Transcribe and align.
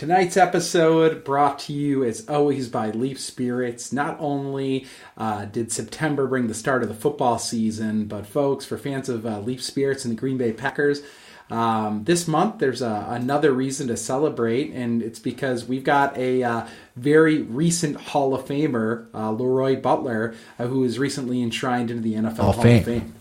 Tonight's 0.00 0.38
episode 0.38 1.24
brought 1.24 1.58
to 1.58 1.74
you 1.74 2.04
as 2.04 2.26
always 2.26 2.70
by 2.70 2.90
Leap 2.90 3.18
Spirits. 3.18 3.92
Not 3.92 4.16
only 4.18 4.86
uh, 5.18 5.44
did 5.44 5.70
September 5.70 6.26
bring 6.26 6.46
the 6.46 6.54
start 6.54 6.82
of 6.82 6.88
the 6.88 6.94
football 6.94 7.38
season, 7.38 8.06
but 8.06 8.26
folks, 8.26 8.64
for 8.64 8.78
fans 8.78 9.10
of 9.10 9.26
uh, 9.26 9.40
Leap 9.40 9.60
Spirits 9.60 10.06
and 10.06 10.16
the 10.16 10.18
Green 10.18 10.38
Bay 10.38 10.54
Packers, 10.54 11.02
um, 11.50 12.04
this 12.04 12.26
month 12.26 12.60
there's 12.60 12.80
a, 12.80 13.08
another 13.10 13.52
reason 13.52 13.88
to 13.88 13.96
celebrate, 13.98 14.72
and 14.72 15.02
it's 15.02 15.18
because 15.18 15.66
we've 15.66 15.84
got 15.84 16.16
a 16.16 16.44
uh, 16.44 16.66
very 16.96 17.42
recent 17.42 17.96
Hall 17.96 18.34
of 18.34 18.46
Famer, 18.46 19.08
uh, 19.12 19.28
LeRoy 19.32 19.82
Butler, 19.82 20.34
uh, 20.58 20.66
who 20.66 20.80
was 20.80 20.98
recently 20.98 21.42
enshrined 21.42 21.90
into 21.90 22.02
the 22.02 22.14
NFL 22.14 22.36
Hall, 22.36 22.52
Hall 22.52 22.66
of 22.66 22.84
Fame. 22.86 23.12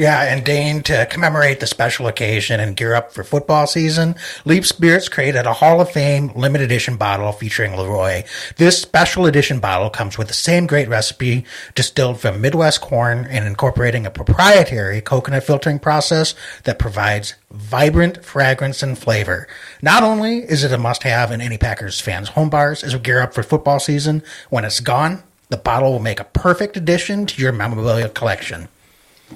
Yeah, 0.00 0.22
and 0.22 0.42
Dane, 0.42 0.82
to 0.84 1.04
commemorate 1.04 1.60
the 1.60 1.66
special 1.66 2.06
occasion 2.06 2.58
and 2.58 2.74
gear 2.74 2.94
up 2.94 3.12
for 3.12 3.22
football 3.22 3.66
season, 3.66 4.14
Leap 4.46 4.64
Spirits 4.64 5.10
created 5.10 5.44
a 5.44 5.52
Hall 5.52 5.78
of 5.82 5.90
Fame 5.90 6.32
limited 6.34 6.64
edition 6.64 6.96
bottle 6.96 7.32
featuring 7.32 7.76
Leroy. 7.76 8.22
This 8.56 8.80
special 8.80 9.26
edition 9.26 9.60
bottle 9.60 9.90
comes 9.90 10.16
with 10.16 10.28
the 10.28 10.32
same 10.32 10.66
great 10.66 10.88
recipe 10.88 11.44
distilled 11.74 12.18
from 12.18 12.40
Midwest 12.40 12.80
corn 12.80 13.26
and 13.28 13.46
incorporating 13.46 14.06
a 14.06 14.10
proprietary 14.10 15.02
coconut 15.02 15.44
filtering 15.44 15.78
process 15.78 16.34
that 16.64 16.78
provides 16.78 17.34
vibrant 17.50 18.24
fragrance 18.24 18.82
and 18.82 18.98
flavor. 18.98 19.46
Not 19.82 20.02
only 20.02 20.38
is 20.38 20.64
it 20.64 20.72
a 20.72 20.78
must 20.78 21.02
have 21.02 21.30
in 21.30 21.42
any 21.42 21.58
Packers 21.58 22.00
fans' 22.00 22.30
home 22.30 22.48
bars 22.48 22.82
as 22.82 22.94
we 22.94 23.00
gear 23.00 23.20
up 23.20 23.34
for 23.34 23.42
football 23.42 23.78
season, 23.78 24.22
when 24.48 24.64
it's 24.64 24.80
gone, 24.80 25.22
the 25.50 25.58
bottle 25.58 25.92
will 25.92 25.98
make 25.98 26.20
a 26.20 26.24
perfect 26.24 26.78
addition 26.78 27.26
to 27.26 27.42
your 27.42 27.52
memorabilia 27.52 28.08
collection. 28.08 28.68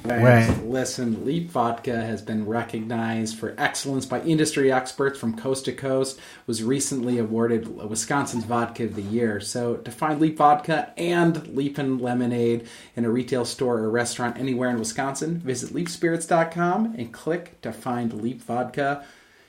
Right. 0.02 0.48
Listen, 0.64 1.24
Leap 1.24 1.50
Vodka 1.50 1.94
has 1.94 2.20
been 2.20 2.46
recognized 2.46 3.38
for 3.38 3.54
excellence 3.56 4.06
by 4.06 4.20
industry 4.22 4.72
experts 4.72 5.18
from 5.18 5.36
coast 5.36 5.64
to 5.66 5.72
coast. 5.72 6.18
Was 6.46 6.62
recently 6.62 7.18
awarded 7.18 7.68
Wisconsin's 7.88 8.44
Vodka 8.44 8.84
of 8.84 8.96
the 8.96 9.02
Year. 9.02 9.40
So 9.40 9.76
to 9.76 9.90
find 9.90 10.20
Leap 10.20 10.36
Vodka 10.36 10.92
and 10.96 11.36
Leapin 11.48 11.98
Lemonade 11.98 12.66
in 12.96 13.04
a 13.04 13.10
retail 13.10 13.44
store 13.44 13.78
or 13.78 13.90
restaurant 13.90 14.36
anywhere 14.38 14.70
in 14.70 14.78
Wisconsin, 14.78 15.38
visit 15.38 15.72
leapspirits.com 15.72 16.94
and 16.96 17.12
click 17.12 17.60
to 17.62 17.72
find 17.72 18.12
Leap 18.22 18.42
Vodka. 18.42 19.04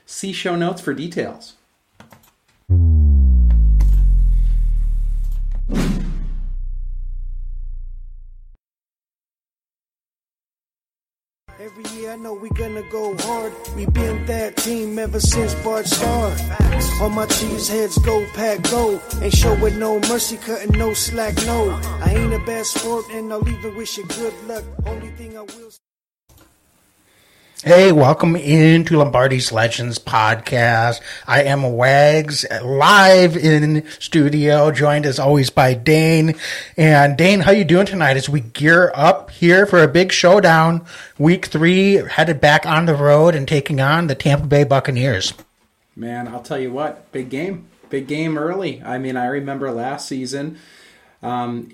See 0.06 0.32
show 0.32 0.56
notes 0.56 0.80
for 0.80 0.94
details. 0.94 1.54
I 12.16 12.18
know 12.18 12.32
we 12.32 12.48
gonna 12.48 12.82
go 12.84 13.14
hard. 13.18 13.52
We 13.76 13.84
been 13.84 14.24
that 14.24 14.56
team 14.56 14.98
ever 14.98 15.20
since 15.20 15.54
Bart 15.56 15.84
started. 15.84 16.40
All 16.98 17.10
my 17.10 17.26
cheese 17.26 17.68
heads 17.68 17.98
go 17.98 18.24
pack 18.32 18.62
go. 18.70 18.98
Ain't 19.20 19.34
showing 19.34 19.78
no 19.78 20.00
mercy, 20.00 20.38
cutting 20.38 20.78
no 20.78 20.94
slack, 20.94 21.36
no. 21.44 21.78
I 22.00 22.14
ain't 22.16 22.32
a 22.32 22.38
bad 22.38 22.64
sport 22.64 23.04
and 23.12 23.30
I'll 23.30 23.46
even 23.46 23.76
wish 23.76 23.98
you 23.98 24.06
good 24.06 24.32
luck. 24.48 24.64
Only 24.86 25.08
thing 25.08 25.36
I 25.36 25.42
will 25.42 25.70
Hey, 27.64 27.90
welcome 27.90 28.36
into 28.36 28.98
Lombardi's 28.98 29.50
Legends 29.50 29.98
podcast. 29.98 31.00
I 31.26 31.44
am 31.44 31.62
Wags 31.62 32.44
live 32.62 33.34
in 33.34 33.88
studio, 33.98 34.70
joined 34.70 35.06
as 35.06 35.18
always 35.18 35.48
by 35.48 35.72
Dane. 35.72 36.34
And 36.76 37.16
Dane, 37.16 37.40
how 37.40 37.52
you 37.52 37.64
doing 37.64 37.86
tonight 37.86 38.18
as 38.18 38.28
we 38.28 38.40
gear 38.40 38.92
up 38.94 39.30
here 39.30 39.64
for 39.64 39.82
a 39.82 39.88
big 39.88 40.12
showdown? 40.12 40.84
Week 41.18 41.46
three, 41.46 41.94
headed 41.94 42.42
back 42.42 42.66
on 42.66 42.84
the 42.84 42.94
road 42.94 43.34
and 43.34 43.48
taking 43.48 43.80
on 43.80 44.08
the 44.08 44.14
Tampa 44.14 44.46
Bay 44.46 44.64
Buccaneers. 44.64 45.32
Man, 45.96 46.28
I'll 46.28 46.42
tell 46.42 46.58
you 46.58 46.70
what, 46.70 47.10
big 47.10 47.30
game. 47.30 47.68
Big 47.88 48.06
game 48.06 48.36
early. 48.36 48.82
I 48.82 48.98
mean, 48.98 49.16
I 49.16 49.26
remember 49.26 49.70
last 49.70 50.06
season 50.06 50.58
um, 51.26 51.72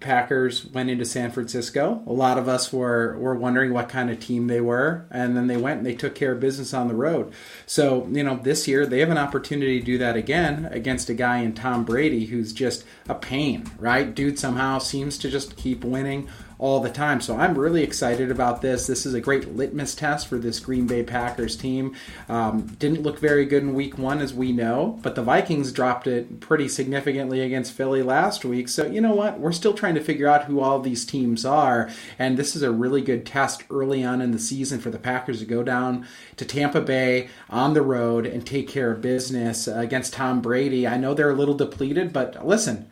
Packers 0.00 0.64
went 0.64 0.88
into 0.88 1.04
San 1.04 1.30
Francisco. 1.30 2.02
A 2.06 2.12
lot 2.12 2.38
of 2.38 2.48
us 2.48 2.72
were 2.72 3.18
were 3.18 3.34
wondering 3.34 3.74
what 3.74 3.90
kind 3.90 4.10
of 4.10 4.18
team 4.18 4.46
they 4.46 4.62
were, 4.62 5.04
and 5.10 5.36
then 5.36 5.48
they 5.48 5.58
went 5.58 5.78
and 5.78 5.86
they 5.86 5.94
took 5.94 6.14
care 6.14 6.32
of 6.32 6.40
business 6.40 6.72
on 6.72 6.88
the 6.88 6.94
road. 6.94 7.30
So 7.66 8.08
you 8.10 8.24
know, 8.24 8.36
this 8.36 8.66
year 8.66 8.86
they 8.86 9.00
have 9.00 9.10
an 9.10 9.18
opportunity 9.18 9.80
to 9.80 9.84
do 9.84 9.98
that 9.98 10.16
again 10.16 10.66
against 10.72 11.10
a 11.10 11.14
guy 11.14 11.38
in 11.38 11.52
Tom 11.52 11.84
Brady 11.84 12.24
who's 12.24 12.54
just 12.54 12.84
a 13.06 13.14
pain, 13.14 13.70
right? 13.78 14.14
Dude 14.14 14.38
somehow 14.38 14.78
seems 14.78 15.18
to 15.18 15.28
just 15.28 15.58
keep 15.58 15.84
winning 15.84 16.30
all 16.60 16.80
the 16.80 16.90
time. 16.90 17.22
So 17.22 17.36
I'm 17.36 17.56
really 17.56 17.82
excited 17.82 18.30
about 18.30 18.60
this. 18.60 18.86
This 18.86 19.06
is 19.06 19.14
a 19.14 19.20
great 19.20 19.56
litmus 19.56 19.94
test 19.94 20.28
for 20.28 20.36
this 20.36 20.60
Green 20.60 20.86
Bay 20.86 21.02
Packers 21.02 21.56
team. 21.56 21.96
Um, 22.28 22.76
didn't 22.78 23.02
look 23.02 23.18
very 23.18 23.46
good 23.46 23.62
in 23.62 23.74
week 23.74 23.96
one, 23.96 24.20
as 24.20 24.34
we 24.34 24.52
know, 24.52 24.98
but 25.02 25.14
the 25.14 25.22
Vikings 25.22 25.72
dropped 25.72 26.06
it 26.06 26.38
pretty 26.38 26.68
significantly 26.68 27.40
against 27.40 27.72
Philly 27.72 28.02
last 28.02 28.44
week. 28.44 28.68
So, 28.68 28.86
you 28.86 29.00
know 29.00 29.14
what? 29.14 29.40
We're 29.40 29.52
still 29.52 29.72
trying 29.72 29.94
to 29.94 30.04
figure 30.04 30.28
out 30.28 30.44
who 30.44 30.60
all 30.60 30.78
these 30.80 31.06
teams 31.06 31.46
are. 31.46 31.88
And 32.18 32.36
this 32.36 32.54
is 32.54 32.62
a 32.62 32.70
really 32.70 33.00
good 33.00 33.24
test 33.24 33.64
early 33.70 34.04
on 34.04 34.20
in 34.20 34.32
the 34.32 34.38
season 34.38 34.80
for 34.80 34.90
the 34.90 34.98
Packers 34.98 35.38
to 35.38 35.46
go 35.46 35.62
down 35.62 36.06
to 36.36 36.44
Tampa 36.44 36.82
Bay 36.82 37.30
on 37.48 37.72
the 37.72 37.82
road 37.82 38.26
and 38.26 38.46
take 38.46 38.68
care 38.68 38.92
of 38.92 39.00
business 39.00 39.66
against 39.66 40.12
Tom 40.12 40.42
Brady. 40.42 40.86
I 40.86 40.98
know 40.98 41.14
they're 41.14 41.30
a 41.30 41.34
little 41.34 41.54
depleted, 41.54 42.12
but 42.12 42.46
listen, 42.46 42.90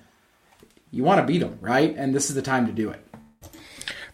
you 0.90 1.04
want 1.04 1.20
to 1.20 1.26
beat 1.30 1.40
them, 1.40 1.58
right? 1.60 1.94
And 1.94 2.14
this 2.14 2.30
is 2.30 2.34
the 2.34 2.40
time 2.40 2.64
to 2.66 2.72
do 2.72 2.88
it 2.88 3.04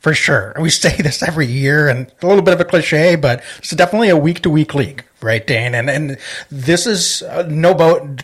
for 0.04 0.14
sure. 0.14 0.54
We 0.60 0.68
say 0.84 0.94
this 0.96 1.22
every 1.22 1.46
year, 1.46 1.88
and 1.88 2.12
a 2.22 2.26
little 2.26 2.42
bit 2.42 2.54
of 2.54 2.60
a 2.60 2.64
cliche, 2.64 3.16
but 3.16 3.42
it's 3.58 3.70
definitely 3.70 4.10
a 4.10 4.16
week 4.16 4.42
to 4.42 4.50
week 4.50 4.74
league 4.74 5.02
right, 5.24 5.44
Dane? 5.44 5.74
And 5.74 5.90
and 5.90 6.18
this 6.50 6.86
is 6.86 7.22
uh, 7.22 7.46
no 7.48 7.74
boat, 7.74 8.22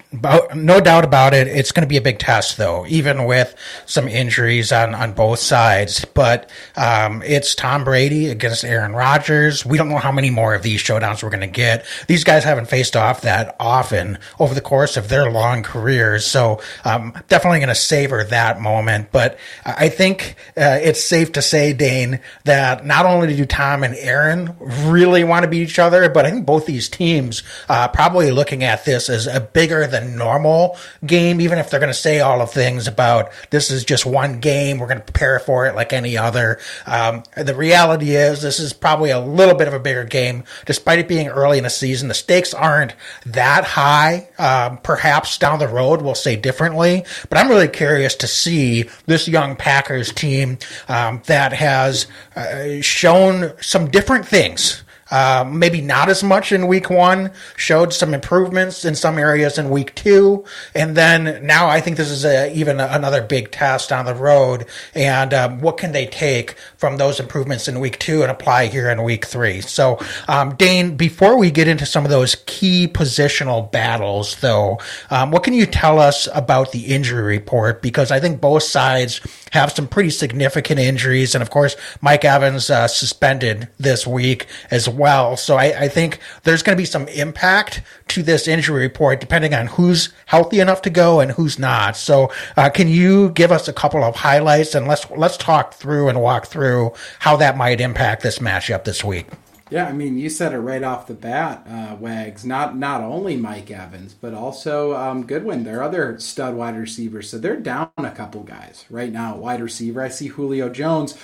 no 0.54 0.80
doubt 0.80 1.04
about 1.04 1.34
it. 1.34 1.48
It's 1.48 1.72
going 1.72 1.82
to 1.82 1.88
be 1.88 1.96
a 1.96 2.02
big 2.02 2.18
test, 2.18 2.56
though, 2.56 2.86
even 2.86 3.24
with 3.24 3.54
some 3.86 4.06
injuries 4.06 4.70
on 4.72 4.94
on 4.94 5.12
both 5.12 5.38
sides. 5.38 6.04
But 6.04 6.50
um, 6.76 7.22
it's 7.22 7.54
Tom 7.54 7.84
Brady 7.84 8.28
against 8.28 8.64
Aaron 8.64 8.92
Rodgers. 8.92 9.64
We 9.64 9.78
don't 9.78 9.88
know 9.88 9.98
how 9.98 10.12
many 10.12 10.30
more 10.30 10.54
of 10.54 10.62
these 10.62 10.82
showdowns 10.82 11.22
we're 11.22 11.30
going 11.30 11.40
to 11.40 11.46
get. 11.46 11.86
These 12.06 12.24
guys 12.24 12.44
haven't 12.44 12.66
faced 12.66 12.96
off 12.96 13.22
that 13.22 13.56
often 13.58 14.18
over 14.38 14.54
the 14.54 14.60
course 14.60 14.96
of 14.96 15.08
their 15.08 15.30
long 15.30 15.62
careers, 15.62 16.26
so 16.26 16.60
um, 16.84 17.14
definitely 17.28 17.60
going 17.60 17.68
to 17.68 17.74
savor 17.74 18.24
that 18.24 18.60
moment. 18.60 19.10
But 19.10 19.38
I 19.64 19.88
think 19.88 20.36
uh, 20.56 20.78
it's 20.82 21.02
safe 21.02 21.32
to 21.32 21.42
say, 21.42 21.72
Dane, 21.72 22.20
that 22.44 22.84
not 22.84 23.06
only 23.06 23.34
do 23.34 23.46
Tom 23.46 23.82
and 23.82 23.94
Aaron 23.94 24.54
really 24.60 25.24
want 25.24 25.44
to 25.44 25.48
beat 25.48 25.62
each 25.62 25.78
other, 25.78 26.08
but 26.10 26.26
I 26.26 26.30
think 26.30 26.44
both 26.44 26.66
these 26.66 26.89
teams 26.90 27.42
uh, 27.68 27.88
probably 27.88 28.30
looking 28.30 28.64
at 28.64 28.84
this 28.84 29.08
as 29.08 29.26
a 29.26 29.40
bigger 29.40 29.86
than 29.86 30.16
normal 30.16 30.76
game, 31.06 31.40
even 31.40 31.58
if 31.58 31.70
they're 31.70 31.80
going 31.80 31.92
to 31.92 31.94
say 31.94 32.20
all 32.20 32.40
of 32.40 32.50
things 32.50 32.86
about 32.86 33.32
this 33.50 33.70
is 33.70 33.84
just 33.84 34.04
one 34.04 34.40
game, 34.40 34.78
we're 34.78 34.86
going 34.86 34.98
to 34.98 35.04
prepare 35.04 35.38
for 35.38 35.66
it 35.66 35.74
like 35.74 35.92
any 35.92 36.16
other. 36.16 36.58
Um, 36.86 37.22
the 37.36 37.54
reality 37.54 38.16
is, 38.16 38.42
this 38.42 38.60
is 38.60 38.72
probably 38.72 39.10
a 39.10 39.20
little 39.20 39.54
bit 39.54 39.68
of 39.68 39.74
a 39.74 39.80
bigger 39.80 40.04
game, 40.04 40.44
despite 40.66 40.98
it 40.98 41.08
being 41.08 41.28
early 41.28 41.58
in 41.58 41.64
the 41.64 41.70
season. 41.70 42.08
The 42.08 42.14
stakes 42.14 42.52
aren't 42.52 42.94
that 43.26 43.64
high. 43.64 44.28
Um, 44.38 44.78
perhaps 44.78 45.38
down 45.38 45.58
the 45.58 45.68
road 45.68 46.02
we'll 46.02 46.14
say 46.14 46.36
differently, 46.36 47.04
but 47.28 47.38
I'm 47.38 47.48
really 47.48 47.68
curious 47.68 48.14
to 48.16 48.26
see 48.26 48.88
this 49.06 49.28
young 49.28 49.56
Packers 49.56 50.12
team 50.12 50.58
um, 50.88 51.22
that 51.26 51.52
has 51.52 52.06
uh, 52.36 52.80
shown 52.80 53.52
some 53.60 53.90
different 53.90 54.26
things 54.26 54.82
uh, 55.10 55.44
maybe 55.50 55.80
not 55.80 56.08
as 56.08 56.22
much 56.22 56.52
in 56.52 56.68
week 56.68 56.88
one, 56.88 57.32
showed 57.56 57.92
some 57.92 58.14
improvements 58.14 58.84
in 58.84 58.94
some 58.94 59.18
areas 59.18 59.58
in 59.58 59.70
week 59.70 59.94
two. 59.94 60.44
And 60.74 60.96
then 60.96 61.44
now 61.44 61.68
I 61.68 61.80
think 61.80 61.96
this 61.96 62.10
is 62.10 62.24
a, 62.24 62.52
even 62.54 62.78
a, 62.78 62.88
another 62.92 63.22
big 63.22 63.50
test 63.50 63.90
on 63.90 64.04
the 64.04 64.14
road. 64.14 64.66
And 64.94 65.34
um, 65.34 65.60
what 65.60 65.78
can 65.78 65.92
they 65.92 66.06
take 66.06 66.52
from 66.76 66.96
those 66.96 67.18
improvements 67.18 67.66
in 67.66 67.80
week 67.80 67.98
two 67.98 68.22
and 68.22 68.30
apply 68.30 68.66
here 68.66 68.88
in 68.88 69.02
week 69.02 69.24
three? 69.24 69.60
So, 69.60 69.98
um, 70.28 70.54
Dane, 70.54 70.96
before 70.96 71.38
we 71.38 71.50
get 71.50 71.66
into 71.66 71.86
some 71.86 72.04
of 72.04 72.10
those 72.10 72.36
key 72.46 72.86
positional 72.86 73.70
battles, 73.70 74.36
though, 74.36 74.78
um, 75.10 75.32
what 75.32 75.42
can 75.42 75.54
you 75.54 75.66
tell 75.66 75.98
us 75.98 76.28
about 76.34 76.70
the 76.70 76.86
injury 76.86 77.22
report? 77.22 77.82
Because 77.82 78.12
I 78.12 78.20
think 78.20 78.40
both 78.40 78.62
sides 78.62 79.20
have 79.50 79.72
some 79.72 79.88
pretty 79.88 80.10
significant 80.10 80.78
injuries. 80.78 81.34
And 81.34 81.42
of 81.42 81.50
course, 81.50 81.74
Mike 82.00 82.24
Evans 82.24 82.70
uh, 82.70 82.86
suspended 82.86 83.68
this 83.78 84.06
week 84.06 84.46
as. 84.70 84.88
So 85.36 85.56
I, 85.56 85.84
I 85.84 85.88
think 85.88 86.18
there's 86.44 86.62
going 86.62 86.76
to 86.76 86.80
be 86.80 86.86
some 86.86 87.08
impact 87.08 87.82
to 88.08 88.22
this 88.22 88.46
injury 88.46 88.82
report 88.82 89.20
depending 89.20 89.54
on 89.54 89.66
who's 89.66 90.10
healthy 90.26 90.60
enough 90.60 90.82
to 90.82 90.90
go 90.90 91.20
and 91.20 91.32
who's 91.32 91.58
not. 91.58 91.96
So 91.96 92.32
uh, 92.56 92.70
can 92.70 92.88
you 92.88 93.30
give 93.30 93.52
us 93.52 93.68
a 93.68 93.72
couple 93.72 94.02
of 94.02 94.16
highlights 94.16 94.74
and 94.74 94.86
let's 94.86 95.08
let's 95.10 95.36
talk 95.36 95.74
through 95.74 96.08
and 96.08 96.20
walk 96.20 96.46
through 96.46 96.92
how 97.20 97.36
that 97.36 97.56
might 97.56 97.80
impact 97.80 98.22
this 98.22 98.38
matchup 98.38 98.84
this 98.84 99.04
week. 99.04 99.26
Yeah, 99.70 99.86
I 99.86 99.92
mean, 99.92 100.18
you 100.18 100.28
said 100.28 100.52
it 100.52 100.58
right 100.58 100.82
off 100.82 101.06
the 101.06 101.14
bat, 101.14 101.64
uh, 101.68 101.94
Wags. 101.94 102.44
Not 102.44 102.76
not 102.76 103.02
only 103.02 103.36
Mike 103.36 103.70
Evans, 103.70 104.14
but 104.14 104.34
also 104.34 104.96
um, 104.96 105.22
Godwin, 105.22 105.62
their 105.62 105.80
other 105.80 106.18
stud 106.18 106.56
wide 106.56 106.76
receiver. 106.76 107.22
So 107.22 107.38
they're 107.38 107.56
down 107.56 107.90
a 107.96 108.10
couple 108.10 108.42
guys 108.42 108.84
right 108.90 109.12
now. 109.12 109.36
Wide 109.36 109.60
receiver, 109.60 110.02
I 110.02 110.08
see 110.08 110.26
Julio 110.26 110.70
Jones 110.70 111.16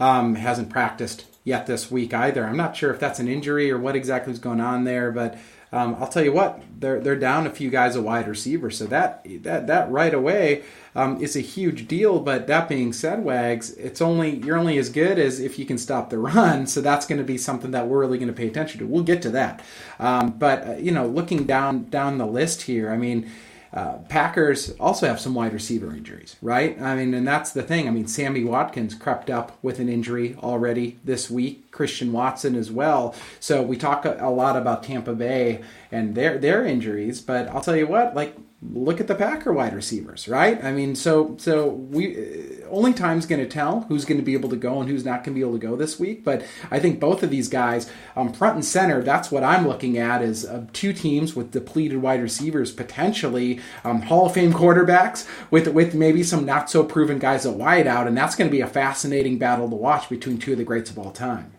um, 0.00 0.34
hasn't 0.34 0.68
practiced 0.68 1.26
yet 1.44 1.66
this 1.66 1.90
week 1.90 2.14
either. 2.14 2.44
I'm 2.44 2.56
not 2.56 2.76
sure 2.76 2.92
if 2.92 3.00
that's 3.00 3.18
an 3.18 3.28
injury 3.28 3.70
or 3.70 3.78
what 3.78 3.96
exactly 3.96 4.32
is 4.32 4.38
going 4.38 4.60
on 4.60 4.84
there, 4.84 5.10
but 5.10 5.38
um, 5.72 5.96
I'll 5.98 6.08
tell 6.08 6.22
you 6.22 6.32
what, 6.32 6.62
they're 6.78 7.00
they're 7.00 7.16
down 7.16 7.46
a 7.46 7.50
few 7.50 7.70
guys 7.70 7.96
a 7.96 8.02
wide 8.02 8.28
receiver, 8.28 8.70
so 8.70 8.84
that 8.86 9.26
that 9.42 9.66
that 9.68 9.90
right 9.90 10.12
away 10.12 10.64
um, 10.94 11.18
is 11.22 11.34
a 11.34 11.40
huge 11.40 11.88
deal. 11.88 12.20
But 12.20 12.46
that 12.46 12.68
being 12.68 12.92
said, 12.92 13.24
Wags, 13.24 13.70
it's 13.70 14.02
only 14.02 14.36
you're 14.36 14.58
only 14.58 14.76
as 14.76 14.90
good 14.90 15.18
as 15.18 15.40
if 15.40 15.58
you 15.58 15.64
can 15.64 15.78
stop 15.78 16.10
the 16.10 16.18
run. 16.34 16.66
So 16.66 16.82
that's 16.82 17.06
going 17.06 17.18
to 17.18 17.24
be 17.24 17.38
something 17.38 17.70
that 17.70 17.88
we're 17.88 18.00
really 18.00 18.18
going 18.18 18.28
to 18.28 18.34
pay 18.34 18.48
attention 18.48 18.80
to. 18.80 18.86
We'll 18.86 19.02
get 19.02 19.22
to 19.22 19.30
that, 19.30 19.64
um, 19.98 20.32
but 20.32 20.68
uh, 20.68 20.72
you 20.72 20.90
know, 20.90 21.06
looking 21.06 21.44
down 21.44 21.84
down 21.84 22.18
the 22.18 22.26
list 22.26 22.62
here, 22.62 22.90
I 22.90 22.98
mean. 22.98 23.30
Uh, 23.72 23.94
Packers 24.08 24.70
also 24.78 25.06
have 25.06 25.18
some 25.18 25.34
wide 25.34 25.54
receiver 25.54 25.94
injuries, 25.94 26.36
right? 26.42 26.78
I 26.80 26.94
mean, 26.94 27.14
and 27.14 27.26
that's 27.26 27.52
the 27.52 27.62
thing. 27.62 27.88
I 27.88 27.90
mean, 27.90 28.06
Sammy 28.06 28.44
Watkins 28.44 28.94
crept 28.94 29.30
up 29.30 29.56
with 29.62 29.78
an 29.78 29.88
injury 29.88 30.36
already 30.42 30.98
this 31.04 31.30
week. 31.30 31.70
Christian 31.70 32.12
Watson 32.12 32.54
as 32.54 32.70
well. 32.70 33.14
So 33.40 33.62
we 33.62 33.78
talk 33.78 34.04
a, 34.04 34.18
a 34.20 34.28
lot 34.30 34.56
about 34.56 34.82
Tampa 34.82 35.14
Bay 35.14 35.62
and 35.90 36.14
their 36.14 36.36
their 36.36 36.66
injuries, 36.66 37.22
but 37.22 37.48
I'll 37.48 37.62
tell 37.62 37.76
you 37.76 37.86
what, 37.86 38.14
like 38.14 38.36
look 38.70 39.00
at 39.00 39.08
the 39.08 39.14
Packer 39.14 39.52
wide 39.52 39.74
receivers, 39.74 40.28
right? 40.28 40.62
I 40.62 40.72
mean, 40.72 40.94
so 40.94 41.36
so 41.38 41.68
we 41.68 42.62
only 42.70 42.92
time's 42.92 43.26
going 43.26 43.40
to 43.40 43.48
tell 43.48 43.82
who's 43.82 44.04
going 44.04 44.18
to 44.18 44.24
be 44.24 44.34
able 44.34 44.48
to 44.50 44.56
go 44.56 44.80
and 44.80 44.88
who's 44.88 45.04
not 45.04 45.24
going 45.24 45.34
to 45.34 45.38
be 45.38 45.40
able 45.40 45.58
to 45.58 45.66
go 45.66 45.74
this 45.76 45.98
week. 45.98 46.24
But 46.24 46.44
I 46.70 46.78
think 46.78 47.00
both 47.00 47.22
of 47.22 47.30
these 47.30 47.48
guys, 47.48 47.90
um, 48.16 48.32
front 48.32 48.54
and 48.54 48.64
center, 48.64 49.02
that's 49.02 49.30
what 49.30 49.42
I'm 49.42 49.66
looking 49.66 49.98
at 49.98 50.22
is 50.22 50.44
uh, 50.44 50.66
two 50.72 50.92
teams 50.92 51.34
with 51.34 51.50
depleted 51.50 51.98
wide 51.98 52.22
receivers, 52.22 52.70
potentially 52.70 53.60
um, 53.84 54.02
Hall 54.02 54.26
of 54.26 54.34
Fame 54.34 54.52
quarterbacks 54.52 55.28
with 55.50 55.68
with 55.68 55.94
maybe 55.94 56.22
some 56.22 56.44
not 56.44 56.70
so 56.70 56.84
proven 56.84 57.18
guys 57.18 57.44
at 57.44 57.54
wide 57.54 57.86
out, 57.86 58.06
and 58.06 58.16
that's 58.16 58.36
going 58.36 58.48
to 58.48 58.52
be 58.56 58.60
a 58.60 58.66
fascinating 58.66 59.38
battle 59.38 59.68
to 59.68 59.76
watch 59.76 60.08
between 60.08 60.38
two 60.38 60.52
of 60.52 60.58
the 60.58 60.64
greats 60.64 60.90
of 60.90 60.98
all 60.98 61.10
time. 61.10 61.52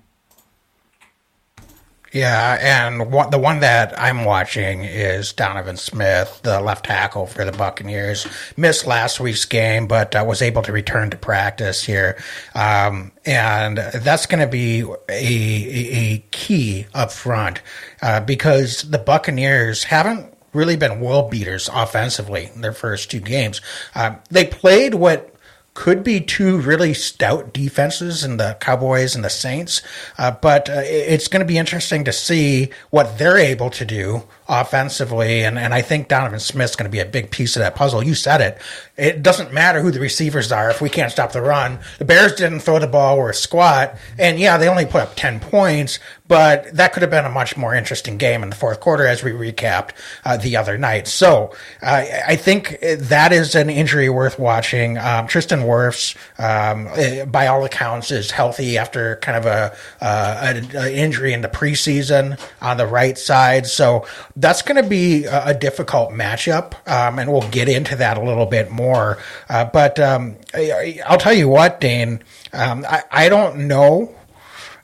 Yeah, 2.14 2.60
and 2.62 3.12
what, 3.12 3.32
the 3.32 3.40
one 3.40 3.62
that 3.62 4.00
I'm 4.00 4.24
watching 4.24 4.84
is 4.84 5.34
Donovan 5.34 5.78
Smith, 5.78 6.42
the 6.44 6.62
left 6.62 6.86
tackle 6.86 7.26
for 7.26 7.44
the 7.44 7.52
Buccaneers. 7.52 8.28
Missed 8.56 8.86
last 8.86 9.20
week's 9.20 9.46
game, 9.46 9.88
but 9.88 10.16
uh, 10.16 10.24
was 10.26 10.44
able 10.44 10.62
to 10.62 10.72
return 10.72 11.10
to 11.10 11.18
practice 11.18 11.84
here. 11.84 12.22
Um, 12.54 13.14
and 13.26 13.80
that's 13.80 14.28
going 14.28 14.42
to 14.42 14.48
be 14.48 14.82
a, 14.82 14.94
a, 15.10 16.24
key 16.30 16.86
up 16.94 17.12
front 17.12 17.62
uh, 18.04 18.20
because 18.20 18.84
the 18.84 19.00
Buccaneers 19.00 19.86
haven't 19.86 20.38
really 20.54 20.76
been 20.76 21.00
world 21.00 21.32
beaters 21.32 21.68
offensively 21.74 22.52
in 22.54 22.62
their 22.62 22.74
first 22.74 23.10
two 23.10 23.22
games. 23.22 23.60
Uh, 23.96 24.18
they 24.30 24.46
played 24.46 24.94
what 24.94 25.33
could 25.74 26.04
be 26.04 26.20
two 26.20 26.58
really 26.58 26.94
stout 26.94 27.54
defenses 27.54 28.24
in 28.24 28.38
the 28.38 28.58
Cowboys 28.60 29.16
and 29.16 29.24
the 29.24 29.30
Saints. 29.30 29.82
Uh, 30.18 30.32
but 30.32 30.70
uh, 30.70 30.82
it's 30.86 31.28
going 31.28 31.40
to 31.40 31.46
be 31.46 31.58
interesting 31.58 32.04
to 32.04 32.14
see 32.14 32.70
what 32.92 33.18
they're 33.18 33.38
able 33.38 33.70
to 33.72 33.86
do 33.86 34.24
offensively. 34.48 35.44
And, 35.44 35.58
and 35.58 35.74
I 35.74 35.82
think 35.82 36.08
Donovan 36.08 36.40
Smith's 36.40 36.76
going 36.76 36.90
to 36.90 36.92
be 36.92 37.00
a 37.00 37.06
big 37.06 37.32
piece 37.32 37.56
of 37.56 37.62
that 37.62 37.76
puzzle. 37.76 38.04
You 38.04 38.16
said 38.16 38.42
it. 38.42 38.62
It 38.96 39.24
doesn't 39.24 39.52
matter 39.52 39.82
who 39.82 39.92
the 39.92 40.00
receivers 40.00 40.52
are 40.52 40.70
if 40.70 40.82
we 40.82 40.90
can't 40.90 41.12
stop 41.12 41.32
the 41.32 41.42
run. 41.42 41.80
The 41.98 42.06
Bears 42.06 42.36
didn't 42.36 42.60
throw 42.60 42.80
the 42.80 42.88
ball 42.88 43.18
or 43.18 43.34
squat. 43.34 43.96
And 44.20 44.40
yeah, 44.40 44.58
they 44.58 44.70
only 44.70 44.86
put 44.86 45.02
up 45.02 45.16
10 45.16 45.40
points, 45.40 46.00
but 46.28 46.72
that 46.76 46.94
could 46.94 47.02
have 47.02 47.10
been 47.10 47.26
a 47.26 47.30
much 47.30 47.58
more 47.58 47.74
interesting 47.74 48.18
game 48.18 48.44
in 48.44 48.50
the 48.50 48.56
fourth 48.56 48.80
quarter 48.80 49.08
as 49.08 49.24
we 49.24 49.32
recapped 49.32 49.92
uh, 50.26 50.38
the 50.38 50.58
other 50.58 50.78
night. 50.78 51.08
So 51.08 51.54
uh, 51.82 52.06
I 52.28 52.36
think 52.36 52.78
that 52.82 53.34
is 53.34 53.56
an 53.56 53.70
injury 53.70 54.10
worth 54.10 54.38
watching. 54.38 54.98
Um, 54.98 55.28
Tristan 55.28 55.62
Wirfs, 55.62 56.16
um, 56.38 56.88
eh, 56.96 57.26
by 57.26 57.48
all 57.48 57.66
accounts, 57.66 58.12
is 58.12 58.32
healthy 58.32 58.78
after 58.78 59.16
kind 59.18 59.38
of 59.38 59.46
a, 59.46 59.76
uh, 60.02 60.54
a, 60.76 60.94
injury 60.94 61.34
in 61.34 61.42
the 61.42 61.48
preseason 61.48 62.40
on 62.62 62.78
the 62.78 62.88
right 62.88 63.18
side. 63.18 63.66
So 63.66 64.06
that's 64.36 64.62
going 64.62 64.82
to 64.82 64.88
be 64.88 65.26
a, 65.26 65.54
difficult 65.54 66.12
matchup, 66.12 66.74
um, 66.90 67.20
and 67.20 67.32
we'll 67.32 67.48
get 67.50 67.70
into 67.70 67.96
that 67.98 68.18
a 68.18 68.22
little 68.24 68.48
bit 68.48 68.72
more. 68.72 69.20
Uh, 69.48 69.66
but 69.66 70.00
um, 70.00 70.36
I, 70.54 71.02
will 71.10 71.18
tell 71.18 71.34
you 71.34 71.48
what, 71.48 71.80
Dane, 71.80 72.24
um, 72.52 72.86
I, 72.88 73.04
I 73.12 73.30
don't 73.30 73.68
know 73.68 74.16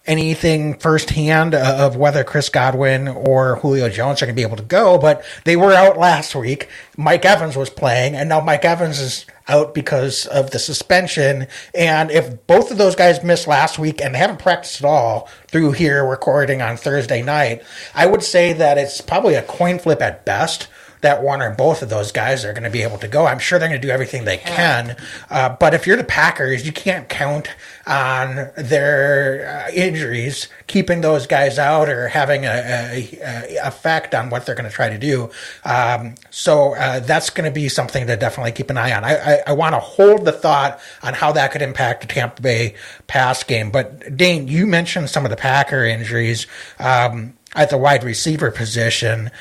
anything 0.05 0.77
firsthand 0.79 1.53
of 1.53 1.95
whether 1.95 2.23
Chris 2.23 2.49
Godwin 2.49 3.07
or 3.07 3.57
Julio 3.57 3.89
Jones 3.89 4.21
are 4.21 4.25
going 4.25 4.35
to 4.35 4.39
be 4.39 4.45
able 4.45 4.57
to 4.57 4.63
go, 4.63 4.97
but 4.97 5.23
they 5.45 5.55
were 5.55 5.73
out 5.73 5.97
last 5.97 6.35
week. 6.35 6.67
Mike 6.97 7.25
Evans 7.25 7.55
was 7.55 7.69
playing, 7.69 8.15
and 8.15 8.29
now 8.29 8.41
Mike 8.41 8.65
Evans 8.65 8.99
is 8.99 9.25
out 9.49 9.73
because 9.73 10.25
of 10.27 10.51
the 10.51 10.59
suspension. 10.59 11.47
And 11.73 12.11
if 12.11 12.45
both 12.47 12.71
of 12.71 12.77
those 12.77 12.95
guys 12.95 13.23
missed 13.23 13.47
last 13.47 13.77
week 13.77 14.01
and 14.01 14.15
they 14.15 14.19
haven't 14.19 14.39
practiced 14.39 14.81
at 14.81 14.87
all 14.87 15.27
through 15.47 15.73
here 15.73 16.05
recording 16.05 16.61
on 16.61 16.77
Thursday 16.77 17.21
night, 17.21 17.63
I 17.93 18.05
would 18.05 18.23
say 18.23 18.53
that 18.53 18.77
it's 18.77 19.01
probably 19.01 19.35
a 19.35 19.43
coin 19.43 19.79
flip 19.79 20.01
at 20.01 20.25
best 20.25 20.67
that 21.01 21.23
one 21.23 21.41
or 21.41 21.51
both 21.51 21.81
of 21.81 21.89
those 21.89 22.11
guys 22.11 22.43
are 22.43 22.53
going 22.53 22.63
to 22.63 22.69
be 22.69 22.83
able 22.83 22.97
to 22.97 23.07
go. 23.07 23.25
I'm 23.25 23.39
sure 23.39 23.57
they're 23.57 23.69
going 23.69 23.81
to 23.81 23.87
do 23.87 23.91
everything 23.91 24.25
they 24.25 24.37
can. 24.37 24.97
Uh, 25.29 25.55
but 25.57 25.73
if 25.73 25.87
you're 25.87 25.97
the 25.97 26.03
Packers, 26.03 26.65
you 26.65 26.73
can't 26.73 27.07
count 27.07 27.49
on 27.89 28.51
their 28.55 29.65
uh, 29.67 29.71
injuries 29.71 30.47
keeping 30.67 31.01
those 31.01 31.25
guys 31.25 31.57
out 31.57 31.89
or 31.89 32.07
having 32.07 32.45
a, 32.45 32.49
a, 32.49 33.19
a 33.21 33.67
effect 33.67 34.13
on 34.13 34.29
what 34.29 34.45
they're 34.45 34.53
going 34.53 34.69
to 34.69 34.73
try 34.73 34.89
to 34.89 34.99
do. 34.99 35.31
Um, 35.65 36.13
so 36.29 36.75
uh, 36.75 36.99
that's 36.99 37.31
going 37.31 37.51
to 37.51 37.53
be 37.53 37.67
something 37.67 38.05
to 38.05 38.15
definitely 38.15 38.51
keep 38.51 38.69
an 38.69 38.77
eye 38.77 38.93
on. 38.93 39.03
I, 39.03 39.15
I, 39.17 39.43
I 39.47 39.53
want 39.53 39.73
to 39.73 39.79
hold 39.79 40.23
the 40.23 40.31
thought 40.31 40.79
on 41.01 41.15
how 41.15 41.31
that 41.31 41.51
could 41.51 41.63
impact 41.63 42.01
the 42.01 42.07
Tampa 42.07 42.39
Bay 42.41 42.75
pass 43.07 43.43
game. 43.43 43.71
But 43.71 44.15
Dane, 44.15 44.47
you 44.47 44.67
mentioned 44.67 45.09
some 45.09 45.25
of 45.25 45.31
the 45.31 45.37
Packer 45.37 45.83
injuries 45.83 46.45
um, 46.77 47.33
at 47.55 47.71
the 47.71 47.77
wide 47.77 48.03
receiver 48.03 48.51
position 48.51 49.31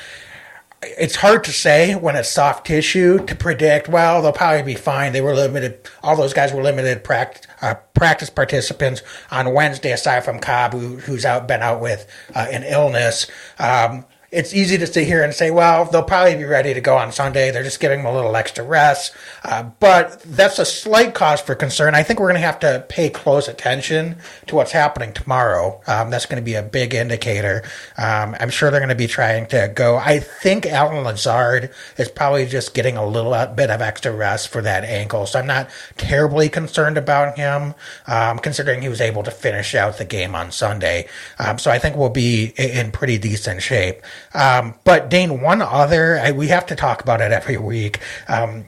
it's 0.81 1.15
hard 1.15 1.43
to 1.43 1.51
say 1.51 1.93
when 1.93 2.15
it's 2.15 2.29
soft 2.29 2.67
tissue 2.67 3.25
to 3.25 3.35
predict. 3.35 3.89
Well, 3.89 4.21
they'll 4.21 4.31
probably 4.31 4.63
be 4.63 4.79
fine. 4.79 5.11
They 5.11 5.21
were 5.21 5.35
limited. 5.35 5.89
All 6.03 6.15
those 6.15 6.33
guys 6.33 6.53
were 6.53 6.63
limited 6.63 7.03
practice 7.03 7.47
uh, 7.61 7.75
practice 7.93 8.29
participants 8.29 9.01
on 9.29 9.53
Wednesday, 9.53 9.91
aside 9.91 10.23
from 10.23 10.39
Cobb, 10.39 10.71
who, 10.71 10.97
who's 10.97 11.25
out 11.25 11.47
been 11.47 11.61
out 11.61 11.81
with 11.81 12.07
uh, 12.33 12.47
an 12.49 12.63
illness. 12.63 13.27
Um, 13.57 14.05
it's 14.31 14.53
easy 14.53 14.77
to 14.77 14.85
sit 14.85 15.07
here 15.07 15.23
and 15.23 15.33
say, 15.33 15.49
well, 15.49 15.85
they'll 15.85 16.03
probably 16.03 16.35
be 16.35 16.43
ready 16.43 16.73
to 16.73 16.81
go 16.81 16.95
on 16.97 17.11
Sunday. 17.11 17.49
They're 17.49 17.63
just 17.63 17.79
giving 17.79 18.03
them 18.03 18.05
a 18.05 18.13
little 18.13 18.35
extra 18.35 18.63
rest. 18.63 19.13
Uh, 19.43 19.63
but 19.79 20.21
that's 20.21 20.59
a 20.59 20.65
slight 20.65 21.15
cause 21.15 21.41
for 21.41 21.55
concern. 21.55 21.95
I 21.95 22.03
think 22.03 22.19
we're 22.19 22.27
going 22.27 22.41
to 22.41 22.45
have 22.45 22.59
to 22.59 22.85
pay 22.89 23.09
close 23.09 23.47
attention 23.47 24.17
to 24.47 24.55
what's 24.55 24.71
happening 24.71 25.13
tomorrow. 25.13 25.81
Um, 25.87 26.11
that's 26.11 26.27
going 26.27 26.41
to 26.41 26.45
be 26.45 26.53
a 26.53 26.61
big 26.61 26.93
indicator. 26.93 27.63
Um, 27.97 28.35
I'm 28.39 28.51
sure 28.51 28.69
they're 28.69 28.79
going 28.79 28.89
to 28.89 28.95
be 28.95 29.07
trying 29.07 29.47
to 29.47 29.71
go. 29.73 29.97
I 29.97 30.19
think 30.19 30.67
Allen 30.67 31.03
Lazard 31.03 31.71
is 31.97 32.09
probably 32.09 32.45
just 32.45 32.75
getting 32.75 32.97
a 32.97 33.05
little 33.05 33.33
bit 33.47 33.71
of 33.71 33.81
extra 33.81 34.11
rest 34.11 34.49
for 34.49 34.61
that 34.61 34.83
ankle. 34.83 35.25
So 35.25 35.39
I'm 35.39 35.47
not 35.47 35.69
terribly 35.97 36.49
concerned 36.49 36.97
about 36.97 37.35
him, 37.35 37.73
um, 38.05 38.37
considering 38.37 38.81
he 38.83 38.89
was 38.89 39.01
able 39.01 39.23
to 39.23 39.31
finish 39.31 39.73
out 39.73 39.97
the 39.97 40.05
game 40.05 40.35
on 40.35 40.51
Sunday. 40.51 41.07
Um, 41.39 41.57
so 41.57 41.71
I 41.71 41.79
think 41.79 41.95
we'll 41.95 42.09
be 42.09 42.53
in 42.57 42.91
pretty 42.91 43.17
decent 43.17 43.63
shape. 43.63 44.01
Um, 44.33 44.75
but 44.83 45.09
Dane, 45.09 45.41
one 45.41 45.61
other, 45.61 46.19
I, 46.19 46.31
we 46.31 46.47
have 46.49 46.67
to 46.67 46.75
talk 46.75 47.01
about 47.01 47.21
it 47.21 47.31
every 47.31 47.57
week. 47.57 47.99
Um, 48.27 48.65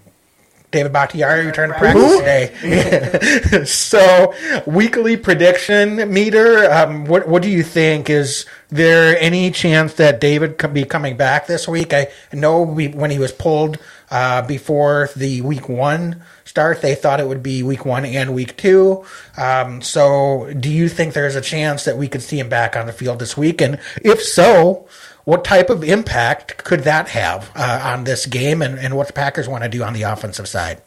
David 0.72 0.94
Bakhtiari 0.94 1.46
returned 1.46 1.74
to 1.74 1.77
practice 1.77 2.18
today. 2.18 3.65
so, 3.65 4.34
weekly 4.65 5.18
prediction 5.18 6.12
meter. 6.12 6.72
Um, 6.72 7.06
what 7.06 7.27
what 7.27 7.44
do 7.44 7.50
you 7.50 7.62
think? 7.62 8.10
Is 8.10 8.46
there 8.70 9.18
any 9.20 9.51
chance 9.51 9.96
that 9.96 10.22
David 10.22 10.58
could 10.58 10.74
be 10.74 10.86
coming 10.86 11.18
back 11.18 11.46
this 11.46 11.68
week? 11.68 11.94
I 11.94 12.08
know 12.32 12.62
we, 12.62 12.88
when 12.88 13.12
he 13.12 13.20
was 13.20 13.34
pulled 13.34 13.80
uh, 14.10 14.44
before 14.44 15.10
the 15.13 15.41
week 15.41 15.68
one 15.68 16.24
start, 16.46 16.82
they 16.82 16.96
thought 16.96 17.20
it 17.20 17.27
would 17.27 17.44
be 17.44 17.63
week 17.63 17.86
one 17.86 18.06
and 18.06 18.34
week 18.34 18.56
two. 18.56 19.03
Um, 19.38 19.82
so, 19.82 20.53
do 20.58 20.70
you 20.72 20.88
think 20.88 21.13
there's 21.13 21.36
a 21.36 21.41
chance 21.41 21.84
that 21.84 21.98
we 21.98 22.08
could 22.08 22.22
see 22.22 22.39
him 22.39 22.48
back 22.48 22.77
on 22.77 22.86
the 22.86 22.94
field 22.94 23.20
this 23.20 23.36
week? 23.36 23.62
And 23.62 23.77
if 24.03 24.22
so, 24.22 24.88
what 25.25 25.44
type 25.44 25.70
of 25.70 25.84
impact 25.84 26.63
could 26.63 26.82
that 26.82 27.10
have 27.10 27.51
uh, 27.56 27.82
on 27.84 28.04
this 28.04 28.25
game 28.25 28.62
and, 28.62 28.80
and 28.80 28.96
what 28.96 29.08
the 29.08 29.13
Packers 29.13 29.48
want 29.48 29.63
to 29.63 29.70
do 29.70 29.84
on 29.84 29.94
the 29.94 30.04
offensive 30.04 30.48
side? 30.48 30.82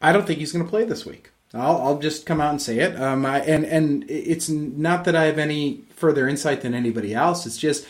I 0.00 0.12
don't 0.12 0.26
think 0.26 0.38
he's 0.38 0.52
going 0.52 0.64
to 0.64 0.70
play 0.70 0.84
this 0.84 1.06
week. 1.06 1.30
I'll, 1.54 1.82
I'll 1.82 1.98
just 1.98 2.26
come 2.26 2.40
out 2.40 2.50
and 2.50 2.62
say 2.62 2.78
it. 2.78 3.00
Um, 3.00 3.26
I, 3.26 3.40
and 3.40 3.64
and 3.64 4.10
it's 4.10 4.48
not 4.48 5.04
that 5.04 5.14
I 5.14 5.24
have 5.24 5.38
any 5.38 5.84
further 5.96 6.26
insight 6.26 6.62
than 6.62 6.74
anybody 6.74 7.14
else. 7.14 7.46
It's 7.46 7.58
just 7.58 7.86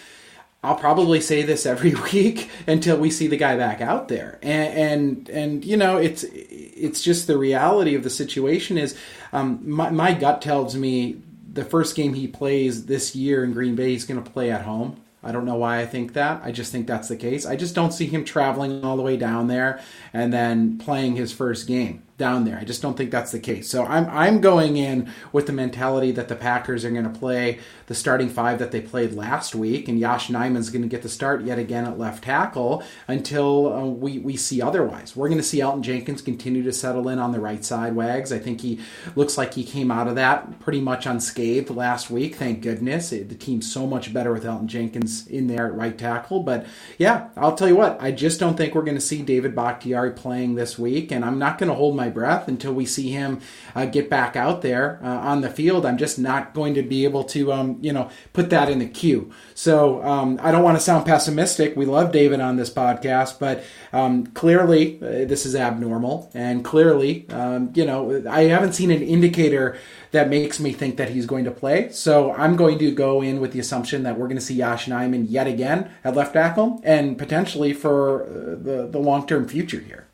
I'll 0.64 0.76
probably 0.76 1.20
say 1.20 1.42
this 1.42 1.66
every 1.66 1.94
week 2.12 2.50
until 2.66 2.96
we 2.96 3.10
see 3.10 3.26
the 3.26 3.36
guy 3.36 3.56
back 3.56 3.80
out 3.80 4.08
there. 4.08 4.38
And 4.42 4.74
and, 4.74 5.28
and 5.28 5.64
you 5.64 5.76
know, 5.76 5.96
it's 5.96 6.24
it's 6.24 7.02
just 7.02 7.26
the 7.26 7.38
reality 7.38 7.94
of 7.94 8.02
the 8.02 8.10
situation. 8.10 8.78
Is 8.78 8.96
um, 9.32 9.60
my 9.62 9.90
my 9.90 10.12
gut 10.12 10.42
tells 10.42 10.74
me 10.74 11.20
the 11.52 11.64
first 11.64 11.94
game 11.94 12.14
he 12.14 12.26
plays 12.26 12.86
this 12.86 13.14
year 13.14 13.44
in 13.44 13.52
Green 13.52 13.74
Bay, 13.74 13.90
he's 13.90 14.04
going 14.04 14.22
to 14.22 14.30
play 14.30 14.50
at 14.50 14.62
home. 14.62 14.96
I 15.22 15.30
don't 15.32 15.44
know 15.44 15.54
why 15.54 15.80
I 15.80 15.86
think 15.86 16.14
that. 16.14 16.42
I 16.44 16.50
just 16.52 16.72
think 16.72 16.86
that's 16.86 17.08
the 17.08 17.16
case. 17.16 17.46
I 17.46 17.54
just 17.56 17.74
don't 17.74 17.92
see 17.92 18.06
him 18.06 18.24
traveling 18.24 18.84
all 18.84 18.96
the 18.96 19.02
way 19.02 19.16
down 19.16 19.46
there 19.46 19.80
and 20.12 20.32
then 20.32 20.78
playing 20.78 21.16
his 21.16 21.32
first 21.32 21.66
game. 21.66 22.02
down 22.18 22.44
there. 22.44 22.56
I 22.56 22.64
just 22.64 22.80
don't 22.82 22.96
think 22.96 23.10
that's 23.10 23.32
the 23.32 23.40
case. 23.40 23.68
So 23.68 23.84
I'm 23.84 24.08
I'm 24.08 24.40
going 24.40 24.76
in 24.76 25.10
with 25.32 25.46
the 25.48 25.52
mentality 25.52 26.12
that 26.12 26.28
the 26.28 26.36
Packers 26.36 26.84
are 26.84 26.90
going 26.90 27.10
to 27.12 27.18
play 27.18 27.58
the 27.92 27.98
starting 27.98 28.30
five 28.30 28.58
that 28.58 28.70
they 28.70 28.80
played 28.80 29.12
last 29.12 29.54
week, 29.54 29.86
and 29.86 30.00
Yosh 30.00 30.28
Nijman's 30.28 30.70
going 30.70 30.80
to 30.80 30.88
get 30.88 31.02
the 31.02 31.10
start 31.10 31.42
yet 31.42 31.58
again 31.58 31.84
at 31.84 31.98
left 31.98 32.24
tackle 32.24 32.82
until 33.06 33.70
uh, 33.70 33.84
we 33.84 34.18
we 34.18 34.34
see 34.34 34.62
otherwise. 34.62 35.14
We're 35.14 35.28
going 35.28 35.36
to 35.36 35.44
see 35.44 35.60
Elgton 35.60 35.82
Jenkins 35.82 36.22
continue 36.22 36.62
to 36.62 36.72
settle 36.72 37.10
in 37.10 37.18
on 37.18 37.32
the 37.32 37.40
right 37.40 37.62
side. 37.62 37.94
Wags, 37.94 38.32
I 38.32 38.38
think 38.38 38.62
he 38.62 38.80
looks 39.14 39.36
like 39.36 39.52
he 39.52 39.62
came 39.62 39.90
out 39.90 40.08
of 40.08 40.14
that 40.14 40.58
pretty 40.58 40.80
much 40.80 41.04
unscathed 41.04 41.68
last 41.68 42.08
week. 42.08 42.36
Thank 42.36 42.62
goodness. 42.62 43.12
It, 43.12 43.28
the 43.28 43.34
team's 43.34 43.70
so 43.70 43.86
much 43.86 44.14
better 44.14 44.32
with 44.32 44.44
Elgton 44.44 44.68
Jenkins 44.68 45.26
in 45.26 45.46
there 45.46 45.66
at 45.66 45.74
right 45.74 45.98
tackle. 45.98 46.42
But 46.42 46.64
yeah, 46.96 47.28
I'll 47.36 47.54
tell 47.54 47.68
you 47.68 47.76
what, 47.76 48.00
I 48.00 48.10
just 48.10 48.40
don't 48.40 48.56
think 48.56 48.74
we're 48.74 48.84
going 48.84 48.94
to 48.94 49.02
see 49.02 49.20
David 49.20 49.54
Bakhtiari 49.54 50.12
playing 50.12 50.54
this 50.54 50.78
week, 50.78 51.12
and 51.12 51.26
I'm 51.26 51.38
not 51.38 51.58
going 51.58 51.68
to 51.68 51.76
hold 51.76 51.94
my 51.94 52.08
breath 52.08 52.48
until 52.48 52.72
we 52.72 52.86
see 52.86 53.10
him 53.10 53.40
uh, 53.74 53.84
get 53.84 54.08
back 54.08 54.34
out 54.34 54.62
there 54.62 54.98
uh, 55.04 55.08
on 55.08 55.42
the 55.42 55.50
field. 55.50 55.84
I'm 55.84 55.98
just 55.98 56.18
not 56.18 56.54
going 56.54 56.72
to 56.72 56.82
be 56.82 57.04
able 57.04 57.24
to, 57.24 57.52
um, 57.52 57.78
you 57.82 57.92
know, 57.92 58.10
put 58.32 58.50
that 58.50 58.68
in 58.68 58.78
the 58.78 58.86
queue. 58.86 59.32
So 59.54 60.02
um, 60.04 60.38
I 60.42 60.50
don't 60.50 60.62
want 60.62 60.76
to 60.76 60.82
sound 60.82 61.04
pessimistic. 61.04 61.76
We 61.76 61.86
love 61.86 62.12
David 62.12 62.40
on 62.40 62.56
this 62.56 62.70
podcast, 62.70 63.38
but 63.38 63.64
um, 63.92 64.26
clearly 64.28 64.98
uh, 65.02 65.26
this 65.26 65.44
is 65.44 65.54
abnormal, 65.54 66.30
and 66.34 66.64
clearly, 66.64 67.28
um, 67.30 67.72
you 67.74 67.84
know, 67.84 68.24
I 68.28 68.44
haven't 68.44 68.72
seen 68.72 68.90
an 68.90 69.02
indicator 69.02 69.78
that 70.12 70.28
makes 70.28 70.60
me 70.60 70.72
think 70.72 70.96
that 70.98 71.10
he's 71.10 71.26
going 71.26 71.44
to 71.44 71.50
play. 71.50 71.90
So 71.90 72.32
I'm 72.32 72.56
going 72.56 72.78
to 72.78 72.90
go 72.92 73.22
in 73.22 73.40
with 73.40 73.52
the 73.52 73.60
assumption 73.60 74.02
that 74.04 74.18
we're 74.18 74.28
going 74.28 74.38
to 74.38 74.44
see 74.44 74.54
Yosh 74.54 74.86
Nijman 74.86 75.26
yet 75.28 75.46
again 75.46 75.90
at 76.04 76.14
left 76.14 76.34
tackle, 76.34 76.80
and 76.84 77.18
potentially 77.18 77.72
for 77.72 78.24
uh, 78.24 78.28
the 78.62 78.88
the 78.90 78.98
long 78.98 79.26
term 79.26 79.48
future 79.48 79.80
here. 79.80 80.06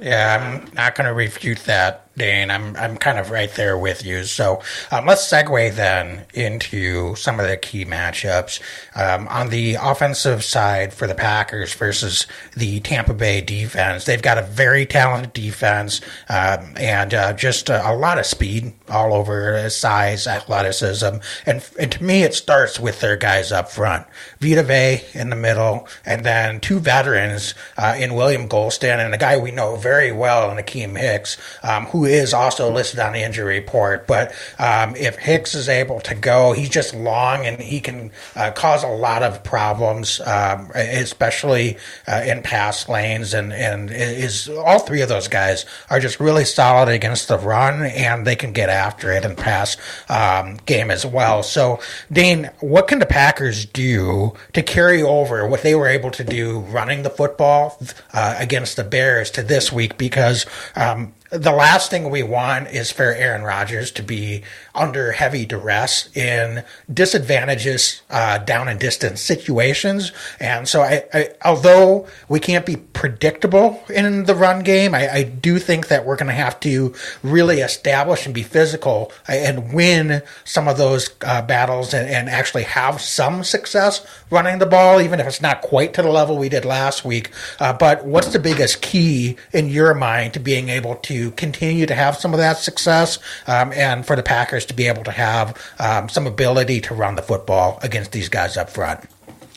Yeah, 0.00 0.60
I'm 0.64 0.74
not 0.74 0.94
going 0.94 1.06
to 1.06 1.14
refute 1.14 1.60
that. 1.60 2.03
Dane. 2.16 2.50
I'm 2.50 2.76
I'm 2.76 2.96
kind 2.96 3.18
of 3.18 3.30
right 3.30 3.52
there 3.54 3.76
with 3.76 4.04
you. 4.04 4.24
So 4.24 4.62
um, 4.90 5.06
let's 5.06 5.26
segue 5.26 5.74
then 5.74 6.24
into 6.32 7.14
some 7.16 7.40
of 7.40 7.48
the 7.48 7.56
key 7.56 7.84
matchups 7.84 8.60
um, 8.94 9.26
on 9.28 9.48
the 9.48 9.76
offensive 9.80 10.44
side 10.44 10.94
for 10.94 11.06
the 11.06 11.14
Packers 11.14 11.74
versus 11.74 12.26
the 12.56 12.80
Tampa 12.80 13.14
Bay 13.14 13.40
defense. 13.40 14.04
They've 14.04 14.22
got 14.22 14.38
a 14.38 14.42
very 14.42 14.86
talented 14.86 15.32
defense 15.32 16.00
um, 16.28 16.74
and 16.76 17.12
uh, 17.12 17.32
just 17.32 17.68
a, 17.68 17.90
a, 17.90 17.94
lot 17.94 18.18
of 18.18 18.26
speed 18.26 18.72
all 18.88 19.14
over, 19.14 19.68
size, 19.70 20.26
athleticism, 20.26 21.16
and 21.46 21.68
and 21.78 21.92
to 21.92 22.04
me 22.04 22.22
it 22.22 22.34
starts 22.34 22.78
with 22.78 23.00
their 23.00 23.16
guys 23.16 23.50
up 23.50 23.70
front, 23.70 24.06
Vita 24.40 24.62
Vea 24.62 25.02
in 25.14 25.30
the 25.30 25.36
middle, 25.36 25.88
and 26.04 26.24
then 26.24 26.60
two 26.60 26.78
veterans 26.78 27.54
uh, 27.76 27.96
in 27.98 28.14
William 28.14 28.48
Gholston 28.48 29.04
and 29.04 29.14
a 29.14 29.18
guy 29.18 29.36
we 29.36 29.50
know 29.50 29.76
very 29.76 30.12
well 30.12 30.50
in 30.50 30.62
Akiem 30.62 30.98
Hicks, 30.98 31.36
um, 31.62 31.86
is 32.04 32.34
also 32.34 32.70
listed 32.70 33.00
on 33.00 33.12
the 33.12 33.22
injury 33.22 33.58
report. 33.60 34.06
But 34.06 34.34
um, 34.58 34.96
if 34.96 35.16
Hicks 35.16 35.54
is 35.54 35.68
able 35.68 36.00
to 36.00 36.14
go, 36.14 36.52
he's 36.52 36.68
just 36.68 36.94
long 36.94 37.46
and 37.46 37.60
he 37.60 37.80
can 37.80 38.10
uh, 38.36 38.50
cause 38.52 38.82
a 38.82 38.88
lot 38.88 39.22
of 39.22 39.42
problems, 39.44 40.20
um, 40.20 40.70
especially 40.74 41.78
uh, 42.06 42.22
in 42.26 42.42
pass 42.42 42.88
lanes. 42.88 43.34
And 43.34 43.52
and 43.52 43.90
is 43.90 44.48
all 44.48 44.80
three 44.80 45.00
of 45.00 45.08
those 45.08 45.28
guys 45.28 45.66
are 45.90 46.00
just 46.00 46.20
really 46.20 46.44
solid 46.44 46.88
against 46.88 47.28
the 47.28 47.38
run, 47.38 47.82
and 47.82 48.26
they 48.26 48.36
can 48.36 48.52
get 48.52 48.68
after 48.68 49.12
it 49.12 49.24
in 49.24 49.36
pass 49.36 49.76
um, 50.08 50.58
game 50.66 50.90
as 50.90 51.04
well. 51.06 51.42
So, 51.42 51.80
Dane, 52.10 52.50
what 52.60 52.88
can 52.88 52.98
the 52.98 53.06
Packers 53.06 53.66
do 53.66 54.34
to 54.52 54.62
carry 54.62 55.02
over 55.02 55.46
what 55.46 55.62
they 55.62 55.74
were 55.74 55.88
able 55.88 56.10
to 56.12 56.24
do 56.24 56.60
running 56.60 57.02
the 57.02 57.10
football 57.10 57.78
uh, 58.12 58.36
against 58.38 58.76
the 58.76 58.84
Bears 58.84 59.30
to 59.32 59.42
this 59.42 59.72
week? 59.72 59.98
Because 59.98 60.46
um, 60.76 61.12
the 61.34 61.52
last 61.52 61.90
thing 61.90 62.10
we 62.10 62.22
want 62.22 62.68
is 62.68 62.92
for 62.92 63.12
Aaron 63.12 63.42
Rodgers 63.42 63.90
to 63.92 64.02
be 64.02 64.42
under 64.74 65.12
heavy 65.12 65.44
duress 65.44 66.14
in 66.16 66.64
disadvantages 66.92 68.02
uh, 68.08 68.38
down 68.38 68.68
and 68.68 68.78
distance 68.78 69.20
situations. 69.20 70.12
And 70.38 70.68
so, 70.68 70.82
I, 70.82 71.04
I, 71.12 71.30
although 71.44 72.06
we 72.28 72.38
can't 72.38 72.64
be 72.64 72.76
predictable 72.76 73.82
in 73.88 74.24
the 74.24 74.34
run 74.34 74.62
game, 74.62 74.94
I, 74.94 75.12
I 75.12 75.22
do 75.24 75.58
think 75.58 75.88
that 75.88 76.06
we're 76.06 76.16
going 76.16 76.28
to 76.28 76.32
have 76.32 76.60
to 76.60 76.94
really 77.22 77.60
establish 77.60 78.26
and 78.26 78.34
be 78.34 78.42
physical 78.42 79.12
and 79.26 79.74
win 79.74 80.22
some 80.44 80.68
of 80.68 80.78
those 80.78 81.10
uh, 81.24 81.42
battles 81.42 81.92
and, 81.92 82.08
and, 82.08 82.28
actually 82.34 82.64
have 82.64 83.00
some 83.00 83.44
success 83.44 84.04
running 84.30 84.58
the 84.58 84.66
ball, 84.66 85.00
even 85.00 85.20
if 85.20 85.26
it's 85.26 85.40
not 85.40 85.60
quite 85.60 85.94
to 85.94 86.02
the 86.02 86.10
level 86.10 86.36
we 86.36 86.48
did 86.48 86.64
last 86.64 87.04
week. 87.04 87.30
Uh, 87.60 87.72
but 87.72 88.04
what's 88.04 88.32
the 88.32 88.38
biggest 88.38 88.82
key 88.82 89.36
in 89.52 89.68
your 89.68 89.94
mind 89.94 90.34
to 90.34 90.40
being 90.40 90.68
able 90.68 90.96
to 90.96 91.23
continue 91.30 91.86
to 91.86 91.94
have 91.94 92.16
some 92.16 92.32
of 92.32 92.38
that 92.38 92.58
success 92.58 93.18
um, 93.46 93.72
and 93.72 94.06
for 94.06 94.16
the 94.16 94.22
Packers 94.22 94.64
to 94.66 94.74
be 94.74 94.86
able 94.86 95.04
to 95.04 95.10
have 95.10 95.56
um, 95.78 96.08
some 96.08 96.26
ability 96.26 96.80
to 96.82 96.94
run 96.94 97.14
the 97.14 97.22
football 97.22 97.78
against 97.82 98.12
these 98.12 98.28
guys 98.28 98.56
up 98.56 98.70
front? 98.70 99.00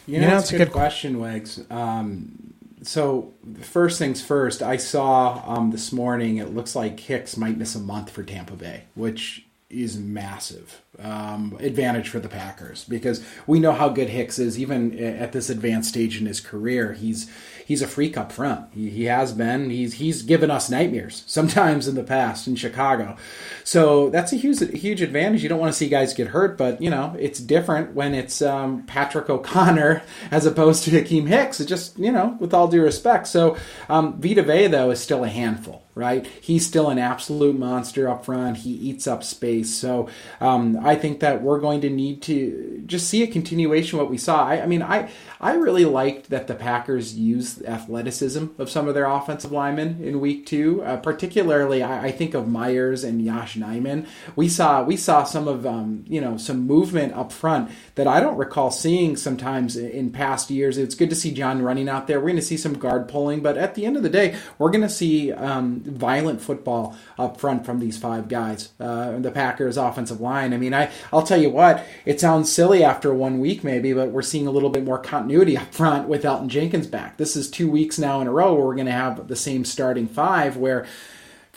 You 0.05 0.21
know, 0.21 0.27
that's 0.27 0.51
a 0.51 0.57
good, 0.57 0.67
good 0.67 0.73
question, 0.73 1.19
Wags. 1.19 1.59
Um, 1.69 2.53
so 2.81 3.33
first 3.61 3.99
things 3.99 4.23
first, 4.23 4.61
I 4.61 4.77
saw 4.77 5.43
um, 5.45 5.71
this 5.71 5.91
morning. 5.91 6.37
It 6.37 6.53
looks 6.53 6.75
like 6.75 6.99
Hicks 6.99 7.35
might 7.35 7.57
miss 7.57 7.75
a 7.75 7.79
month 7.79 8.09
for 8.09 8.23
Tampa 8.23 8.53
Bay, 8.53 8.83
which 8.95 9.45
is 9.69 9.97
massive 9.97 10.81
um, 10.99 11.57
advantage 11.59 12.07
for 12.07 12.19
the 12.19 12.29
Packers 12.29 12.85
because 12.85 13.23
we 13.45 13.59
know 13.59 13.73
how 13.73 13.89
good 13.89 14.09
Hicks 14.09 14.39
is. 14.39 14.57
Even 14.57 14.97
at 14.97 15.33
this 15.33 15.49
advanced 15.49 15.89
stage 15.89 16.19
in 16.19 16.25
his 16.25 16.39
career, 16.39 16.93
he's 16.93 17.29
he's 17.67 17.81
a 17.81 17.87
freak 17.87 18.15
up 18.15 18.31
front. 18.31 18.65
He, 18.73 18.89
he 18.89 19.03
has 19.05 19.33
been. 19.33 19.69
He's 19.69 19.95
he's 19.95 20.21
given 20.21 20.49
us 20.49 20.69
nightmares 20.69 21.23
sometimes 21.27 21.87
in 21.87 21.95
the 21.95 22.03
past 22.03 22.47
in 22.47 22.55
Chicago. 22.55 23.17
So 23.65 24.09
that's 24.09 24.31
a 24.31 24.37
huge 24.37 24.59
huge 24.71 25.01
advantage. 25.01 25.43
You 25.43 25.49
don't 25.49 25.59
want 25.59 25.73
to 25.73 25.77
see 25.77 25.89
guys 25.89 26.13
get 26.13 26.29
hurt, 26.29 26.57
but 26.57 26.81
you 26.81 26.89
know 26.89 27.15
it's 27.19 27.39
different 27.39 27.93
when 27.93 28.15
it's 28.15 28.41
um, 28.41 28.83
Patrick 28.83 29.29
O'Connor 29.29 30.01
as 30.31 30.45
opposed 30.45 30.85
to 30.85 30.91
Akiem 30.91 31.27
Hicks. 31.27 31.59
It 31.59 31.67
just 31.67 31.99
you 31.99 32.11
know 32.11 32.37
with 32.39 32.53
all 32.53 32.69
due 32.69 32.81
respect. 32.81 33.27
So 33.27 33.57
um, 33.89 34.19
Vita 34.21 34.43
Vea 34.43 34.67
though 34.67 34.91
is 34.91 35.01
still 35.01 35.25
a 35.25 35.29
handful 35.29 35.86
right? 35.97 36.25
He's 36.25 36.65
still 36.65 36.89
an 36.89 36.99
absolute 36.99 37.57
monster 37.57 38.07
up 38.07 38.25
front. 38.25 38.57
He 38.57 38.71
eats 38.71 39.07
up 39.07 39.23
space. 39.23 39.73
So 39.73 40.07
um, 40.39 40.77
I 40.85 40.95
think 40.95 41.19
that 41.19 41.41
we're 41.41 41.59
going 41.59 41.81
to 41.81 41.89
need 41.89 42.21
to 42.23 42.83
just 42.85 43.09
see 43.09 43.23
a 43.23 43.27
continuation 43.27 43.97
of 43.97 44.03
what 44.03 44.11
we 44.11 44.17
saw. 44.17 44.45
I, 44.45 44.61
I 44.61 44.65
mean, 44.65 44.81
I 44.81 45.09
I 45.39 45.53
really 45.53 45.85
liked 45.85 46.29
that 46.29 46.47
the 46.47 46.55
Packers 46.55 47.15
used 47.15 47.63
athleticism 47.63 48.45
of 48.57 48.69
some 48.69 48.87
of 48.87 48.95
their 48.95 49.05
offensive 49.05 49.51
linemen 49.51 50.03
in 50.03 50.19
Week 50.19 50.45
Two. 50.45 50.81
Uh, 50.83 50.97
particularly, 50.97 51.83
I, 51.83 52.05
I, 52.05 52.11
think 52.11 52.33
of 52.33 52.47
Myers 52.47 53.03
and 53.03 53.21
Yosh 53.21 53.55
Nijman. 53.55 54.07
We 54.35 54.49
saw 54.49 54.83
we 54.83 54.97
saw 54.97 55.23
some 55.23 55.47
of 55.47 55.65
um, 55.65 56.05
you 56.07 56.21
know 56.21 56.37
some 56.37 56.65
movement 56.65 57.13
up 57.13 57.31
front 57.31 57.71
that 57.95 58.07
I 58.07 58.19
don't 58.19 58.37
recall 58.37 58.71
seeing 58.71 59.15
sometimes 59.15 59.77
in 59.77 60.11
past 60.11 60.49
years. 60.49 60.77
It's 60.77 60.95
good 60.95 61.09
to 61.09 61.15
see 61.15 61.31
John 61.31 61.61
running 61.61 61.89
out 61.89 62.07
there. 62.07 62.19
We're 62.19 62.27
going 62.27 62.37
to 62.37 62.41
see 62.41 62.57
some 62.57 62.77
guard 62.77 63.07
pulling, 63.07 63.41
but 63.41 63.57
at 63.57 63.75
the 63.75 63.85
end 63.85 63.97
of 63.97 64.03
the 64.03 64.09
day, 64.09 64.37
we're 64.57 64.71
going 64.71 64.81
to 64.81 64.89
see 64.89 65.31
um, 65.31 65.83
violent 65.87 66.41
football 66.41 66.95
up 67.17 67.39
front 67.39 67.65
from 67.65 67.79
these 67.79 67.97
five 67.97 68.27
guys. 68.27 68.69
Uh, 68.79 69.17
the 69.19 69.31
Packers 69.31 69.77
offensive 69.77 70.21
line. 70.21 70.53
I 70.53 70.57
mean, 70.57 70.73
I 70.73 70.91
I'll 71.11 71.23
tell 71.23 71.41
you 71.41 71.49
what, 71.49 71.85
it 72.05 72.19
sounds 72.19 72.51
silly 72.51 72.83
after 72.83 73.13
one 73.13 73.39
week 73.39 73.63
maybe, 73.63 73.93
but 73.93 74.11
we're 74.11 74.21
seeing 74.21 74.47
a 74.47 74.51
little 74.51 74.69
bit 74.69 74.83
more 74.83 74.99
continuity 74.99 75.57
up 75.57 75.73
front 75.73 76.07
with 76.07 76.23
Elgton 76.23 76.47
Jenkins 76.47 76.87
back. 76.87 77.17
This 77.17 77.35
is 77.35 77.49
two 77.49 77.69
weeks 77.69 77.97
now 77.97 78.21
in 78.21 78.27
a 78.27 78.31
row 78.31 78.53
where 78.53 78.65
we're 78.65 78.75
going 78.75 78.85
to 78.87 78.91
have 78.91 79.27
the 79.27 79.35
same 79.35 79.65
starting 79.65 80.07
five 80.07 80.57
where 80.57 80.85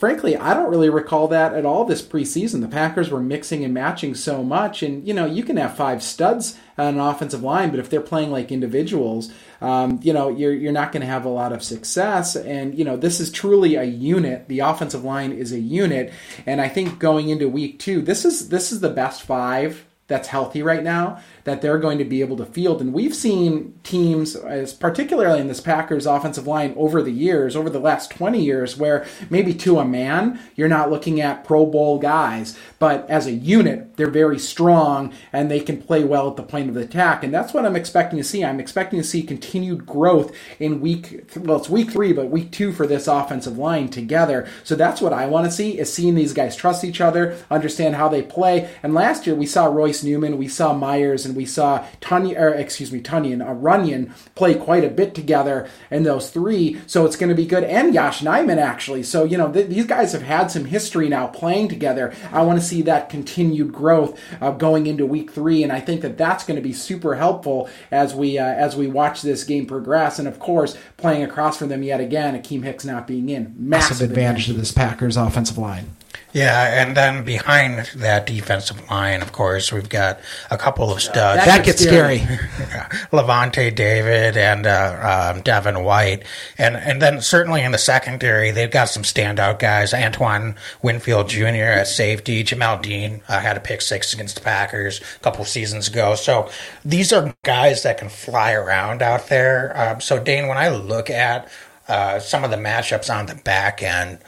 frankly, 0.01 0.35
I 0.35 0.55
don't 0.55 0.71
really 0.71 0.89
recall 0.89 1.27
that 1.27 1.53
at 1.53 1.63
all 1.63 1.85
this 1.85 2.01
preseason. 2.01 2.61
The 2.61 2.67
Packers 2.67 3.11
were 3.11 3.21
mixing 3.21 3.63
and 3.63 3.71
matching 3.71 4.15
so 4.15 4.43
much, 4.43 4.81
and 4.81 5.07
you 5.07 5.13
know, 5.13 5.27
you 5.27 5.43
can 5.43 5.57
have 5.57 5.77
five 5.77 6.01
studs 6.01 6.57
an 6.87 6.99
offensive 6.99 7.43
line, 7.43 7.69
but 7.69 7.79
if 7.79 7.89
they're 7.89 8.01
playing 8.01 8.31
like 8.31 8.51
individuals, 8.51 9.31
um, 9.61 9.99
you 10.03 10.13
know, 10.13 10.29
you're 10.29 10.53
you're 10.53 10.71
not 10.71 10.91
going 10.91 11.01
to 11.01 11.07
have 11.07 11.25
a 11.25 11.29
lot 11.29 11.53
of 11.53 11.63
success. 11.63 12.35
And 12.35 12.77
you 12.77 12.85
know, 12.85 12.97
this 12.97 13.19
is 13.19 13.31
truly 13.31 13.75
a 13.75 13.83
unit. 13.83 14.47
The 14.47 14.59
offensive 14.59 15.03
line 15.03 15.31
is 15.31 15.51
a 15.51 15.59
unit, 15.59 16.13
and 16.45 16.61
I 16.61 16.69
think 16.69 16.99
going 16.99 17.29
into 17.29 17.47
week 17.47 17.79
two, 17.79 18.01
this 18.01 18.25
is 18.25 18.49
this 18.49 18.71
is 18.71 18.79
the 18.79 18.89
best 18.89 19.21
five 19.23 19.85
that's 20.07 20.27
healthy 20.27 20.61
right 20.61 20.83
now 20.83 21.21
that 21.43 21.61
they're 21.61 21.77
going 21.77 21.97
to 21.97 22.05
be 22.05 22.21
able 22.21 22.37
to 22.37 22.45
field. 22.45 22.81
And 22.81 22.93
we've 22.93 23.15
seen 23.15 23.79
teams, 23.83 24.35
as 24.35 24.73
particularly 24.73 25.39
in 25.39 25.47
this 25.47 25.61
Packers 25.61 26.05
offensive 26.05 26.47
line 26.47 26.73
over 26.77 27.01
the 27.01 27.11
years, 27.11 27.55
over 27.55 27.69
the 27.69 27.79
last 27.79 28.11
20 28.11 28.43
years, 28.43 28.77
where 28.77 29.05
maybe 29.29 29.53
to 29.55 29.79
a 29.79 29.85
man, 29.85 30.39
you're 30.55 30.67
not 30.67 30.89
looking 30.89 31.21
at 31.21 31.43
Pro 31.43 31.65
Bowl 31.65 31.99
guys, 31.99 32.57
but 32.79 33.09
as 33.09 33.27
a 33.27 33.31
unit, 33.31 33.95
they're 33.97 34.09
very 34.09 34.39
strong 34.39 35.13
and 35.31 35.49
they 35.49 35.59
can 35.59 35.81
play 35.81 36.03
well 36.03 36.29
at 36.29 36.35
the 36.35 36.43
point 36.43 36.69
of 36.69 36.77
attack. 36.77 37.23
And 37.23 37.33
that's 37.33 37.53
what 37.53 37.65
I'm 37.65 37.75
expecting 37.75 38.17
to 38.17 38.23
see. 38.23 38.43
I'm 38.43 38.59
expecting 38.59 38.99
to 38.99 39.07
see 39.07 39.23
continued 39.23 39.85
growth 39.85 40.35
in 40.59 40.81
week, 40.81 41.31
well, 41.37 41.57
it's 41.57 41.69
week 41.69 41.91
three, 41.91 42.13
but 42.13 42.29
week 42.29 42.51
two 42.51 42.71
for 42.71 42.87
this 42.87 43.07
offensive 43.07 43.57
line 43.57 43.89
together. 43.89 44.47
So 44.63 44.75
that's 44.75 45.01
what 45.01 45.13
I 45.13 45.25
want 45.25 45.45
to 45.45 45.51
see 45.51 45.79
is 45.79 45.91
seeing 45.91 46.15
these 46.15 46.33
guys 46.33 46.55
trust 46.55 46.83
each 46.83 47.01
other, 47.01 47.37
understand 47.49 47.95
how 47.95 48.07
they 48.07 48.21
play. 48.21 48.69
And 48.83 48.93
last 48.93 49.25
year 49.25 49.35
we 49.35 49.45
saw 49.45 49.65
Royce 49.65 50.03
Newman, 50.03 50.37
we 50.37 50.47
saw 50.47 50.73
Myers, 50.73 51.25
and 51.25 51.30
we 51.35 51.45
saw 51.45 51.85
Tanya, 51.99 52.39
or 52.39 52.49
excuse 52.53 52.91
me, 52.91 53.01
Tunyon, 53.01 53.41
uh, 53.41 53.53
Runyan 53.53 54.11
play 54.35 54.55
quite 54.55 54.83
a 54.83 54.89
bit 54.89 55.13
together 55.15 55.69
in 55.89 56.03
those 56.03 56.29
three. 56.29 56.81
So 56.87 57.05
it's 57.05 57.15
going 57.15 57.29
to 57.29 57.35
be 57.35 57.45
good. 57.45 57.63
And 57.63 57.93
Yosh 57.93 58.21
Nijman, 58.21 58.57
actually. 58.57 59.03
So, 59.03 59.23
you 59.23 59.37
know, 59.37 59.51
th- 59.51 59.69
these 59.69 59.85
guys 59.85 60.11
have 60.13 60.23
had 60.23 60.51
some 60.51 60.65
history 60.65 61.09
now 61.09 61.27
playing 61.27 61.69
together. 61.69 62.13
I 62.31 62.41
want 62.43 62.59
to 62.59 62.65
see 62.65 62.81
that 62.83 63.09
continued 63.09 63.73
growth 63.73 64.19
uh, 64.41 64.51
going 64.51 64.87
into 64.87 65.05
week 65.05 65.31
three. 65.31 65.63
And 65.63 65.71
I 65.71 65.79
think 65.79 66.01
that 66.01 66.17
that's 66.17 66.43
going 66.43 66.55
to 66.55 66.61
be 66.61 66.73
super 66.73 67.15
helpful 67.15 67.69
as 67.91 68.13
we, 68.13 68.37
uh, 68.37 68.45
as 68.45 68.75
we 68.75 68.87
watch 68.87 69.21
this 69.21 69.43
game 69.43 69.65
progress. 69.65 70.19
And 70.19 70.27
of 70.27 70.39
course, 70.39 70.77
playing 70.97 71.23
across 71.23 71.57
from 71.57 71.69
them 71.69 71.83
yet 71.83 71.99
again, 71.99 72.41
Akiem 72.41 72.63
Hicks 72.63 72.85
not 72.85 73.07
being 73.07 73.29
in. 73.29 73.55
Massive 73.57 74.01
advantage 74.01 74.47
to 74.47 74.53
this 74.53 74.71
Packers 74.71 75.17
offensive 75.17 75.57
line. 75.57 75.91
Yeah, 76.33 76.81
and 76.81 76.95
then 76.95 77.25
behind 77.25 77.91
that 77.95 78.25
defensive 78.25 78.89
line, 78.89 79.21
of 79.21 79.33
course, 79.33 79.71
we've 79.71 79.89
got 79.89 80.19
a 80.49 80.57
couple 80.57 80.91
of 80.91 81.01
studs. 81.01 81.43
That, 81.43 81.57
that 81.57 81.65
gets 81.65 81.83
scary. 81.83 82.19
Lavonte 83.11 83.75
David 83.75 84.37
and 84.37 84.65
uh, 84.65 85.33
um, 85.35 85.41
Devin 85.41 85.83
White, 85.83 86.23
and 86.57 86.77
and 86.77 87.01
then 87.01 87.21
certainly 87.21 87.61
in 87.61 87.71
the 87.71 87.77
secondary, 87.77 88.51
they've 88.51 88.71
got 88.71 88.85
some 88.85 89.03
standout 89.03 89.59
guys. 89.59 89.93
Antoine 89.93 90.55
Winfield 90.81 91.27
Jr. 91.27 91.79
at 91.81 91.87
safety, 91.87 92.43
Jamel 92.43 92.81
Dean 92.81 93.21
uh, 93.27 93.39
had 93.39 93.57
a 93.57 93.61
pick 93.61 93.81
six 93.81 94.13
against 94.13 94.35
the 94.35 94.41
Packers 94.41 95.01
a 95.01 95.19
couple 95.19 95.43
seasons 95.43 95.89
ago. 95.89 96.15
So 96.15 96.49
these 96.85 97.11
are 97.11 97.33
guys 97.43 97.83
that 97.83 97.97
can 97.97 98.09
fly 98.09 98.53
around 98.53 99.01
out 99.01 99.27
there. 99.27 99.77
Um, 99.77 99.99
so 99.99 100.17
Dane, 100.17 100.47
when 100.47 100.57
I 100.57 100.69
look 100.69 101.09
at 101.09 101.51
uh, 101.87 102.19
some 102.19 102.45
of 102.45 102.51
the 102.51 102.57
matchups 102.57 103.13
on 103.13 103.25
the 103.25 103.35
back 103.35 103.83
end 103.83 104.19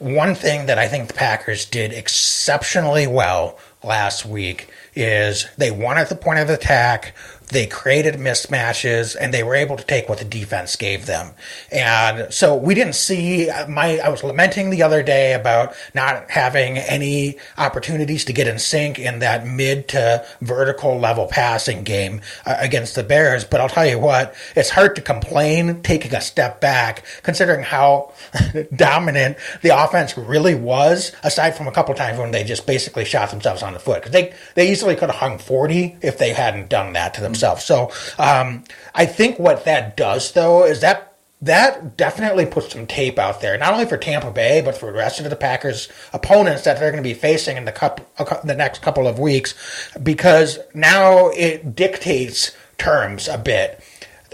one 0.00 0.34
thing 0.34 0.66
that 0.66 0.78
I 0.78 0.88
think 0.88 1.08
the 1.08 1.14
Packers 1.14 1.66
did 1.66 1.92
exceptionally 1.92 3.06
well 3.06 3.58
last 3.84 4.24
week 4.24 4.70
is 4.94 5.46
they 5.58 5.70
won 5.70 5.98
at 5.98 6.08
the 6.08 6.16
point 6.16 6.38
of 6.38 6.48
attack. 6.48 7.14
They 7.50 7.66
created 7.66 8.14
mismatches 8.14 9.16
and 9.20 9.34
they 9.34 9.42
were 9.42 9.56
able 9.56 9.76
to 9.76 9.84
take 9.84 10.08
what 10.08 10.18
the 10.18 10.24
defense 10.24 10.76
gave 10.76 11.06
them. 11.06 11.32
And 11.72 12.32
so 12.32 12.54
we 12.54 12.74
didn't 12.74 12.94
see 12.94 13.50
my, 13.68 13.98
I 13.98 14.08
was 14.08 14.22
lamenting 14.22 14.70
the 14.70 14.82
other 14.84 15.02
day 15.02 15.34
about 15.34 15.74
not 15.92 16.30
having 16.30 16.78
any 16.78 17.38
opportunities 17.58 18.24
to 18.26 18.32
get 18.32 18.46
in 18.46 18.58
sync 18.58 18.98
in 18.98 19.18
that 19.18 19.46
mid 19.46 19.88
to 19.88 20.24
vertical 20.40 20.98
level 20.98 21.26
passing 21.26 21.82
game 21.82 22.20
uh, 22.46 22.56
against 22.58 22.94
the 22.94 23.02
Bears. 23.02 23.44
But 23.44 23.60
I'll 23.60 23.68
tell 23.68 23.86
you 23.86 23.98
what, 23.98 24.34
it's 24.54 24.70
hard 24.70 24.94
to 24.96 25.02
complain 25.02 25.82
taking 25.82 26.14
a 26.14 26.20
step 26.20 26.60
back 26.60 27.04
considering 27.22 27.64
how 27.64 28.12
dominant 28.76 29.36
the 29.62 29.70
offense 29.70 30.16
really 30.16 30.54
was, 30.54 31.12
aside 31.24 31.56
from 31.56 31.66
a 31.66 31.72
couple 31.72 31.94
times 31.94 32.18
when 32.18 32.30
they 32.30 32.44
just 32.44 32.66
basically 32.66 33.04
shot 33.04 33.30
themselves 33.30 33.62
on 33.62 33.72
the 33.72 33.80
foot. 33.80 34.02
Cause 34.02 34.12
they, 34.12 34.34
they 34.54 34.70
easily 34.70 34.94
could 34.94 35.10
have 35.10 35.18
hung 35.18 35.38
40 35.38 35.96
if 36.00 36.16
they 36.16 36.32
hadn't 36.32 36.68
done 36.68 36.92
that 36.92 37.14
to 37.14 37.20
themselves 37.20 37.39
himself. 37.40 37.60
So 37.62 37.90
um, 38.18 38.64
I 38.94 39.06
think 39.06 39.38
what 39.38 39.64
that 39.64 39.96
does, 39.96 40.32
though, 40.32 40.64
is 40.64 40.80
that 40.80 41.06
that 41.42 41.96
definitely 41.96 42.44
puts 42.44 42.72
some 42.72 42.86
tape 42.86 43.18
out 43.18 43.40
there, 43.40 43.56
not 43.56 43.72
only 43.72 43.86
for 43.86 43.96
Tampa 43.96 44.30
Bay, 44.30 44.60
but 44.60 44.76
for 44.76 44.92
the 44.92 44.98
rest 44.98 45.20
of 45.20 45.30
the 45.30 45.36
Packers' 45.36 45.88
opponents 46.12 46.64
that 46.64 46.78
they're 46.78 46.90
going 46.90 47.02
to 47.02 47.08
be 47.08 47.14
facing 47.14 47.56
in 47.56 47.64
the, 47.64 47.72
cup, 47.72 48.14
the 48.44 48.54
next 48.54 48.82
couple 48.82 49.08
of 49.08 49.18
weeks, 49.18 49.54
because 50.02 50.58
now 50.74 51.28
it 51.28 51.74
dictates 51.74 52.54
terms 52.76 53.26
a 53.26 53.38
bit 53.38 53.82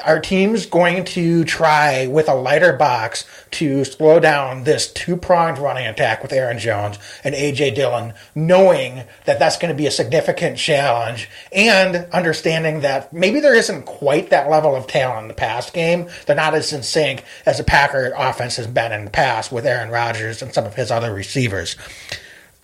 our 0.04 0.20
team's 0.20 0.66
going 0.66 1.04
to 1.04 1.44
try 1.44 2.06
with 2.06 2.28
a 2.28 2.34
lighter 2.34 2.72
box 2.72 3.24
to 3.52 3.84
slow 3.84 4.20
down 4.20 4.64
this 4.64 4.92
two 4.92 5.16
pronged 5.16 5.58
running 5.58 5.86
attack 5.86 6.22
with 6.22 6.32
Aaron 6.32 6.58
Jones 6.58 6.98
and 7.24 7.34
AJ 7.34 7.74
Dillon, 7.74 8.14
knowing 8.34 9.04
that 9.24 9.38
that's 9.38 9.56
going 9.56 9.72
to 9.72 9.76
be 9.76 9.86
a 9.86 9.90
significant 9.90 10.58
challenge 10.58 11.28
and 11.52 11.96
understanding 12.12 12.80
that 12.80 13.12
maybe 13.12 13.40
there 13.40 13.54
isn't 13.54 13.84
quite 13.84 14.30
that 14.30 14.50
level 14.50 14.74
of 14.74 14.86
talent 14.86 15.22
in 15.22 15.28
the 15.28 15.34
past 15.34 15.72
game. 15.72 16.08
They're 16.26 16.36
not 16.36 16.54
as 16.54 16.72
in 16.72 16.82
sync 16.82 17.24
as 17.44 17.58
the 17.58 17.64
Packer 17.64 18.12
offense 18.16 18.56
has 18.56 18.66
been 18.66 18.92
in 18.92 19.04
the 19.04 19.10
past 19.10 19.50
with 19.52 19.66
Aaron 19.66 19.90
Rodgers 19.90 20.42
and 20.42 20.52
some 20.52 20.66
of 20.66 20.74
his 20.74 20.90
other 20.90 21.12
receivers. 21.12 21.76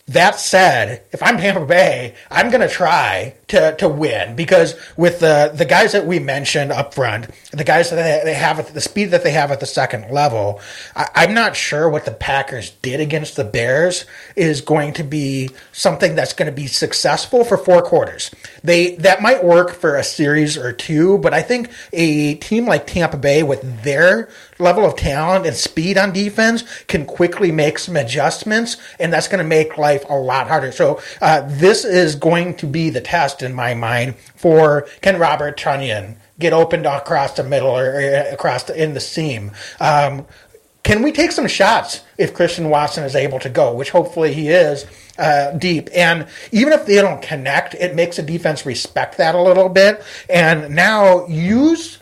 That 0.09 0.41
said, 0.41 1.05
if 1.13 1.23
I'm 1.23 1.39
Tampa 1.39 1.65
Bay, 1.65 2.17
I'm 2.29 2.51
going 2.51 2.61
to 2.61 2.69
try 2.69 3.37
to, 3.49 3.77
to 3.77 3.89
win 3.89 4.35
because 4.35 4.75
with 4.97 5.21
the, 5.21 5.53
the 5.55 5.65
guys 5.65 5.93
that 5.93 6.07
we 6.07 6.19
mentioned 6.19 6.73
up 6.73 6.93
front, 6.93 7.31
the 7.53 7.63
guys 7.63 7.91
that 7.91 8.25
they, 8.25 8.35
have 8.35 8.59
at 8.59 8.75
the 8.75 8.81
speed 8.81 9.13
that 9.13 9.23
they 9.23 9.31
have 9.31 9.53
at 9.53 9.61
the 9.61 9.67
second 9.67 10.11
level, 10.11 10.61
I, 10.97 11.09
I'm 11.15 11.35
not 11.35 11.55
sure 11.55 11.89
what 11.89 12.05
the 12.05 12.11
Packers 12.11 12.71
did 12.83 12.99
against 12.99 13.37
the 13.37 13.45
Bears 13.45 14.05
is 14.35 14.61
going 14.61 14.95
to 14.95 15.05
be 15.05 15.51
something 15.71 16.17
that's 16.17 16.33
going 16.33 16.51
to 16.51 16.55
be 16.55 16.67
successful 16.67 17.45
for 17.45 17.57
four 17.57 17.81
quarters. 17.81 18.33
They 18.65 18.97
that 18.97 19.23
might 19.23 19.45
work 19.45 19.71
for 19.71 19.95
a 19.95 20.03
series 20.03 20.57
or 20.57 20.73
two, 20.73 21.19
but 21.19 21.33
I 21.33 21.43
think 21.43 21.71
a 21.93 22.35
team 22.35 22.67
like 22.67 22.89
Tampa 22.89 23.19
Bay 23.19 23.45
with 23.45 23.85
their 23.85 24.31
level 24.59 24.85
of 24.85 24.97
talent 24.97 25.47
and 25.47 25.57
speed 25.57 25.99
on 25.99 26.13
defense 26.13 26.65
can 26.87 27.05
quickly 27.07 27.51
make 27.51 27.79
some 27.79 27.97
adjustments, 27.97 28.77
and 28.99 29.13
that's 29.13 29.29
going 29.29 29.43
to 29.43 29.49
make 29.49 29.79
life 29.79 30.05
a 30.09 30.15
lot 30.15 30.49
harder. 30.49 30.73
So 30.73 31.01
uh, 31.21 31.43
this 31.47 31.85
is 31.85 32.15
going 32.15 32.57
to 32.57 32.67
be 32.67 32.91
the 32.91 33.01
test 33.01 33.43
in 33.43 33.55
my 33.55 33.75
mind 33.75 34.17
for 34.37 34.87
can 35.01 35.19
Robert 35.19 35.59
Tonyan 35.59 36.17
get 36.39 36.53
opened 36.53 36.87
across 36.87 37.35
the 37.35 37.45
middle 37.45 37.71
or 37.71 37.99
across 38.33 38.65
the, 38.65 38.81
in 38.81 38.95
the 38.95 39.01
seam. 39.01 39.53
Um, 39.81 40.27
can 40.83 41.03
we 41.03 41.13
take 41.13 41.31
some 41.31 41.47
shots 41.47 42.01
if 42.19 42.35
Christian 42.35 42.69
Watson 42.69 43.05
is 43.05 43.15
able 43.15 43.39
to 43.41 43.49
go, 43.49 43.73
which 43.73 43.91
hopefully 43.91 44.35
he 44.35 44.49
is 44.49 44.85
uh, 45.17 45.53
deep? 45.53 45.89
And 45.95 46.27
even 46.51 46.73
if 46.73 46.87
they 46.87 46.97
don't 46.97 47.23
connect, 47.23 47.75
it 47.75 47.95
makes 47.95 48.17
the 48.17 48.23
defense 48.23 48.67
respect 48.67 49.19
that 49.19 49.37
a 49.37 49.41
little 49.41 49.69
bit. 49.69 50.03
And 50.29 50.75
now 50.75 51.27
use 51.29 51.99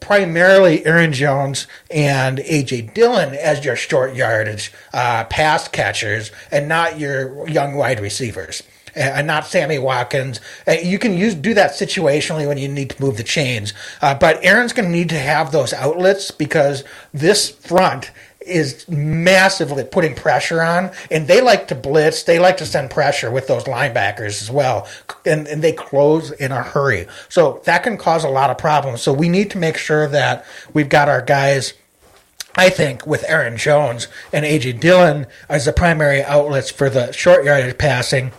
primarily 0.00 0.84
Aaron 0.84 1.12
Jones 1.12 1.66
and 1.90 2.38
AJ 2.38 2.94
Dillon 2.94 3.34
as 3.34 3.64
your 3.64 3.76
short 3.76 4.14
yardage 4.14 4.72
uh, 4.92 5.24
pass 5.24 5.68
catchers 5.68 6.30
and 6.50 6.68
not 6.68 6.98
your 6.98 7.48
young 7.48 7.74
wide 7.74 8.00
receivers. 8.00 8.62
And 8.96 9.28
not 9.28 9.46
Sammy 9.46 9.78
Watkins. 9.78 10.40
Uh, 10.66 10.72
you 10.72 10.98
can 10.98 11.16
use 11.16 11.36
do 11.36 11.54
that 11.54 11.72
situationally 11.72 12.48
when 12.48 12.58
you 12.58 12.66
need 12.66 12.90
to 12.90 13.00
move 13.00 13.18
the 13.18 13.22
chains, 13.22 13.72
uh, 14.02 14.14
but 14.16 14.44
Aaron's 14.44 14.72
going 14.72 14.90
to 14.90 14.92
need 14.92 15.10
to 15.10 15.18
have 15.18 15.52
those 15.52 15.72
outlets 15.72 16.32
because 16.32 16.82
this 17.14 17.48
front 17.48 18.10
is 18.50 18.88
massively 18.88 19.84
putting 19.84 20.14
pressure 20.14 20.62
on, 20.62 20.90
and 21.10 21.26
they 21.26 21.40
like 21.40 21.68
to 21.68 21.74
blitz. 21.74 22.24
They 22.24 22.38
like 22.38 22.56
to 22.58 22.66
send 22.66 22.90
pressure 22.90 23.30
with 23.30 23.46
those 23.46 23.64
linebackers 23.64 24.42
as 24.42 24.50
well, 24.50 24.88
and, 25.24 25.46
and 25.46 25.62
they 25.62 25.72
close 25.72 26.30
in 26.32 26.52
a 26.52 26.62
hurry. 26.62 27.06
So 27.28 27.60
that 27.64 27.82
can 27.82 27.96
cause 27.96 28.24
a 28.24 28.28
lot 28.28 28.50
of 28.50 28.58
problems. 28.58 29.02
So 29.02 29.12
we 29.12 29.28
need 29.28 29.50
to 29.52 29.58
make 29.58 29.76
sure 29.76 30.08
that 30.08 30.44
we've 30.72 30.88
got 30.88 31.08
our 31.08 31.22
guys. 31.22 31.74
I 32.56 32.68
think 32.68 33.06
with 33.06 33.24
Aaron 33.28 33.56
Jones 33.56 34.08
and 34.32 34.44
AJ 34.44 34.80
Dillon 34.80 35.28
as 35.48 35.66
the 35.66 35.72
primary 35.72 36.22
outlets 36.24 36.68
for 36.68 36.90
the 36.90 37.12
short 37.12 37.44
yardage 37.44 37.78
passing, 37.78 38.32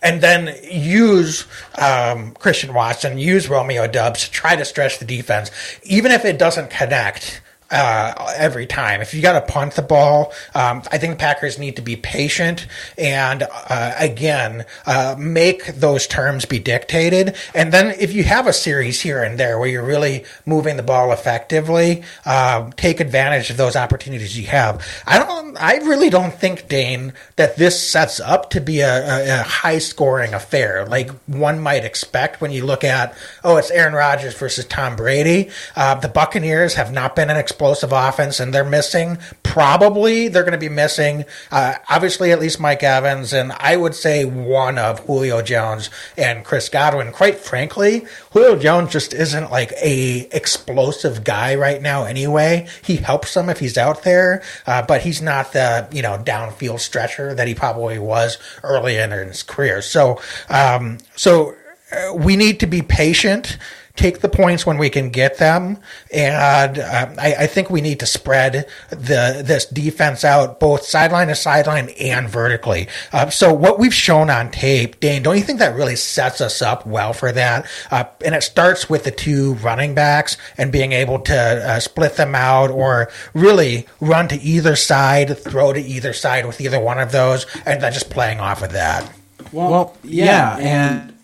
and 0.00 0.20
then 0.20 0.56
use 0.62 1.46
um, 1.76 2.32
Christian 2.34 2.72
Watson, 2.72 3.18
use 3.18 3.48
Romeo 3.48 3.88
Doubs, 3.88 4.24
to 4.24 4.30
try 4.30 4.54
to 4.54 4.64
stretch 4.64 5.00
the 5.00 5.04
defense, 5.04 5.50
even 5.82 6.12
if 6.12 6.24
it 6.24 6.38
doesn't 6.38 6.70
connect 6.70 7.40
uh, 7.70 8.32
every 8.36 8.66
time. 8.66 9.00
If 9.00 9.14
you 9.14 9.22
got 9.22 9.32
to 9.32 9.52
punt 9.52 9.74
the 9.74 9.82
ball, 9.82 10.32
um, 10.54 10.82
I 10.90 10.98
think 10.98 11.18
Packers 11.18 11.58
need 11.58 11.76
to 11.76 11.82
be 11.82 11.96
patient 11.96 12.66
and 12.96 13.42
uh, 13.42 13.94
again 13.98 14.64
uh, 14.86 15.16
make 15.18 15.66
those 15.66 16.06
terms 16.06 16.44
be 16.44 16.58
dictated. 16.58 17.36
And 17.54 17.72
then 17.72 17.94
if 17.98 18.12
you 18.12 18.24
have 18.24 18.46
a 18.46 18.52
series 18.52 19.00
here 19.00 19.22
and 19.22 19.38
there 19.38 19.58
where 19.58 19.68
you're 19.68 19.84
really 19.84 20.24
moving 20.44 20.76
the 20.76 20.82
ball 20.82 21.12
effectively, 21.12 22.02
um, 22.24 22.72
take 22.72 23.00
advantage 23.00 23.50
of 23.50 23.56
those 23.56 23.76
opportunities 23.76 24.38
you 24.38 24.46
have. 24.46 24.86
I 25.06 25.18
don't. 25.18 25.46
I 25.58 25.76
really 25.78 26.10
don't 26.10 26.34
think 26.34 26.68
Dane 26.68 27.14
that 27.36 27.56
this 27.56 27.80
sets 27.80 28.20
up 28.20 28.50
to 28.50 28.60
be 28.60 28.80
a, 28.80 28.88
a, 28.88 29.40
a 29.40 29.42
high 29.42 29.78
scoring 29.78 30.34
affair 30.34 30.86
like 30.86 31.10
one 31.26 31.60
might 31.60 31.84
expect 31.84 32.40
when 32.40 32.50
you 32.50 32.64
look 32.64 32.84
at 32.84 33.16
oh 33.42 33.56
it's 33.56 33.70
Aaron 33.70 33.94
Rodgers 33.94 34.34
versus 34.34 34.64
Tom 34.66 34.96
Brady. 34.96 35.50
Uh, 35.74 35.94
the 35.94 36.08
Buccaneers 36.08 36.74
have 36.74 36.92
not 36.92 37.16
been 37.16 37.30
an 37.30 37.36
explosive 37.56 37.90
offense, 37.90 38.38
and 38.38 38.52
they're 38.52 38.68
missing. 38.68 39.16
Probably 39.42 40.28
they're 40.28 40.42
going 40.42 40.52
to 40.52 40.58
be 40.58 40.68
missing, 40.68 41.24
uh, 41.50 41.76
obviously, 41.88 42.30
at 42.30 42.38
least 42.38 42.60
Mike 42.60 42.82
Evans, 42.82 43.32
and 43.32 43.50
I 43.52 43.78
would 43.78 43.94
say 43.94 44.26
one 44.26 44.76
of 44.76 45.00
Julio 45.06 45.40
Jones 45.40 45.88
and 46.18 46.44
Chris 46.44 46.68
Godwin. 46.68 47.12
Quite 47.12 47.38
frankly, 47.38 48.04
Julio 48.32 48.58
Jones 48.58 48.92
just 48.92 49.14
isn't 49.14 49.50
like 49.50 49.72
a 49.82 50.28
explosive 50.32 51.24
guy 51.24 51.54
right 51.54 51.80
now. 51.80 52.04
Anyway, 52.04 52.68
he 52.84 52.96
helps 52.96 53.32
them 53.32 53.48
if 53.48 53.58
he's 53.58 53.78
out 53.78 54.02
there, 54.02 54.42
uh, 54.66 54.82
but 54.82 55.00
he's 55.00 55.22
not 55.22 55.54
the 55.54 55.88
you 55.90 56.02
know 56.02 56.18
downfield 56.18 56.80
stretcher 56.80 57.34
that 57.34 57.48
he 57.48 57.54
probably 57.54 57.98
was 57.98 58.36
early 58.64 58.98
in 58.98 59.12
his 59.12 59.42
career. 59.42 59.80
So, 59.80 60.20
um, 60.50 60.98
so 61.14 61.54
uh, 61.90 62.12
we 62.14 62.36
need 62.36 62.60
to 62.60 62.66
be 62.66 62.82
patient 62.82 63.56
take 63.96 64.20
the 64.20 64.28
points 64.28 64.66
when 64.66 64.78
we 64.78 64.90
can 64.90 65.10
get 65.10 65.38
them, 65.38 65.78
and 66.12 66.78
uh, 66.78 67.14
I, 67.18 67.34
I, 67.40 67.46
think 67.46 67.70
we 67.70 67.80
need 67.80 68.00
to 68.00 68.06
spread 68.06 68.66
the 68.90 69.42
this 69.44 69.64
defense 69.66 70.24
out 70.24 70.60
both 70.60 70.84
sideline 70.84 71.28
to 71.28 71.34
sideline 71.34 71.88
and 72.00 72.28
vertically. 72.28 72.88
Uh, 73.12 73.30
so 73.30 73.52
what 73.52 73.78
we've 73.78 73.94
shown 73.94 74.30
on 74.30 74.50
tape, 74.50 75.00
Dane, 75.00 75.22
don't 75.22 75.36
you 75.36 75.42
think 75.42 75.58
that 75.58 75.74
really 75.74 75.96
sets 75.96 76.40
us 76.40 76.60
up 76.60 76.86
well 76.86 77.12
for 77.12 77.32
that? 77.32 77.66
Uh, 77.90 78.04
and 78.24 78.34
it 78.34 78.42
starts 78.42 78.88
with 78.88 79.04
the 79.04 79.10
two 79.10 79.54
running 79.54 79.94
backs 79.94 80.36
and 80.58 80.70
being 80.70 80.92
able 80.92 81.18
to 81.20 81.36
uh, 81.36 81.80
split 81.80 82.16
them 82.16 82.34
out, 82.34 82.70
or 82.70 83.10
really 83.34 83.86
run 84.00 84.28
to 84.28 84.36
either 84.36 84.76
side, 84.76 85.36
throw 85.38 85.72
to 85.72 85.80
either 85.80 86.12
side 86.12 86.46
with 86.46 86.60
either 86.60 86.78
one 86.78 86.98
of 86.98 87.12
those, 87.12 87.46
and 87.64 87.82
then 87.82 87.92
just 87.92 88.10
playing 88.10 88.40
off 88.40 88.62
of 88.62 88.72
that. 88.72 89.10
Well, 89.52 89.70
well 89.70 89.96
yeah, 90.04 90.58
yeah 90.58 90.66
and 90.66 91.10
I 91.10 91.15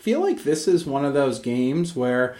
feel 0.00 0.20
like 0.20 0.44
this 0.44 0.66
is 0.66 0.86
one 0.86 1.04
of 1.04 1.14
those 1.14 1.38
games 1.38 1.94
where 1.94 2.36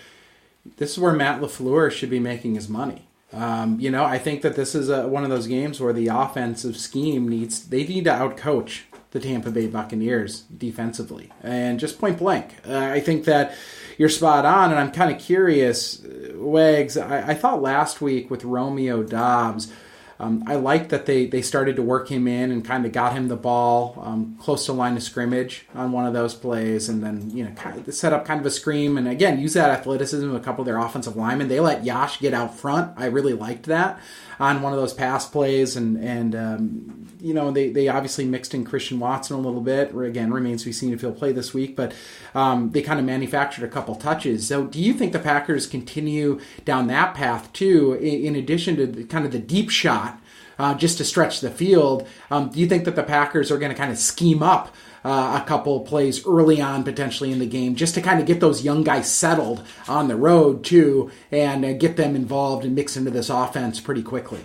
this 0.76 0.92
is 0.92 0.98
where 0.98 1.12
Matt 1.12 1.40
LaFleur 1.40 1.90
should 1.90 2.10
be 2.10 2.20
making 2.20 2.54
his 2.54 2.68
money. 2.68 3.06
Um, 3.32 3.78
you 3.78 3.90
know, 3.90 4.04
I 4.04 4.18
think 4.18 4.42
that 4.42 4.56
this 4.56 4.74
is 4.74 4.88
a, 4.88 5.06
one 5.06 5.24
of 5.24 5.30
those 5.30 5.46
games 5.46 5.80
where 5.80 5.92
the 5.92 6.08
offensive 6.08 6.76
scheme 6.76 7.28
needs 7.28 7.68
they 7.68 7.86
need 7.86 8.04
to 8.04 8.10
outcoach 8.10 8.82
the 9.12 9.20
Tampa 9.20 9.50
Bay 9.50 9.66
Buccaneers 9.66 10.42
defensively, 10.42 11.30
and 11.42 11.78
just 11.78 11.98
point 11.98 12.18
blank. 12.18 12.54
Uh, 12.66 12.78
I 12.78 13.00
think 13.00 13.24
that 13.24 13.54
you're 13.98 14.08
spot 14.08 14.46
on, 14.46 14.70
and 14.70 14.78
I'm 14.78 14.92
kind 14.92 15.14
of 15.14 15.20
curious, 15.20 16.04
uh, 16.04 16.32
Wags. 16.36 16.96
I, 16.96 17.30
I 17.30 17.34
thought 17.34 17.60
last 17.60 18.00
week 18.00 18.30
with 18.30 18.44
Romeo 18.44 19.02
Doubs 19.02 19.72
um, 20.20 20.44
I 20.46 20.56
like 20.56 20.90
that 20.90 21.06
they, 21.06 21.24
they 21.24 21.40
started 21.40 21.76
to 21.76 21.82
work 21.82 22.10
him 22.10 22.28
in 22.28 22.50
and 22.50 22.62
kind 22.62 22.84
of 22.84 22.92
got 22.92 23.14
him 23.14 23.28
the 23.28 23.36
ball 23.36 23.98
um, 24.04 24.36
close 24.38 24.66
to 24.66 24.74
line 24.74 24.94
of 24.94 25.02
scrimmage 25.02 25.66
on 25.74 25.92
one 25.92 26.06
of 26.06 26.12
those 26.12 26.34
plays, 26.34 26.90
and 26.90 27.02
then 27.02 27.30
you 27.30 27.42
know 27.42 27.52
kind 27.52 27.88
of 27.88 27.94
set 27.94 28.12
up 28.12 28.26
kind 28.26 28.38
of 28.38 28.44
a 28.44 28.50
scream, 28.50 28.98
and 28.98 29.08
again 29.08 29.40
use 29.40 29.54
that 29.54 29.70
athleticism 29.70 30.28
of 30.28 30.34
a 30.34 30.40
couple 30.40 30.60
of 30.60 30.66
their 30.66 30.76
offensive 30.76 31.16
linemen. 31.16 31.48
They 31.48 31.58
let 31.58 31.86
Yosh 31.86 32.20
get 32.20 32.34
out 32.34 32.54
front. 32.54 32.92
I 32.98 33.06
really 33.06 33.32
liked 33.32 33.64
that 33.64 33.98
on 34.38 34.60
one 34.60 34.74
of 34.74 34.78
those 34.78 34.92
pass 34.92 35.26
plays, 35.26 35.74
and 35.74 35.96
and 35.96 36.36
um, 36.36 37.08
you 37.20 37.34
know 37.34 37.50
they, 37.50 37.70
they 37.70 37.88
obviously 37.88 38.24
mixed 38.24 38.54
in 38.54 38.64
Christian 38.64 38.98
Watson 38.98 39.36
a 39.36 39.40
little 39.40 39.60
bit. 39.60 39.94
Again, 39.94 40.32
remains 40.32 40.62
to 40.62 40.66
be 40.68 40.72
seen 40.72 40.92
if 40.92 41.00
he'll 41.00 41.12
play 41.12 41.32
this 41.32 41.54
week, 41.54 41.76
but 41.76 41.92
um, 42.34 42.70
they 42.70 42.82
kind 42.82 42.98
of 42.98 43.06
manufactured 43.06 43.64
a 43.64 43.68
couple 43.68 43.94
touches. 43.94 44.46
So, 44.46 44.64
do 44.64 44.80
you 44.80 44.92
think 44.92 45.12
the 45.12 45.18
Packers 45.18 45.66
continue 45.66 46.40
down 46.64 46.86
that 46.88 47.14
path 47.14 47.52
too? 47.52 47.94
In, 47.94 48.26
in 48.26 48.36
addition 48.36 48.76
to 48.76 48.86
the, 48.86 49.04
kind 49.04 49.24
of 49.24 49.32
the 49.32 49.38
deep 49.38 49.70
shot, 49.70 50.20
uh, 50.58 50.74
just 50.74 50.98
to 50.98 51.04
stretch 51.04 51.40
the 51.40 51.50
field, 51.50 52.06
um, 52.30 52.50
do 52.50 52.60
you 52.60 52.66
think 52.66 52.84
that 52.84 52.96
the 52.96 53.02
Packers 53.02 53.50
are 53.50 53.58
going 53.58 53.72
to 53.72 53.78
kind 53.78 53.92
of 53.92 53.98
scheme 53.98 54.42
up? 54.42 54.74
uh, 55.04 55.40
a 55.42 55.46
couple 55.46 55.80
plays 55.80 56.26
early 56.26 56.60
on 56.60 56.84
potentially 56.84 57.32
in 57.32 57.38
the 57.38 57.46
game 57.46 57.74
just 57.74 57.94
to 57.94 58.02
kind 58.02 58.20
of 58.20 58.26
get 58.26 58.40
those 58.40 58.64
young 58.64 58.82
guys 58.82 59.10
settled 59.12 59.64
on 59.88 60.08
the 60.08 60.16
road 60.16 60.64
too 60.64 61.10
and 61.30 61.64
uh, 61.64 61.72
get 61.72 61.96
them 61.96 62.14
involved 62.14 62.64
and 62.64 62.74
mix 62.74 62.96
into 62.96 63.10
this 63.10 63.30
offense 63.30 63.80
pretty 63.80 64.02
quickly. 64.02 64.40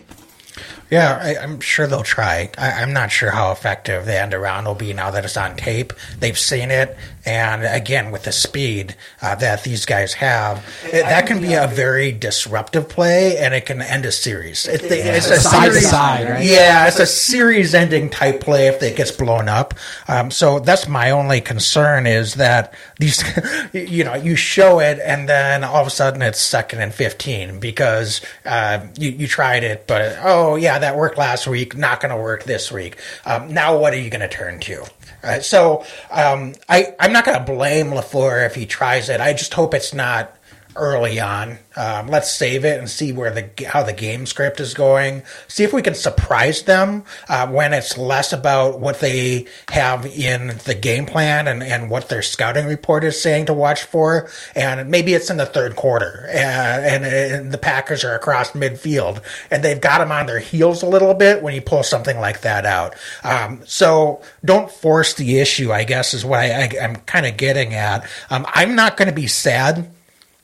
Yeah, 0.89 1.19
I, 1.19 1.43
am 1.43 1.59
sure 1.61 1.87
they'll 1.87 2.03
try. 2.03 2.49
I, 2.57 2.81
am 2.83 2.93
not 2.93 3.11
sure 3.11 3.31
how 3.31 3.51
effective 3.51 4.05
the 4.05 4.19
end 4.19 4.33
around 4.33 4.65
will 4.65 4.75
be 4.75 4.93
now 4.93 5.09
that 5.11 5.25
it's 5.25 5.35
on 5.35 5.55
tape. 5.55 5.93
They've 6.19 6.37
seen 6.37 6.69
it, 6.69 6.95
and 7.25 7.65
again, 7.65 8.11
with 8.11 8.23
the 8.23 8.31
speed 8.31 8.95
uh, 9.19 9.33
that 9.35 9.63
these 9.63 9.85
guys 9.85 10.13
have, 10.13 10.63
it, 10.85 11.01
that 11.01 11.25
can 11.25 11.41
be 11.41 11.53
a 11.53 11.67
very 11.67 12.11
disruptive 12.11 12.87
play, 12.87 13.37
and 13.39 13.55
it 13.55 13.65
can 13.65 13.81
end 13.81 14.05
a 14.05 14.11
series. 14.11 14.67
It, 14.67 14.83
yeah. 14.83 15.15
It's 15.15 15.31
a 15.31 15.39
side 15.39 15.71
series, 15.71 15.89
side, 15.89 16.29
right? 16.29 16.45
Yeah, 16.45 16.87
it's 16.87 16.99
a 16.99 17.07
series-ending 17.07 18.11
type 18.11 18.41
play 18.41 18.67
if 18.67 18.83
it 18.83 18.95
gets 18.95 19.11
blown 19.11 19.49
up. 19.49 19.73
Um, 20.07 20.29
so 20.29 20.59
that's 20.59 20.87
my 20.87 21.09
only 21.09 21.41
concern 21.41 22.05
is 22.05 22.35
that 22.35 22.75
these, 22.99 23.23
you 23.73 24.03
know, 24.03 24.13
you 24.13 24.35
show 24.35 24.79
it, 24.79 24.99
and 25.03 25.27
then 25.27 25.63
all 25.63 25.81
of 25.81 25.87
a 25.87 25.91
sudden 25.91 26.21
it's 26.21 26.39
second 26.39 26.79
and 26.81 26.93
fifteen 26.93 27.59
because 27.59 28.21
uh, 28.45 28.85
you 28.99 29.09
you 29.09 29.27
tried 29.27 29.63
it, 29.63 29.87
but 29.87 30.19
oh 30.21 30.55
yeah, 30.57 30.74
that 30.79 30.95
worked 30.95 31.17
last 31.17 31.47
week, 31.47 31.75
not 31.75 32.01
going 32.01 32.15
to 32.15 32.21
work 32.21 32.43
this 32.43 32.71
week. 32.71 32.97
Um, 33.25 33.53
now 33.53 33.77
what 33.77 33.93
are 33.93 33.99
you 33.99 34.09
going 34.09 34.21
to 34.21 34.27
turn 34.29 34.59
to? 34.61 34.85
Right, 35.23 35.43
so 35.43 35.83
um, 36.11 36.53
I, 36.69 36.93
I'm 36.99 37.11
not 37.11 37.25
going 37.25 37.37
to 37.39 37.43
blame 37.43 37.87
LaFleur 37.87 38.45
if 38.45 38.53
he 38.53 38.67
tries 38.67 39.09
it. 39.09 39.19
I 39.19 39.33
just 39.33 39.55
hope 39.55 39.73
it's 39.73 39.91
not 39.93 40.37
early 40.75 41.19
on. 41.19 41.57
Um, 41.75 42.07
let's 42.07 42.31
save 42.31 42.63
it 42.63 42.79
and 42.79 42.89
see 42.89 43.11
where 43.11 43.31
the 43.31 43.65
how 43.65 43.83
the 43.83 43.93
game 43.93 44.25
script 44.25 44.59
is 44.59 44.73
going. 44.73 45.23
See 45.47 45.63
if 45.63 45.73
we 45.73 45.81
can 45.81 45.93
surprise 45.93 46.63
them 46.63 47.03
uh, 47.27 47.47
when 47.47 47.73
it's 47.73 47.97
less 47.97 48.31
about 48.31 48.79
what 48.79 48.99
they 48.99 49.47
have 49.69 50.05
in 50.05 50.57
the 50.65 50.75
game 50.75 51.05
plan 51.05 51.47
and, 51.47 51.61
and 51.61 51.89
what 51.89 52.09
their 52.09 52.21
scouting 52.21 52.65
report 52.65 53.03
is 53.03 53.21
saying 53.21 53.47
to 53.47 53.53
watch 53.53 53.83
for. 53.83 54.29
And 54.55 54.89
maybe 54.89 55.13
it's 55.13 55.29
in 55.29 55.37
the 55.37 55.45
third 55.45 55.75
quarter 55.75 56.27
and, 56.31 57.05
and, 57.05 57.05
and 57.05 57.51
the 57.51 57.57
Packers 57.57 58.03
are 58.03 58.15
across 58.15 58.51
midfield 58.51 59.21
and 59.51 59.63
they've 59.63 59.81
got 59.81 59.99
them 59.99 60.11
on 60.11 60.27
their 60.27 60.39
heels 60.39 60.81
a 60.81 60.87
little 60.87 61.13
bit 61.13 61.43
when 61.43 61.53
you 61.53 61.61
pull 61.61 61.83
something 61.83 62.19
like 62.19 62.41
that 62.41 62.65
out. 62.65 62.95
Um, 63.23 63.61
so 63.65 64.21
don't 64.43 64.71
force 64.71 65.13
the 65.15 65.39
issue. 65.39 65.71
I 65.71 65.83
guess 65.83 66.13
is 66.13 66.23
what 66.23 66.39
I, 66.39 66.45
I, 66.45 66.69
am 66.79 66.95
kind 66.97 67.25
of 67.25 67.37
getting 67.37 67.73
at. 67.73 68.07
Um, 68.29 68.45
I'm 68.49 68.75
not 68.75 68.97
going 68.97 69.09
to 69.09 69.15
be 69.15 69.27
sad 69.27 69.91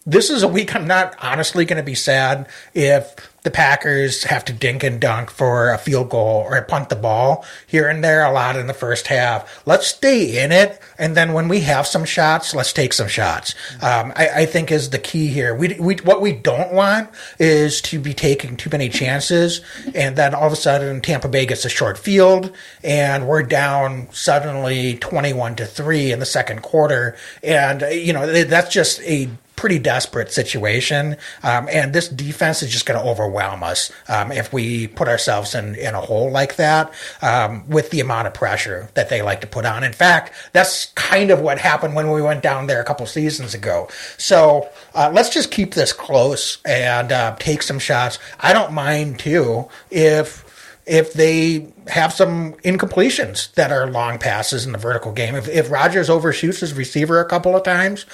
this 0.06 0.30
is 0.30 0.42
a 0.44 0.48
week 0.48 0.76
I'm 0.76 0.88
not 0.88 1.16
honestly 1.22 1.66
going 1.66 1.78
to 1.78 1.84
be 1.84 1.96
sad 1.96 2.48
if 2.74 3.16
the 3.44 3.52
Packers 3.52 4.24
have 4.26 4.46
to 4.46 4.54
dink 4.54 4.84
and 4.84 5.00
dunk 5.00 5.32
for 5.32 5.72
a 5.72 5.78
field 5.78 6.10
goal 6.10 6.46
or 6.48 6.62
punt 6.62 6.90
the 6.90 6.96
ball 6.96 7.44
here 7.66 7.88
and 7.88 8.04
there 8.04 8.24
a 8.24 8.32
lot 8.32 8.56
in 8.56 8.68
the 8.68 8.74
first 8.74 9.08
half. 9.08 9.66
Let's 9.66 9.88
stay 9.88 10.44
in 10.44 10.52
it, 10.52 10.80
and 11.00 11.18
then 11.18 11.34
when 11.34 11.48
we 11.48 11.62
have 11.62 11.88
some 11.88 12.06
shots, 12.06 12.54
let's 12.54 12.72
take 12.72 12.94
some 12.94 13.08
shots. 13.08 13.56
Um, 13.82 14.14
I, 14.16 14.30
I, 14.36 14.46
think 14.46 14.72
is 14.72 14.92
the 14.92 15.00
key 15.00 15.28
here. 15.28 15.56
We, 15.56 15.76
we 15.80 15.96
what 16.04 16.22
we 16.22 16.34
don't 16.34 16.72
want 16.72 17.10
is 17.40 17.82
to 17.82 18.00
be 18.00 18.14
taking 18.14 18.58
too 18.58 18.70
many 18.70 18.90
chances, 18.90 19.62
and 19.96 20.16
then 20.16 20.36
all 20.36 20.46
of 20.46 20.54
a 20.54 20.58
sudden 20.58 21.02
Tampa 21.02 21.28
Bay 21.28 21.48
gets 21.48 21.66
a 21.66 21.70
short 21.70 21.98
field, 21.98 22.56
and 22.84 23.28
we're 23.28 23.44
down 23.44 24.08
suddenly 24.12 24.98
twenty-one 24.98 25.56
to 25.56 25.66
three 25.66 26.12
in 26.12 26.20
the 26.20 26.26
second 26.28 26.62
quarter, 26.62 27.16
and 27.42 27.82
you 27.92 28.14
know 28.14 28.44
that's 28.44 28.72
just 28.72 29.02
a 29.02 29.30
pretty 29.62 29.78
desperate 29.78 30.32
situation. 30.32 31.16
Um, 31.44 31.70
and 31.72 31.94
this 31.94 32.10
defense 32.10 32.64
is 32.64 32.72
just 32.72 32.88
going 32.88 33.00
to 33.00 33.08
overwhelm 33.08 33.62
us 33.62 33.92
um, 34.10 34.32
if 34.32 34.52
we 34.52 34.88
put 34.88 35.08
ourselves 35.08 35.54
in, 35.54 35.76
in 35.76 35.94
a 35.94 36.02
hole 36.02 36.32
like 36.32 36.56
that 36.56 36.92
um, 37.22 37.70
with 37.70 37.92
the 37.92 38.00
amount 38.00 38.26
of 38.26 38.34
pressure 38.34 38.90
that 38.96 39.10
they 39.10 39.22
like 39.22 39.40
to 39.42 39.48
put 39.48 39.64
on. 39.64 39.84
In 39.84 39.94
fact, 39.94 40.34
that's 40.52 40.88
kind 40.94 41.30
of 41.30 41.42
what 41.42 41.60
happened 41.60 41.94
when 41.94 42.10
we 42.10 42.24
went 42.24 42.42
down 42.42 42.66
there 42.66 42.82
a 42.82 42.84
couple 42.84 43.06
seasons 43.06 43.54
ago. 43.54 43.88
So 44.18 44.68
uh, 44.96 45.12
let's 45.14 45.30
just 45.30 45.52
keep 45.52 45.76
this 45.76 45.94
close 45.94 46.58
and 46.66 47.12
uh, 47.12 47.36
take 47.38 47.62
some 47.62 47.78
shots. 47.78 48.18
I 48.40 48.54
don't 48.54 48.74
mind 48.74 49.20
too 49.20 49.70
if 49.92 50.44
if 50.88 51.14
they 51.14 51.68
have 51.88 52.12
some 52.12 52.54
incompletions 52.66 53.54
that 53.54 53.72
are 53.72 53.90
long 53.90 54.18
passes 54.18 54.66
in 54.66 54.72
the 54.72 54.78
vertical 54.78 55.12
game. 55.12 55.36
If, 55.36 55.48
if 55.48 55.72
Rodgers 55.72 56.10
overshoots 56.10 56.60
his 56.60 56.74
receiver 56.74 57.20
a 57.20 57.30
couple 57.30 57.56
of 57.56 57.64
times, 57.64 58.06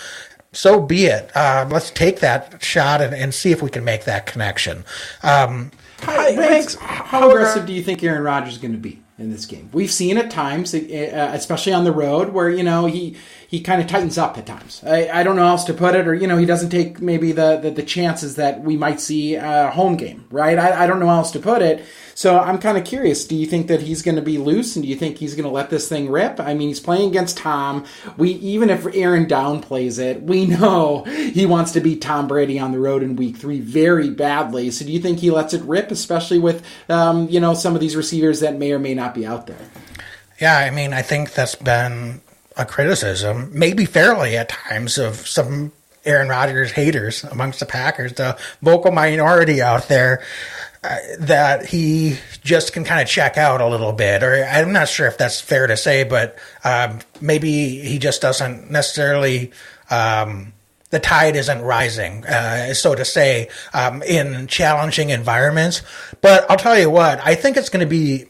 so 0.57 0.81
be 0.81 1.05
it. 1.05 1.29
Uh, 1.35 1.67
let's 1.69 1.91
take 1.91 2.19
that 2.21 2.63
shot 2.63 2.99
and, 2.99 3.13
and, 3.13 3.31
see 3.31 3.51
if 3.51 3.61
we 3.61 3.69
can 3.69 3.83
make 3.83 4.05
that 4.05 4.25
connection. 4.25 4.83
Um, 5.21 5.71
how, 5.99 6.33
how 6.79 7.29
aggressive 7.29 7.67
do 7.67 7.73
you 7.73 7.83
think 7.83 8.03
Aaron 8.03 8.23
Rodgers 8.23 8.53
is 8.53 8.57
going 8.59 8.71
to 8.71 8.79
be 8.79 8.99
in 9.19 9.29
this 9.29 9.45
game? 9.45 9.69
We've 9.71 9.91
seen 9.91 10.17
at 10.17 10.31
times, 10.31 10.73
uh, 10.73 11.31
especially 11.33 11.73
on 11.73 11.83
the 11.83 11.91
road, 11.91 12.29
where 12.29 12.49
you 12.49 12.63
know 12.63 12.87
he 12.87 13.17
he 13.47 13.61
kind 13.61 13.81
of 13.81 13.87
tightens 13.87 14.17
up 14.17 14.37
at 14.37 14.45
times. 14.45 14.83
I, 14.85 15.07
I, 15.07 15.23
don't 15.23 15.37
know 15.37 15.45
how 15.45 15.51
else 15.51 15.63
to 15.65 15.73
put 15.73 15.95
it, 15.95 16.05
or 16.05 16.13
you 16.13 16.27
know 16.27 16.37
he 16.37 16.45
doesn't 16.45 16.69
take 16.69 16.99
maybe 16.99 17.31
the 17.31 17.57
the, 17.57 17.71
the 17.71 17.83
chances 17.83 18.35
that 18.35 18.61
we 18.61 18.75
might 18.75 18.99
see 18.99 19.35
a 19.35 19.71
home 19.71 19.95
game, 19.95 20.25
right? 20.29 20.57
I, 20.57 20.83
I 20.83 20.87
don't 20.87 20.99
know 20.99 21.07
how 21.07 21.17
else 21.17 21.31
to 21.31 21.39
put 21.39 21.61
it. 21.61 21.83
So 22.13 22.37
I'm 22.39 22.57
kind 22.57 22.77
of 22.77 22.83
curious. 22.83 23.25
Do 23.25 23.35
you 23.35 23.45
think 23.45 23.67
that 23.67 23.81
he's 23.81 24.01
going 24.01 24.17
to 24.17 24.21
be 24.21 24.37
loose, 24.37 24.75
and 24.75 24.83
do 24.83 24.89
you 24.89 24.97
think 24.97 25.17
he's 25.17 25.33
going 25.33 25.45
to 25.45 25.49
let 25.49 25.69
this 25.69 25.87
thing 25.87 26.09
rip? 26.09 26.41
I 26.41 26.55
mean, 26.55 26.67
he's 26.67 26.81
playing 26.81 27.09
against 27.09 27.37
Tom. 27.37 27.85
We 28.17 28.31
even 28.31 28.69
if 28.69 28.85
Aaron 28.93 29.27
downplays 29.27 29.97
it, 29.97 30.21
we 30.21 30.45
know 30.45 31.03
he 31.05 31.45
wants 31.45 31.71
to 31.71 31.79
beat 31.79 32.01
Tom 32.01 32.27
Brady 32.27 32.59
on 32.59 32.73
the 32.73 32.79
road 32.79 33.01
in 33.01 33.15
Week 33.15 33.37
Three 33.37 33.61
very 33.61 34.09
badly. 34.09 34.71
So 34.71 34.83
do 34.83 34.91
you 34.91 34.99
think 34.99 35.19
he 35.19 35.31
lets 35.31 35.53
it 35.53 35.61
rip, 35.63 35.89
especially 35.89 36.39
with 36.39 36.65
um, 36.89 37.29
you 37.29 37.39
know 37.39 37.53
some 37.53 37.75
of 37.75 37.79
these 37.79 37.95
receivers 37.95 38.41
that 38.41 38.57
may 38.57 38.73
or 38.73 38.79
may 38.79 38.93
not 38.93 39.15
be 39.15 39.25
out 39.25 39.47
there? 39.47 39.69
Yeah, 40.41 40.57
I 40.57 40.69
mean, 40.69 40.91
I 40.93 41.01
think 41.01 41.33
that's 41.33 41.55
been 41.55 42.21
a 42.57 42.65
criticism, 42.65 43.49
maybe 43.53 43.85
fairly 43.85 44.37
at 44.37 44.49
times, 44.49 44.97
of 44.97 45.27
some 45.27 45.71
Aaron 46.05 46.29
Rodgers 46.29 46.71
haters 46.71 47.23
amongst 47.25 47.59
the 47.59 47.65
Packers, 47.65 48.13
the 48.13 48.37
vocal 48.61 48.91
minority 48.91 49.61
out 49.61 49.87
there 49.87 50.23
that 51.19 51.65
he 51.65 52.17
just 52.43 52.73
can 52.73 52.83
kind 52.83 53.01
of 53.01 53.07
check 53.07 53.37
out 53.37 53.61
a 53.61 53.67
little 53.67 53.91
bit, 53.91 54.23
or 54.23 54.43
I'm 54.45 54.71
not 54.71 54.87
sure 54.87 55.07
if 55.07 55.17
that's 55.17 55.41
fair 55.41 55.67
to 55.67 55.75
say, 55.75 56.03
but 56.03 56.37
um, 56.63 56.99
maybe 57.19 57.79
he 57.79 57.99
just 57.99 58.21
doesn't 58.21 58.71
necessarily. 58.71 59.51
Um, 59.89 60.53
the 60.89 60.99
tide 61.01 61.35
isn't 61.35 61.61
rising, 61.63 62.25
uh, 62.25 62.73
so 62.73 62.95
to 62.95 63.03
say, 63.03 63.49
um, 63.73 64.01
in 64.03 64.47
challenging 64.47 65.09
environments. 65.09 65.81
But 66.21 66.49
I'll 66.49 66.55
tell 66.55 66.79
you 66.79 66.89
what, 66.89 67.19
I 67.25 67.35
think 67.35 67.57
it's 67.57 67.67
going 67.67 67.81
to 67.81 67.89
be 67.89 68.27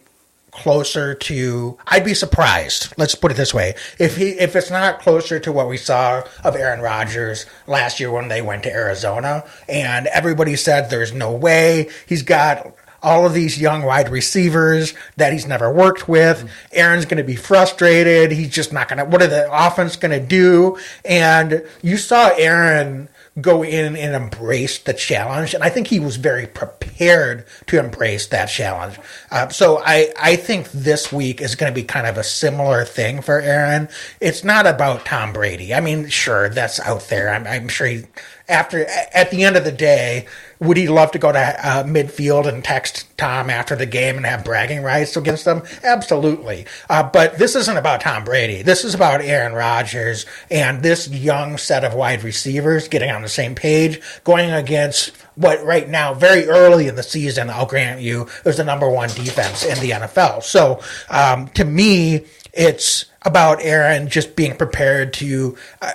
closer 0.58 1.14
to 1.16 1.78
I'd 1.88 2.06
be 2.06 2.14
surprised. 2.14 2.94
Let's 2.98 3.16
put 3.16 3.32
it 3.32 3.36
this 3.36 3.54
way. 3.54 3.76
If 4.00 4.18
he 4.18 4.30
if 4.32 4.56
it's 4.56 4.72
not 4.72 5.00
closer 5.00 5.40
to 5.40 5.52
what 5.52 5.70
we 5.70 5.78
saw 5.78 6.24
of 6.44 6.56
Aaron 6.56 6.82
Rodgers 6.82 7.46
last 7.68 8.00
year 8.00 8.12
when 8.12 8.28
they 8.28 8.42
went 8.42 8.64
to 8.64 8.72
Arizona 8.74 9.44
and 9.70 10.08
everybody 10.08 10.56
said 10.56 10.90
there's 10.90 11.14
no 11.14 11.32
way 11.32 11.90
he's 12.08 12.24
got 12.24 12.76
all 13.04 13.26
of 13.26 13.34
these 13.34 13.60
young 13.60 13.84
wide 13.84 14.10
receivers 14.10 14.94
that 15.18 15.32
he's 15.32 15.46
never 15.46 15.72
worked 15.72 16.10
with. 16.10 16.50
Aaron's 16.72 17.06
going 17.06 17.18
to 17.18 17.24
be 17.24 17.36
frustrated. 17.36 18.32
He's 18.32 18.50
just 18.50 18.74
not 18.74 18.88
going 18.88 18.98
to, 18.98 19.06
what 19.06 19.22
are 19.22 19.28
the 19.28 19.48
offense 19.52 19.96
going 19.96 20.20
to 20.20 20.26
do? 20.26 20.78
And 21.06 21.64
you 21.82 21.98
saw 21.98 22.32
Aaron 22.36 23.08
go 23.40 23.64
in 23.64 23.96
and 23.96 24.16
embrace 24.16 24.80
the 24.80 24.94
challenge. 24.94 25.54
And 25.54 25.64
I 25.64 25.70
think 25.70 25.88
he 25.88 26.00
was 26.00 26.16
very 26.16 26.48
prepared 26.48 27.46
to 27.68 27.80
embrace 27.80 28.28
that 28.28 28.48
challenge. 28.48 29.00
Uh, 29.30 29.50
so 29.50 29.82
I, 29.84 30.12
I 30.20 30.36
think 30.36 30.72
this 30.72 31.12
week 31.12 31.42
is 31.42 31.56
going 31.56 31.72
to 31.72 31.76
be 31.76 31.84
kind 31.84 32.08
of 32.08 32.18
a 32.18 32.24
similar 32.24 32.84
thing 32.84 33.22
for 33.22 33.40
Aaron. 33.40 33.90
It's 34.20 34.44
not 34.44 34.66
about 34.66 35.06
Tom 35.06 35.34
Brady. 35.34 35.74
I 35.74 35.82
mean, 35.82 36.08
sure, 36.10 36.50
that's 36.50 36.80
out 36.80 37.08
there. 37.10 37.30
I'm, 37.30 37.46
I'm 37.46 37.68
sure 37.68 37.88
he, 37.88 38.06
after, 38.50 38.86
at 39.14 39.30
the 39.32 39.44
end 39.44 39.58
of 39.58 39.64
the 39.64 39.72
day, 39.72 40.26
would 40.60 40.78
he 40.78 40.88
love 40.88 41.12
to 41.12 41.20
go 41.20 41.32
to 41.32 41.40
uh, 41.40 41.84
midfield 41.84 42.48
and 42.48 42.64
text 42.64 43.06
Tom 43.18 43.50
after 43.50 43.76
the 43.76 43.86
game 43.86 44.18
and 44.18 44.26
have 44.26 44.44
bragging 44.44 44.82
rights 44.82 45.16
against 45.16 45.46
them? 45.46 45.64
Absolutely. 45.84 46.66
Uh, 46.90 47.04
but 47.04 47.38
this 47.38 47.56
isn't 47.56 47.78
about 47.78 48.02
Tom 48.02 48.24
Brady. 48.24 48.64
This 48.64 48.84
is 48.84 48.96
about 48.96 49.22
Aaron 49.22 49.54
Rodgers 49.54 50.26
and 50.50 50.82
this 50.82 51.10
young 51.10 51.58
set 51.58 51.84
of 51.84 51.94
wide 51.94 52.24
receivers 52.24 52.88
getting 52.88 53.12
on 53.12 53.22
the 53.22 53.30
same 53.30 53.54
page, 53.54 54.02
going 54.24 54.52
against 54.52 55.16
what 55.36 55.64
right 55.64 55.88
now, 55.88 56.14
very 56.14 56.48
early 56.48 56.88
in 56.88 56.96
the 56.96 57.04
season, 57.04 57.50
I'll 57.50 57.68
grant 57.68 58.02
you, 58.02 58.28
is 58.44 58.58
the 58.58 58.64
number 58.64 58.90
one 58.90 59.10
defense 59.10 59.64
in 59.64 59.80
the 59.80 59.92
NFL. 59.92 60.42
So 60.44 60.82
um, 61.10 61.50
to 61.50 61.64
me, 61.64 62.26
it's 62.54 63.06
about 63.22 63.62
Aaron 63.62 64.10
just 64.10 64.36
being 64.36 64.56
prepared 64.58 65.14
to. 65.14 65.58
Uh, 65.82 65.94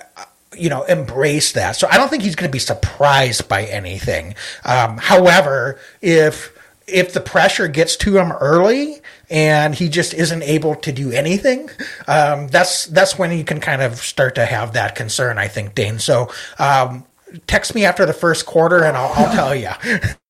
you 0.57 0.69
know, 0.69 0.83
embrace 0.85 1.53
that. 1.53 1.77
So 1.77 1.89
I 1.91 1.97
don't 1.97 2.09
think 2.09 2.23
he's 2.23 2.37
going 2.37 2.49
to 2.49 2.53
be 2.53 2.59
surprised 2.59 3.49
by 3.49 3.65
anything. 3.65 4.35
Um, 4.65 4.99
however, 4.99 5.79
if 6.01 6.57
if 6.87 7.13
the 7.13 7.21
pressure 7.21 7.69
gets 7.69 7.97
to 7.97 8.19
him 8.19 8.33
early 8.33 9.01
and 9.31 9.75
he 9.75 9.89
just 9.89 10.15
isn't 10.15 10.43
able 10.43 10.75
to 10.77 10.93
do 10.93 11.13
anything, 11.13 11.71
um, 12.07 12.49
that's 12.49 12.87
that's 12.87 13.19
when 13.19 13.37
you 13.37 13.45
can 13.45 13.61
kind 13.61 13.83
of 13.83 13.97
start 13.97 14.35
to 14.35 14.47
have 14.47 14.75
that 14.75 14.95
concern. 14.95 15.39
I 15.39 15.49
think, 15.49 15.75
Dane. 15.75 15.99
So 15.99 16.31
um, 16.59 17.05
text 17.47 17.75
me 17.75 17.85
after 17.85 18.07
the 18.07 18.13
first 18.13 18.47
quarter 18.47 18.85
and 18.85 18.97
I'll, 18.97 19.13
I'll 19.15 19.35
tell 19.35 19.55
you. 19.55 19.71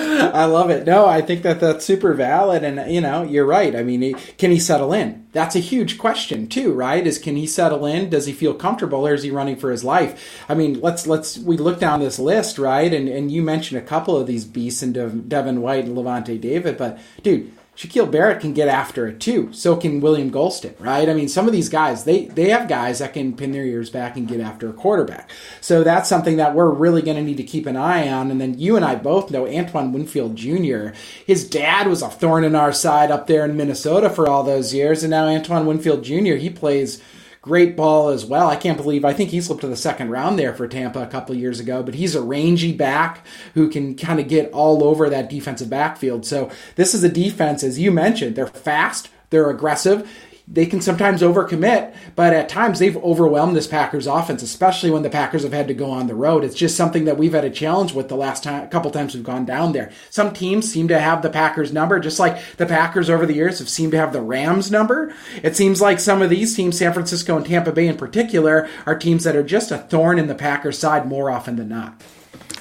I 0.00 0.44
love 0.46 0.70
it. 0.70 0.86
No, 0.86 1.06
I 1.06 1.20
think 1.20 1.42
that 1.42 1.60
that's 1.60 1.84
super 1.84 2.14
valid, 2.14 2.64
and 2.64 2.92
you 2.92 3.00
know, 3.00 3.22
you're 3.22 3.46
right. 3.46 3.74
I 3.74 3.82
mean, 3.82 4.14
can 4.38 4.50
he 4.50 4.58
settle 4.58 4.92
in? 4.92 5.26
That's 5.32 5.56
a 5.56 5.60
huge 5.60 5.98
question 5.98 6.46
too, 6.46 6.72
right? 6.72 7.06
Is 7.06 7.18
can 7.18 7.36
he 7.36 7.46
settle 7.46 7.86
in? 7.86 8.10
Does 8.10 8.26
he 8.26 8.32
feel 8.32 8.54
comfortable, 8.54 9.06
or 9.06 9.14
is 9.14 9.22
he 9.22 9.30
running 9.30 9.56
for 9.56 9.70
his 9.70 9.84
life? 9.84 10.42
I 10.48 10.54
mean, 10.54 10.80
let's 10.80 11.06
let's 11.06 11.38
we 11.38 11.56
look 11.56 11.78
down 11.78 12.00
this 12.00 12.18
list, 12.18 12.58
right? 12.58 12.92
And 12.92 13.08
and 13.08 13.30
you 13.30 13.42
mentioned 13.42 13.80
a 13.80 13.86
couple 13.86 14.16
of 14.16 14.26
these 14.26 14.44
beasts 14.44 14.82
and 14.82 15.28
Devin 15.28 15.60
White 15.60 15.84
and 15.84 15.96
Lavonte 15.96 16.40
David, 16.40 16.76
but 16.76 16.98
dude, 17.22 17.52
Shaquil 17.76 18.10
Barrett 18.10 18.40
can 18.40 18.52
get 18.52 18.68
after 18.68 19.06
it 19.06 19.20
too. 19.20 19.52
So 19.52 19.74
can 19.76 20.00
William 20.00 20.30
Gholston, 20.30 20.74
right? 20.78 21.08
I 21.08 21.14
mean, 21.14 21.28
some 21.28 21.46
of 21.46 21.52
these 21.52 21.68
guys, 21.68 22.04
they 22.04 22.26
they 22.26 22.50
have 22.50 22.68
guys 22.68 22.98
that 22.98 23.14
can 23.14 23.34
pin 23.34 23.52
their 23.52 23.64
ears 23.64 23.88
back 23.88 24.16
and 24.16 24.28
get 24.28 24.40
after 24.40 24.68
a 24.68 24.74
quarterback. 24.74 25.30
So 25.60 25.82
that's 25.82 26.08
something 26.08 26.36
that 26.36 26.54
we're 26.54 26.70
really 26.70 27.00
going 27.00 27.16
to 27.16 27.22
need 27.22 27.38
to 27.38 27.42
keep 27.42 27.66
an 27.66 27.76
eye 27.76 28.08
on. 28.08 28.30
And 28.30 28.40
then 28.40 28.58
you 28.58 28.76
and 28.76 28.84
I 28.84 28.96
both 28.96 29.30
know 29.30 29.46
Antoine 29.48 29.92
Winfield 29.92 30.36
Jr. 30.36 30.90
His 31.26 31.48
dad 31.48 31.86
was 31.86 32.02
a 32.02 32.10
thorn 32.10 32.44
in 32.44 32.54
our 32.54 32.72
side 32.72 33.10
up 33.10 33.26
there 33.26 33.44
in 33.44 33.56
Minnesota 33.56 34.10
for 34.10 34.28
all 34.28 34.42
those 34.42 34.74
years, 34.74 35.02
and 35.02 35.10
now 35.10 35.26
Antoine 35.26 35.66
Winfield 35.66 36.04
Jr. 36.04 36.34
he 36.34 36.50
plays 36.50 37.00
great 37.42 37.76
ball 37.76 38.10
as 38.10 38.26
well. 38.26 38.48
I 38.48 38.56
can't 38.56 38.76
believe 38.76 39.04
I 39.04 39.14
think 39.14 39.30
he 39.30 39.40
slipped 39.40 39.62
to 39.62 39.68
the 39.68 39.76
second 39.76 40.10
round 40.10 40.38
there 40.38 40.54
for 40.54 40.68
Tampa 40.68 41.02
a 41.02 41.06
couple 41.06 41.34
years 41.34 41.58
ago, 41.58 41.82
but 41.82 41.94
he's 41.94 42.14
a 42.14 42.22
rangy 42.22 42.72
back 42.72 43.26
who 43.54 43.70
can 43.70 43.96
kind 43.96 44.20
of 44.20 44.28
get 44.28 44.52
all 44.52 44.84
over 44.84 45.08
that 45.08 45.30
defensive 45.30 45.70
backfield. 45.70 46.26
So 46.26 46.50
this 46.76 46.94
is 46.94 47.02
a 47.02 47.08
defense, 47.08 47.62
as 47.62 47.78
you 47.78 47.90
mentioned, 47.90 48.36
they're 48.36 48.46
fast, 48.46 49.08
they're 49.30 49.50
aggressive 49.50 50.08
they 50.48 50.66
can 50.66 50.80
sometimes 50.80 51.22
overcommit, 51.22 51.94
but 52.16 52.32
at 52.32 52.48
times 52.48 52.78
they've 52.78 52.96
overwhelmed 52.96 53.56
this 53.56 53.66
Packers 53.66 54.06
offense, 54.06 54.42
especially 54.42 54.90
when 54.90 55.02
the 55.02 55.10
Packers 55.10 55.42
have 55.42 55.52
had 55.52 55.68
to 55.68 55.74
go 55.74 55.90
on 55.90 56.06
the 56.06 56.14
road. 56.14 56.44
It's 56.44 56.54
just 56.54 56.76
something 56.76 57.04
that 57.04 57.18
we've 57.18 57.32
had 57.32 57.44
a 57.44 57.50
challenge 57.50 57.92
with 57.92 58.08
the 58.08 58.16
last 58.16 58.42
time, 58.42 58.68
couple 58.68 58.90
times 58.90 59.14
we've 59.14 59.24
gone 59.24 59.44
down 59.44 59.72
there. 59.72 59.90
Some 60.10 60.32
teams 60.32 60.70
seem 60.70 60.88
to 60.88 60.98
have 60.98 61.22
the 61.22 61.30
Packers 61.30 61.72
number, 61.72 62.00
just 62.00 62.18
like 62.18 62.56
the 62.56 62.66
Packers 62.66 63.08
over 63.08 63.26
the 63.26 63.34
years 63.34 63.58
have 63.58 63.68
seemed 63.68 63.92
to 63.92 63.98
have 63.98 64.12
the 64.12 64.22
Rams 64.22 64.70
number. 64.70 65.14
It 65.42 65.56
seems 65.56 65.80
like 65.80 66.00
some 66.00 66.22
of 66.22 66.30
these 66.30 66.54
teams, 66.54 66.78
San 66.78 66.92
Francisco 66.92 67.36
and 67.36 67.46
Tampa 67.46 67.72
Bay 67.72 67.86
in 67.86 67.96
particular, 67.96 68.68
are 68.86 68.98
teams 68.98 69.24
that 69.24 69.36
are 69.36 69.42
just 69.42 69.70
a 69.70 69.78
thorn 69.78 70.18
in 70.18 70.26
the 70.26 70.34
Packers 70.34 70.78
side 70.78 71.06
more 71.06 71.30
often 71.30 71.56
than 71.56 71.68
not. 71.68 72.02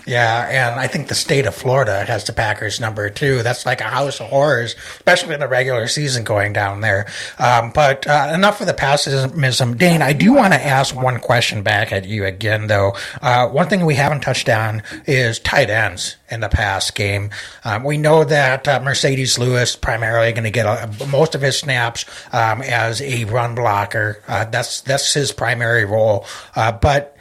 Yeah, 0.10 0.48
and 0.50 0.80
I 0.80 0.88
think 0.88 1.08
the 1.08 1.14
state 1.14 1.46
of 1.46 1.54
Florida 1.54 2.04
has 2.04 2.24
the 2.24 2.34
Packers 2.34 2.80
number 2.80 3.12
too. 3.12 3.44
That's 3.44 3.64
like 3.68 3.80
a 3.80 3.84
house 3.84 4.20
of 4.20 4.26
horrors, 4.30 4.76
especially 4.96 5.36
in 5.36 5.40
the 5.40 5.48
regular 5.48 5.88
season 5.88 6.24
going 6.24 6.52
down 6.52 6.82
there. 6.82 7.06
Um, 7.38 7.70
but 7.70 8.08
uh, 8.08 8.32
enough 8.34 8.60
of 8.60 8.66
the 8.66 8.74
pessimism. 8.74 9.78
Dane, 9.78 10.02
I 10.02 10.14
do 10.14 10.34
want 10.34 10.54
to 10.54 10.66
ask 10.66 11.00
one 11.00 11.20
question 11.20 11.62
back 11.62 11.94
at 11.94 12.06
you 12.06 12.26
again, 12.26 12.66
though. 12.66 12.96
Uh, 13.22 13.50
one 13.50 13.68
thing 13.68 13.86
we 13.86 13.94
haven't 13.94 14.22
touched 14.22 14.50
on 14.50 14.82
is 15.06 15.38
tight 15.38 15.70
ends 15.70 16.16
in 16.32 16.40
the 16.40 16.50
past 16.50 16.96
game. 16.96 17.30
Um, 17.64 17.84
we 17.84 18.00
know 18.00 18.24
that 18.24 18.68
uh, 18.68 18.80
Marcedes 18.80 19.38
Lewis 19.38 19.76
primarily 19.76 20.32
going 20.32 20.44
to 20.44 20.50
get 20.50 20.66
a, 20.66 21.06
most 21.06 21.36
of 21.36 21.42
his 21.42 21.60
snaps 21.60 22.06
um, 22.34 22.64
as 22.64 23.00
a 23.04 23.26
run 23.26 23.54
blocker. 23.54 24.24
Uh, 24.28 24.46
that's 24.46 24.82
that's 24.82 25.14
his 25.14 25.32
primary 25.32 25.86
role, 25.86 26.26
uh, 26.56 26.72
but 26.72 27.16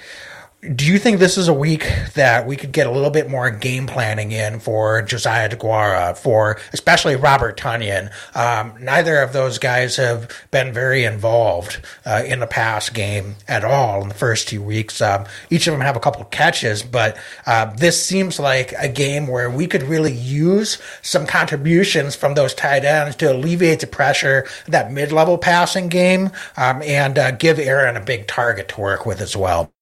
do 0.61 0.85
you 0.85 0.99
think 0.99 1.21
this 1.21 1.39
is 1.39 1.47
a 1.47 1.55
week 1.55 1.89
that 2.15 2.45
we 2.45 2.57
could 2.57 2.73
get 2.73 2.89
a 2.89 2.91
little 2.91 3.11
bit 3.11 3.31
more 3.31 3.49
game 3.49 3.87
planning 3.87 4.33
in 4.33 4.59
for 4.59 5.01
Josiah 5.03 5.49
DeGuara, 5.49 6.19
for 6.19 6.59
especially 6.73 7.15
Robert 7.15 7.57
Tonyan? 7.57 8.11
Um, 8.35 8.75
neither 8.83 9.21
of 9.23 9.33
those 9.33 9.59
guys 9.59 9.95
have 9.97 10.29
been 10.51 10.73
very 10.73 11.05
involved 11.05 11.81
uh, 12.05 12.25
in 12.27 12.41
the 12.41 12.47
pass 12.49 12.91
game 12.91 13.37
at 13.47 13.65
all 13.65 14.03
in 14.03 14.09
the 14.09 14.17
first 14.17 14.49
two 14.49 14.61
weeks. 14.61 15.01
Um, 15.01 15.27
each 15.49 15.69
of 15.69 15.73
them 15.73 15.81
have 15.81 15.95
a 15.95 16.01
couple 16.01 16.25
catches, 16.25 16.83
but 16.83 17.17
uh, 17.47 17.67
this 17.77 18.05
seems 18.05 18.41
like 18.41 18.73
a 18.73 18.89
game 18.89 19.29
where 19.29 19.49
we 19.49 19.69
could 19.69 19.85
really 19.85 20.13
use 20.13 20.79
some 21.03 21.25
contributions 21.25 22.17
from 22.17 22.35
those 22.35 22.53
tight 22.53 22.85
ends 22.85 23.15
to 23.17 23.33
alleviate 23.33 23.79
the 23.79 23.87
pressure 23.87 24.45
that 24.67 24.91
mid-level 24.91 25.39
passing 25.39 25.87
game 25.87 26.31
um, 26.57 26.83
and 26.83 27.17
uh, 27.17 27.31
give 27.31 27.61
Aaron 27.61 27.97
a 27.97 28.01
big 28.01 28.27
target 28.27 28.67
to 28.71 28.81
work 28.81 29.07
with 29.07 29.21
as 29.21 29.37
well. 29.37 29.73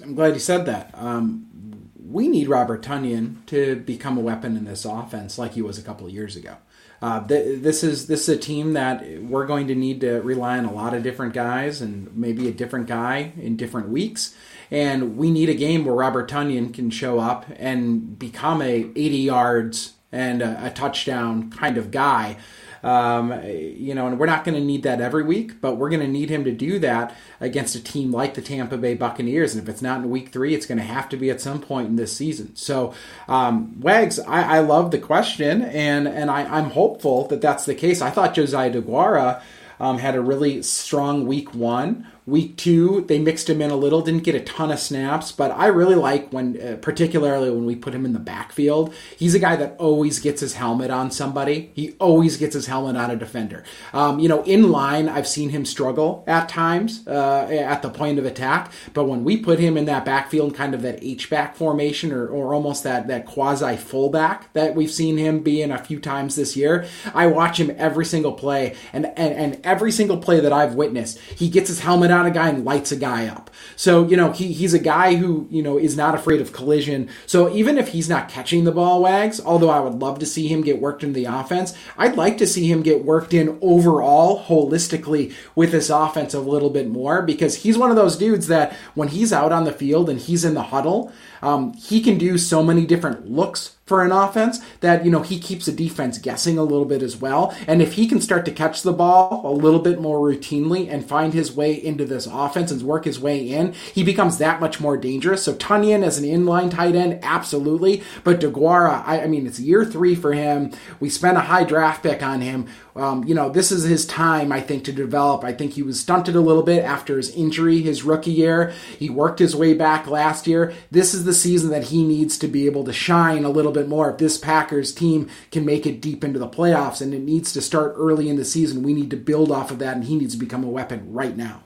I'm 0.00 0.14
glad 0.14 0.34
you 0.34 0.40
said 0.40 0.66
that. 0.66 0.90
Um, 0.94 1.90
we 2.04 2.28
need 2.28 2.48
Robert 2.48 2.82
Tonyan 2.82 3.44
to 3.46 3.76
become 3.76 4.16
a 4.18 4.20
weapon 4.20 4.56
in 4.56 4.64
this 4.64 4.84
offense 4.84 5.38
like 5.38 5.52
he 5.52 5.62
was 5.62 5.78
a 5.78 5.82
couple 5.82 6.06
of 6.06 6.12
years 6.12 6.36
ago. 6.36 6.56
Uh, 7.00 7.26
th- 7.26 7.60
this 7.60 7.82
is 7.82 8.06
this 8.06 8.28
is 8.28 8.36
a 8.36 8.38
team 8.38 8.74
that 8.74 9.04
we're 9.22 9.46
going 9.46 9.66
to 9.66 9.74
need 9.74 10.00
to 10.02 10.20
rely 10.20 10.56
on 10.56 10.64
a 10.64 10.72
lot 10.72 10.94
of 10.94 11.02
different 11.02 11.34
guys 11.34 11.80
and 11.80 12.16
maybe 12.16 12.48
a 12.48 12.52
different 12.52 12.86
guy 12.86 13.32
in 13.36 13.56
different 13.56 13.88
weeks. 13.88 14.36
And 14.70 15.16
we 15.16 15.30
need 15.30 15.48
a 15.48 15.54
game 15.54 15.84
where 15.84 15.94
Robert 15.94 16.30
Tonyan 16.30 16.72
can 16.72 16.90
show 16.90 17.18
up 17.18 17.44
and 17.56 18.18
become 18.18 18.62
a 18.62 18.90
80 18.94 19.16
yards 19.18 19.94
and 20.12 20.42
a, 20.42 20.66
a 20.66 20.70
touchdown 20.70 21.50
kind 21.50 21.76
of 21.76 21.90
guy 21.90 22.36
um, 22.82 23.32
you 23.44 23.94
know, 23.94 24.06
and 24.08 24.18
we're 24.18 24.26
not 24.26 24.44
going 24.44 24.56
to 24.56 24.64
need 24.64 24.82
that 24.82 25.00
every 25.00 25.22
week, 25.22 25.60
but 25.60 25.76
we're 25.76 25.88
going 25.88 26.00
to 26.00 26.08
need 26.08 26.30
him 26.30 26.44
to 26.44 26.52
do 26.52 26.78
that 26.80 27.16
against 27.40 27.76
a 27.76 27.82
team 27.82 28.10
like 28.10 28.34
the 28.34 28.42
Tampa 28.42 28.76
Bay 28.76 28.94
Buccaneers. 28.94 29.54
And 29.54 29.62
if 29.62 29.68
it's 29.68 29.82
not 29.82 30.00
in 30.00 30.10
week 30.10 30.30
three, 30.30 30.54
it's 30.54 30.66
going 30.66 30.78
to 30.78 30.84
have 30.84 31.08
to 31.10 31.16
be 31.16 31.30
at 31.30 31.40
some 31.40 31.60
point 31.60 31.88
in 31.88 31.96
this 31.96 32.16
season. 32.16 32.56
So, 32.56 32.94
um, 33.28 33.80
Wags, 33.80 34.18
I, 34.18 34.56
I 34.56 34.60
love 34.60 34.90
the 34.90 34.98
question, 34.98 35.62
and 35.62 36.08
and 36.08 36.30
I, 36.30 36.44
I'm 36.44 36.70
hopeful 36.70 37.28
that 37.28 37.40
that's 37.40 37.64
the 37.64 37.74
case. 37.74 38.02
I 38.02 38.10
thought 38.10 38.34
Josiah 38.34 38.72
DeGuara 38.72 39.42
um, 39.78 39.98
had 39.98 40.14
a 40.14 40.20
really 40.20 40.62
strong 40.62 41.26
week 41.26 41.54
one. 41.54 42.06
Week 42.24 42.56
two, 42.56 43.04
they 43.08 43.18
mixed 43.18 43.50
him 43.50 43.60
in 43.60 43.72
a 43.72 43.76
little, 43.76 44.00
didn't 44.00 44.22
get 44.22 44.36
a 44.36 44.40
ton 44.40 44.70
of 44.70 44.78
snaps, 44.78 45.32
but 45.32 45.50
I 45.50 45.66
really 45.66 45.96
like 45.96 46.30
when, 46.30 46.60
uh, 46.60 46.76
particularly 46.80 47.50
when 47.50 47.64
we 47.64 47.74
put 47.74 47.94
him 47.94 48.04
in 48.04 48.12
the 48.12 48.20
backfield. 48.20 48.94
He's 49.16 49.34
a 49.34 49.40
guy 49.40 49.56
that 49.56 49.74
always 49.78 50.20
gets 50.20 50.40
his 50.40 50.54
helmet 50.54 50.92
on 50.92 51.10
somebody. 51.10 51.72
He 51.74 51.96
always 51.98 52.36
gets 52.36 52.54
his 52.54 52.66
helmet 52.66 52.96
on 52.96 53.10
a 53.10 53.16
defender. 53.16 53.64
Um, 53.92 54.20
you 54.20 54.28
know, 54.28 54.44
in 54.44 54.70
line, 54.70 55.08
I've 55.08 55.26
seen 55.26 55.48
him 55.48 55.64
struggle 55.64 56.22
at 56.28 56.48
times 56.48 57.04
uh, 57.08 57.48
at 57.50 57.82
the 57.82 57.90
point 57.90 58.20
of 58.20 58.24
attack, 58.24 58.70
but 58.94 59.06
when 59.06 59.24
we 59.24 59.36
put 59.36 59.58
him 59.58 59.76
in 59.76 59.86
that 59.86 60.04
backfield, 60.04 60.54
kind 60.54 60.74
of 60.74 60.82
that 60.82 61.02
H 61.02 61.28
back 61.28 61.56
formation 61.56 62.12
or, 62.12 62.28
or 62.28 62.54
almost 62.54 62.84
that, 62.84 63.08
that 63.08 63.26
quasi 63.26 63.76
fullback 63.76 64.52
that 64.52 64.76
we've 64.76 64.92
seen 64.92 65.16
him 65.16 65.40
be 65.40 65.60
in 65.60 65.72
a 65.72 65.78
few 65.82 65.98
times 65.98 66.36
this 66.36 66.56
year, 66.56 66.86
I 67.14 67.26
watch 67.26 67.58
him 67.58 67.74
every 67.76 68.04
single 68.04 68.34
play, 68.34 68.76
and, 68.92 69.06
and, 69.06 69.34
and 69.34 69.60
every 69.64 69.90
single 69.90 70.18
play 70.18 70.38
that 70.38 70.52
I've 70.52 70.76
witnessed, 70.76 71.18
he 71.18 71.48
gets 71.48 71.66
his 71.68 71.80
helmet 71.80 72.11
on 72.12 72.26
a 72.26 72.30
guy 72.30 72.48
and 72.48 72.64
lights 72.64 72.92
a 72.92 72.96
guy 72.96 73.26
up. 73.26 73.50
So, 73.76 74.06
you 74.06 74.16
know, 74.16 74.32
he, 74.32 74.52
he's 74.52 74.74
a 74.74 74.78
guy 74.78 75.16
who, 75.16 75.46
you 75.50 75.62
know, 75.62 75.78
is 75.78 75.96
not 75.96 76.14
afraid 76.14 76.40
of 76.40 76.52
collision. 76.52 77.08
So 77.26 77.52
even 77.52 77.78
if 77.78 77.88
he's 77.88 78.08
not 78.08 78.28
catching 78.28 78.64
the 78.64 78.72
ball, 78.72 79.02
Wags, 79.02 79.40
although 79.40 79.70
I 79.70 79.80
would 79.80 79.94
love 79.94 80.18
to 80.20 80.26
see 80.26 80.48
him 80.48 80.62
get 80.62 80.80
worked 80.80 81.02
in 81.02 81.12
the 81.12 81.24
offense, 81.24 81.74
I'd 81.96 82.16
like 82.16 82.38
to 82.38 82.46
see 82.46 82.70
him 82.70 82.82
get 82.82 83.04
worked 83.04 83.34
in 83.34 83.58
overall, 83.60 84.44
holistically, 84.44 85.34
with 85.54 85.72
this 85.72 85.90
offense 85.90 86.34
a 86.34 86.40
little 86.40 86.70
bit 86.70 86.88
more 86.88 87.22
because 87.22 87.56
he's 87.56 87.78
one 87.78 87.90
of 87.90 87.96
those 87.96 88.16
dudes 88.16 88.46
that 88.48 88.76
when 88.94 89.08
he's 89.08 89.32
out 89.32 89.52
on 89.52 89.64
the 89.64 89.72
field 89.72 90.08
and 90.08 90.20
he's 90.20 90.44
in 90.44 90.54
the 90.54 90.62
huddle, 90.64 91.12
um, 91.42 91.74
he 91.74 92.00
can 92.00 92.18
do 92.18 92.38
so 92.38 92.62
many 92.62 92.86
different 92.86 93.30
looks 93.30 93.76
for 93.84 94.02
an 94.02 94.12
offense 94.12 94.60
that 94.80 95.04
you 95.04 95.10
know 95.10 95.20
he 95.20 95.38
keeps 95.38 95.66
the 95.66 95.72
defense 95.72 96.16
guessing 96.16 96.56
a 96.56 96.62
little 96.62 96.84
bit 96.84 97.02
as 97.02 97.16
well. 97.16 97.54
And 97.66 97.82
if 97.82 97.94
he 97.94 98.06
can 98.06 98.20
start 98.20 98.44
to 98.46 98.50
catch 98.50 98.82
the 98.82 98.92
ball 98.92 99.42
a 99.44 99.52
little 99.52 99.80
bit 99.80 100.00
more 100.00 100.18
routinely 100.18 100.90
and 100.90 101.06
find 101.06 101.34
his 101.34 101.52
way 101.52 101.74
into 101.74 102.04
this 102.04 102.26
offense 102.26 102.70
and 102.70 102.80
work 102.82 103.04
his 103.04 103.20
way 103.20 103.46
in, 103.46 103.74
he 103.92 104.02
becomes 104.02 104.38
that 104.38 104.60
much 104.60 104.80
more 104.80 104.96
dangerous. 104.96 105.42
So 105.42 105.54
Tonyan 105.54 106.02
as 106.04 106.16
an 106.16 106.24
inline 106.24 106.70
tight 106.70 106.94
end, 106.94 107.18
absolutely. 107.22 108.02
But 108.24 108.40
DeGuara, 108.40 109.06
I, 109.06 109.24
I 109.24 109.26
mean, 109.26 109.46
it's 109.46 109.60
year 109.60 109.84
three 109.84 110.14
for 110.14 110.32
him. 110.32 110.72
We 111.00 111.10
spent 111.10 111.36
a 111.36 111.40
high 111.40 111.64
draft 111.64 112.02
pick 112.02 112.22
on 112.22 112.40
him. 112.40 112.68
Um, 112.94 113.24
you 113.24 113.34
know, 113.34 113.48
this 113.48 113.72
is 113.72 113.84
his 113.84 114.04
time, 114.04 114.52
I 114.52 114.60
think, 114.60 114.84
to 114.84 114.92
develop. 114.92 115.44
I 115.44 115.52
think 115.52 115.72
he 115.72 115.82
was 115.82 116.00
stunted 116.00 116.36
a 116.36 116.40
little 116.40 116.62
bit 116.62 116.84
after 116.84 117.16
his 117.16 117.30
injury 117.30 117.80
his 117.80 118.02
rookie 118.02 118.32
year. 118.32 118.72
He 118.98 119.08
worked 119.08 119.38
his 119.38 119.56
way 119.56 119.74
back 119.74 120.06
last 120.06 120.46
year. 120.46 120.74
This 120.90 121.14
is 121.14 121.24
the 121.24 121.32
season 121.32 121.70
that 121.70 121.84
he 121.84 122.04
needs 122.04 122.38
to 122.38 122.48
be 122.48 122.66
able 122.66 122.84
to 122.84 122.92
shine 122.92 123.44
a 123.44 123.50
little 123.50 123.72
bit 123.72 123.88
more. 123.88 124.10
If 124.10 124.18
this 124.18 124.38
Packers 124.38 124.92
team 124.92 125.28
can 125.50 125.64
make 125.64 125.86
it 125.86 126.00
deep 126.00 126.22
into 126.22 126.38
the 126.38 126.48
playoffs 126.48 127.00
and 127.00 127.14
it 127.14 127.22
needs 127.22 127.52
to 127.52 127.62
start 127.62 127.94
early 127.96 128.28
in 128.28 128.36
the 128.36 128.44
season, 128.44 128.82
we 128.82 128.92
need 128.92 129.10
to 129.10 129.16
build 129.16 129.50
off 129.50 129.70
of 129.70 129.78
that, 129.78 129.96
and 129.96 130.04
he 130.04 130.16
needs 130.16 130.34
to 130.34 130.40
become 130.40 130.64
a 130.64 130.68
weapon 130.68 131.12
right 131.12 131.36
now. 131.36 131.62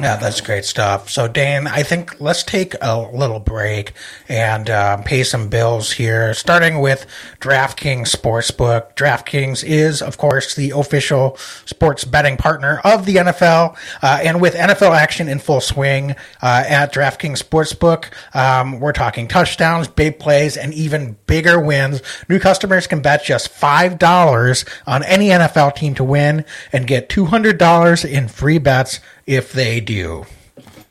Yeah, 0.00 0.16
that's 0.16 0.40
great 0.40 0.64
stuff. 0.64 1.10
So, 1.10 1.26
Dane, 1.26 1.66
I 1.66 1.82
think 1.82 2.20
let's 2.20 2.44
take 2.44 2.76
a 2.80 3.10
little 3.12 3.40
break 3.40 3.94
and 4.28 4.70
uh, 4.70 4.98
pay 4.98 5.24
some 5.24 5.48
bills 5.48 5.90
here, 5.90 6.34
starting 6.34 6.78
with 6.78 7.04
DraftKings 7.40 8.14
Sportsbook. 8.14 8.94
DraftKings 8.94 9.64
is, 9.64 10.00
of 10.00 10.16
course, 10.16 10.54
the 10.54 10.70
official 10.70 11.36
sports 11.64 12.04
betting 12.04 12.36
partner 12.36 12.80
of 12.84 13.06
the 13.06 13.16
NFL. 13.16 13.76
Uh, 14.00 14.20
and 14.22 14.40
with 14.40 14.54
NFL 14.54 14.96
action 14.96 15.26
in 15.26 15.40
full 15.40 15.60
swing 15.60 16.12
uh, 16.42 16.64
at 16.68 16.92
DraftKings 16.92 17.42
Sportsbook, 17.42 18.04
um, 18.36 18.78
we're 18.78 18.92
talking 18.92 19.26
touchdowns, 19.26 19.88
big 19.88 20.20
plays, 20.20 20.56
and 20.56 20.72
even 20.74 21.16
bigger 21.26 21.58
wins. 21.58 22.02
New 22.28 22.38
customers 22.38 22.86
can 22.86 23.02
bet 23.02 23.24
just 23.24 23.50
$5 23.50 24.68
on 24.86 25.02
any 25.02 25.30
NFL 25.30 25.74
team 25.74 25.96
to 25.96 26.04
win 26.04 26.44
and 26.72 26.86
get 26.86 27.08
$200 27.08 28.08
in 28.08 28.28
free 28.28 28.58
bets 28.58 29.00
if 29.28 29.52
they 29.52 29.78
do. 29.88 30.26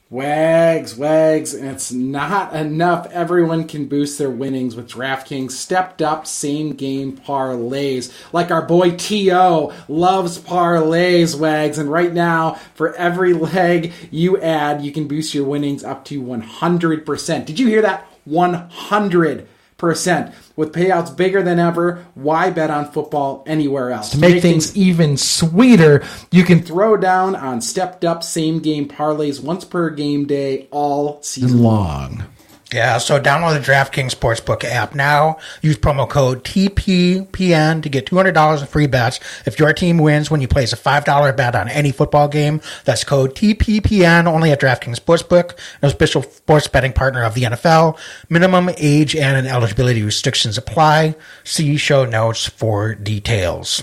Wags, 0.10 0.96
wags, 0.96 1.54
and 1.54 1.68
it's 1.68 1.92
not 1.92 2.56
enough. 2.56 3.12
Everyone 3.12 3.68
can 3.68 3.86
boost 3.88 4.18
their 4.18 4.32
winnings 4.32 4.76
with 4.76 4.90
DraftKings 4.90 5.52
stepped 5.52 6.02
up 6.02 6.26
same 6.26 6.74
game 6.74 7.16
parlays. 7.16 8.12
Like 8.34 8.50
our 8.50 8.64
boy 8.64 8.96
T.O. 8.96 9.72
loves 9.88 10.40
parlays, 10.40 11.38
wags, 11.38 11.78
and 11.78 11.92
right 11.92 12.12
now, 12.12 12.54
for 12.74 12.96
every 12.96 13.34
leg 13.34 13.94
you 14.10 14.42
add, 14.42 14.82
you 14.82 14.92
can 14.92 15.08
boost 15.08 15.36
your 15.36 15.46
winnings 15.46 15.84
up 15.84 16.04
to 16.06 16.20
100%. 16.20 17.46
Did 17.46 17.60
you 17.60 17.68
hear 17.68 17.84
that? 17.84 18.08
100 18.26 19.48
percent 19.78 20.34
with 20.56 20.74
payouts 20.74 21.16
bigger 21.16 21.42
than 21.42 21.60
ever. 21.60 22.06
Why 22.16 22.50
bet 22.50 22.70
on 22.70 22.92
football 22.92 23.44
anywhere 23.48 23.92
else? 23.92 24.12
To 24.12 24.18
make, 24.18 24.36
make 24.36 24.42
things, 24.42 24.72
things 24.72 24.78
even 24.78 25.18
sweeter, 25.18 26.04
you 26.32 26.44
can 26.44 26.62
throw 26.62 26.98
down 26.98 27.36
on 27.36 27.62
stepped 27.62 28.04
up 28.04 28.24
same 28.24 28.60
game 28.60 28.88
parlays 28.88 29.42
once 29.42 29.64
per 29.66 29.90
game 29.90 30.26
day 30.26 30.68
all 30.72 31.22
season 31.22 31.62
long. 31.62 32.26
Yeah, 32.74 32.98
so 32.98 33.18
download 33.18 33.54
the 33.54 33.72
DraftKings 33.72 34.14
Sportsbook 34.14 34.66
app 34.66 34.94
now. 34.94 35.38
Use 35.62 35.78
promo 35.78 36.08
code 36.10 36.44
TPPN 36.44 37.82
to 37.82 37.88
get 37.88 38.06
$200 38.06 38.60
in 38.60 38.68
free 38.68 38.88
bets 38.88 39.22
if 39.46 39.58
your 39.58 39.72
team 39.72 39.98
wins 40.00 40.30
when 40.30 40.42
you 40.42 40.50
place 40.50 40.74
a 40.74 40.76
$5 40.76 41.38
bet 41.38 41.56
on 41.56 41.70
any 41.70 41.94
football 41.94 42.28
game. 42.28 42.60
That's 42.84 43.06
code 43.06 43.36
TPPN 43.36 44.26
only 44.26 44.52
at 44.52 44.60
DraftKings 44.60 45.00
Sportsbook, 45.00 45.58
an 45.82 45.90
official 45.90 46.24
sports 46.24 46.68
betting 46.68 46.92
partner 46.92 47.24
of 47.24 47.36
the 47.36 47.44
NFL. 47.44 47.98
Minimum 48.30 48.72
age 48.76 49.16
and 49.16 49.48
eligibility 49.48 50.04
restrictions 50.04 50.58
apply. 50.58 51.16
See 51.46 51.78
show 51.78 52.04
notes 52.04 52.48
for 52.48 52.96
details. 52.96 53.82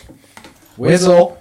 Whizzle. 0.76 1.40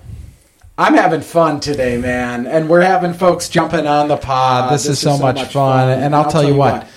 I'm 0.78 0.94
having 0.94 1.22
fun 1.22 1.60
today, 1.60 1.98
man, 1.98 2.48
and 2.48 2.68
we're 2.68 2.82
having 2.82 3.14
folks 3.14 3.48
jumping 3.48 3.86
on 3.86 4.08
the 4.08 4.18
pod. 4.18 4.70
Uh, 4.70 4.72
this, 4.72 4.86
this, 4.86 4.94
is, 4.94 5.00
so, 5.02 5.18
so 5.18 5.22
much, 5.22 5.36
much, 5.36 5.54
fun, 5.54 5.90
and, 5.90 6.04
and 6.06 6.16
I'll, 6.16 6.24
I'll, 6.24 6.32
tell, 6.32 6.44
you 6.44 6.56
what. 6.56 6.84
what 6.84 6.90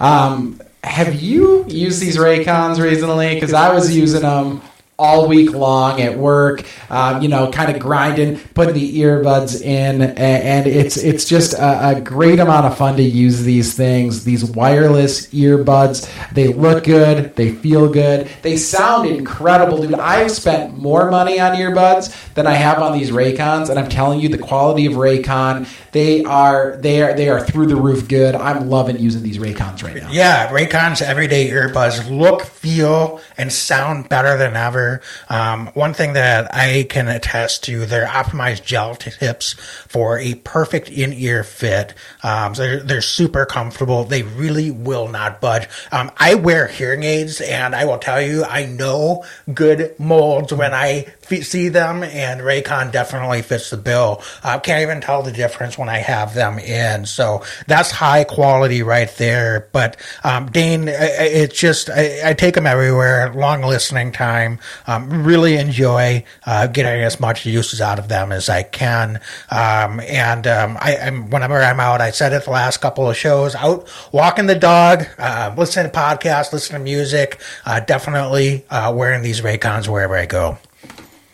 um, 0.00 0.60
have 0.82 1.20
you 1.20 1.64
used 1.66 2.00
these 2.00 2.16
Raycons 2.16 2.80
recently? 2.80 3.34
Because 3.34 3.52
I 3.52 3.72
was 3.72 3.96
using 3.96 4.22
them 4.22 4.60
all 4.96 5.26
week 5.26 5.52
long 5.52 6.00
at 6.00 6.16
work, 6.16 6.64
um, 6.88 7.20
you 7.20 7.28
know, 7.28 7.50
kind 7.50 7.74
of 7.74 7.82
grinding, 7.82 8.38
putting 8.54 8.74
the 8.74 9.00
earbuds 9.00 9.60
in, 9.60 10.02
and, 10.02 10.64
it's 10.64 10.96
it's 10.96 11.24
just 11.24 11.52
a, 11.54 11.96
a, 11.96 12.00
great 12.00 12.38
amount 12.38 12.64
of 12.64 12.76
fun 12.78 12.96
to 12.96 13.02
use 13.02 13.42
these 13.42 13.74
things. 13.74 14.24
These 14.24 14.44
wireless 14.44 15.26
earbuds, 15.28 16.08
they 16.32 16.48
look 16.48 16.84
good, 16.84 17.34
they 17.34 17.52
feel 17.52 17.90
good, 17.90 18.28
they 18.42 18.56
sound 18.56 19.08
incredible, 19.08 19.82
dude. 19.82 19.94
I've 19.94 20.30
spent 20.30 20.78
more 20.78 21.10
money 21.10 21.40
on 21.40 21.56
earbuds 21.56 22.34
than 22.34 22.46
I 22.46 22.54
have 22.54 22.80
on 22.80 22.96
these 22.96 23.10
Raycons, 23.10 23.68
and 23.68 23.78
I'm 23.78 23.88
telling 23.88 24.20
you, 24.20 24.28
the 24.28 24.38
quality 24.38 24.86
of 24.86 24.94
Raycon, 24.94 25.68
they 25.92 26.24
are 26.24 26.76
they 26.76 27.02
are 27.02 27.14
they 27.14 27.28
are 27.28 27.40
through 27.40 27.66
the 27.66 27.76
roof 27.76 28.08
good. 28.08 28.34
I'm 28.36 28.70
loving 28.70 28.98
using 28.98 29.22
these 29.22 29.38
Raycons 29.38 29.82
right 29.82 29.96
now. 29.96 30.10
Yeah, 30.10 30.50
Raycons 30.50 31.02
everyday 31.02 31.50
earbuds 31.50 32.16
look, 32.16 32.42
feel, 32.42 33.20
and 33.36 33.52
sound 33.52 34.08
better 34.08 34.38
than 34.38 34.56
ever. 34.56 34.83
Um, 35.28 35.68
one 35.68 35.94
thing 35.94 36.14
that 36.14 36.54
I 36.54 36.86
can 36.88 37.08
attest 37.08 37.64
to, 37.64 37.86
they're 37.86 38.06
optimized 38.06 38.64
gel 38.64 38.94
tips 38.94 39.52
for 39.88 40.18
a 40.18 40.34
perfect 40.36 40.88
in-ear 40.88 41.44
fit. 41.44 41.94
Um, 42.22 42.54
so 42.54 42.62
they're, 42.62 42.82
they're, 42.82 43.00
super 43.04 43.44
comfortable. 43.46 44.04
They 44.04 44.22
really 44.22 44.70
will 44.70 45.08
not 45.08 45.40
budge. 45.40 45.68
Um, 45.92 46.10
I 46.16 46.34
wear 46.34 46.66
hearing 46.66 47.02
aids, 47.02 47.40
and 47.40 47.74
I 47.74 47.84
will 47.84 47.98
tell 47.98 48.20
you, 48.20 48.44
I 48.44 48.66
know 48.66 49.24
good 49.52 49.94
molds 49.98 50.52
when 50.52 50.72
I 50.72 51.12
see 51.28 51.68
them, 51.68 52.02
and 52.02 52.40
Raycon 52.40 52.92
definitely 52.92 53.42
fits 53.42 53.70
the 53.70 53.76
bill. 53.76 54.22
I 54.42 54.54
uh, 54.54 54.60
can't 54.60 54.82
even 54.82 55.00
tell 55.00 55.22
the 55.22 55.32
difference 55.32 55.78
when 55.78 55.88
I 55.88 55.98
have 55.98 56.34
them 56.34 56.58
in. 56.58 57.06
So 57.06 57.42
that's 57.66 57.90
high 57.90 58.24
quality 58.24 58.82
right 58.82 59.10
there. 59.16 59.68
But 59.72 59.96
um, 60.22 60.50
Dane, 60.50 60.88
it's 60.88 61.58
just 61.58 61.90
I, 61.90 62.30
I, 62.30 62.34
take 62.34 62.54
them 62.54 62.66
everywhere. 62.66 63.32
Long 63.34 63.62
listening 63.62 64.12
time. 64.12 64.58
Um, 64.86 65.24
really 65.24 65.56
enjoy 65.56 66.24
uh, 66.46 66.66
getting 66.66 67.02
as 67.02 67.20
much 67.20 67.46
uses 67.46 67.80
out 67.80 67.98
of 67.98 68.08
them 68.08 68.32
as 68.32 68.48
I 68.48 68.62
can. 68.62 69.20
Um, 69.50 70.00
and 70.00 70.46
um, 70.46 70.76
I, 70.80 70.96
am 70.96 71.30
whenever 71.30 71.60
I'm 71.60 71.80
out, 71.80 72.00
I 72.00 72.10
said 72.10 72.32
it 72.32 72.44
the 72.44 72.50
last 72.50 72.78
couple 72.78 73.08
of 73.08 73.16
shows, 73.16 73.54
out 73.54 73.88
walking 74.12 74.46
the 74.46 74.54
dog, 74.54 75.06
uh, 75.18 75.54
listening 75.56 75.90
to 75.90 75.96
podcasts, 75.96 76.52
listening 76.52 76.80
to 76.80 76.84
music. 76.84 77.40
Uh, 77.64 77.80
definitely 77.80 78.64
uh, 78.70 78.92
wearing 78.94 79.22
these 79.22 79.40
Raycons 79.40 79.88
wherever 79.88 80.16
I 80.16 80.26
go. 80.26 80.58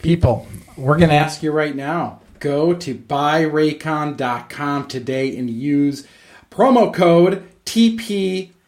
People, 0.02 0.46
we're 0.76 0.96
going 0.96 1.10
to 1.10 1.16
ask 1.16 1.42
you 1.42 1.52
right 1.52 1.74
now 1.74 2.20
go 2.40 2.72
to 2.72 2.94
buyraycon.com 2.94 4.88
today 4.88 5.36
and 5.36 5.50
use 5.50 6.06
promo 6.50 6.92
code 6.92 7.46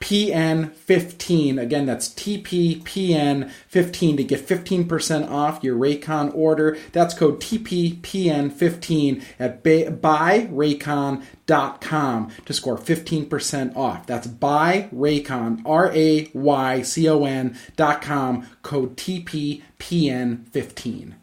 TPPN15. 0.03 1.61
Again, 1.61 1.87
that's 1.87 2.09
TPPN15 2.09 4.17
to 4.17 4.25
get 4.25 4.45
15% 4.47 5.31
off 5.31 5.63
your 5.63 5.77
Raycon 5.77 6.35
order. 6.35 6.77
That's 6.93 7.15
code 7.15 7.41
TPPN15 7.41 9.23
at 9.39 9.63
buyraycon.com 9.63 12.31
to 12.45 12.53
score 12.53 12.79
15% 12.79 13.77
off. 13.77 14.05
That's 14.07 14.27
buyraycon, 14.27 15.63
R 15.65 15.93
A 15.95 16.29
Y 16.35 16.83
C 16.83 17.09
O 17.09 17.25
N.com, 17.25 18.49
code 18.63 18.97
TPPN15. 18.97 21.15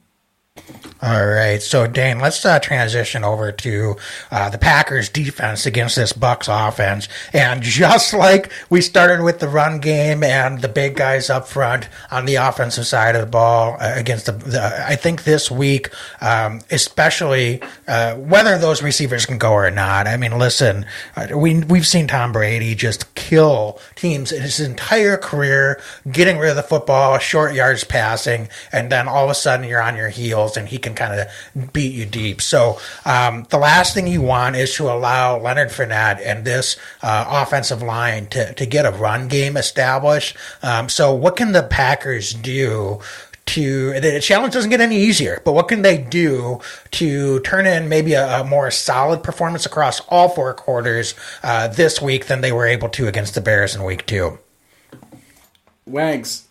All 1.02 1.26
right, 1.26 1.62
so 1.62 1.88
Dane, 1.88 2.20
let's 2.20 2.44
uh, 2.44 2.60
transition 2.60 3.24
over 3.24 3.54
to 3.54 3.96
uh, 4.32 4.50
the 4.50 4.58
Packers' 4.58 5.08
defense 5.08 5.66
against 5.66 5.96
this 5.96 6.12
Bucs 6.12 6.50
offense, 6.50 7.08
and 7.32 7.62
just 7.64 8.14
like 8.14 8.52
we 8.70 8.82
started 8.82 9.24
with 9.24 9.40
the 9.40 9.48
run 9.48 9.80
game 9.80 10.24
and 10.26 10.62
the 10.62 10.68
big 10.68 10.98
guys 10.98 11.30
up 11.30 11.48
front 11.48 11.88
on 12.12 12.26
the 12.26 12.36
offensive 12.36 12.86
side 12.86 13.16
of 13.16 13.22
the 13.22 13.32
ball 13.32 13.78
uh, 13.80 13.94
against 13.96 14.26
the, 14.26 14.34
the, 14.34 14.86
I 14.86 14.98
think 14.98 15.24
this 15.24 15.50
week, 15.50 15.90
um, 16.20 16.60
especially 16.70 17.62
uh, 17.88 18.16
whether 18.16 18.58
those 18.58 18.84
receivers 18.84 19.26
can 19.26 19.38
go 19.38 19.54
or 19.54 19.72
not. 19.72 20.06
I 20.06 20.18
mean, 20.18 20.38
listen, 20.38 20.86
uh, 21.16 21.28
we 21.34 21.62
we've 21.64 21.88
seen 21.88 22.08
Tom 22.08 22.34
Brady 22.34 22.76
just 22.76 23.16
kill 23.16 23.80
teams 23.96 24.34
in 24.34 24.42
his 24.42 24.60
entire 24.60 25.16
career, 25.16 25.82
getting 26.12 26.40
rid 26.40 26.50
of 26.50 26.58
the 26.58 26.64
football, 26.64 27.18
short 27.20 27.54
yards 27.54 27.86
passing, 27.86 28.50
and 28.74 28.92
then 28.92 29.08
all 29.08 29.24
of 29.24 29.30
a 29.30 29.36
sudden 29.36 29.66
you're 29.66 29.82
on 29.82 29.96
your 29.96 30.10
heels 30.10 30.49
tackles 30.50 30.58
and 30.58 30.68
he 30.68 30.78
can 30.78 30.96
kind 30.96 31.20
of 31.20 31.74
beat 31.74 31.94
you 31.94 32.06
deep. 32.06 32.42
So 32.42 32.80
um, 33.06 33.46
the 33.50 33.58
last 33.58 33.94
thing 33.94 34.08
you 34.08 34.22
want 34.22 34.56
is 34.56 34.74
to 34.76 34.90
allow 34.90 35.40
Leonard 35.40 35.70
Fournette 35.70 36.22
and 36.24 36.46
this 36.46 36.78
uh, 37.02 37.26
offensive 37.28 37.82
line 37.82 38.28
to, 38.28 38.54
to 38.54 38.66
get 38.66 38.86
a 38.86 38.92
run 38.92 39.28
game 39.28 39.58
established. 39.58 40.36
Um, 40.62 40.90
so 40.90 41.14
what 41.14 41.36
can 41.36 41.52
the 41.52 41.64
Packers 41.64 42.34
do 42.34 43.00
to 43.46 44.00
the 44.00 44.20
challenge 44.20 44.54
doesn't 44.54 44.70
get 44.70 44.80
any 44.80 44.98
easier, 44.98 45.42
but 45.44 45.54
what 45.54 45.68
can 45.68 45.82
they 45.82 45.98
do 45.98 46.60
to 46.92 47.40
turn 47.40 47.66
in 47.66 47.90
maybe 47.90 48.14
a, 48.14 48.42
a 48.42 48.44
more 48.44 48.70
solid 48.70 49.24
performance 49.24 49.66
across 49.66 50.02
all 50.02 50.30
four 50.30 50.54
quarters 50.54 51.16
uh, 51.42 51.68
this 51.68 52.00
week 52.00 52.28
than 52.28 52.42
they 52.42 52.52
were 52.52 52.68
able 52.68 52.90
to 52.90 53.08
against 53.08 53.34
the 53.34 53.42
Bears 53.42 53.76
in 53.76 53.84
week 53.84 54.06
two? 54.06 54.38
Wags, 55.88 56.49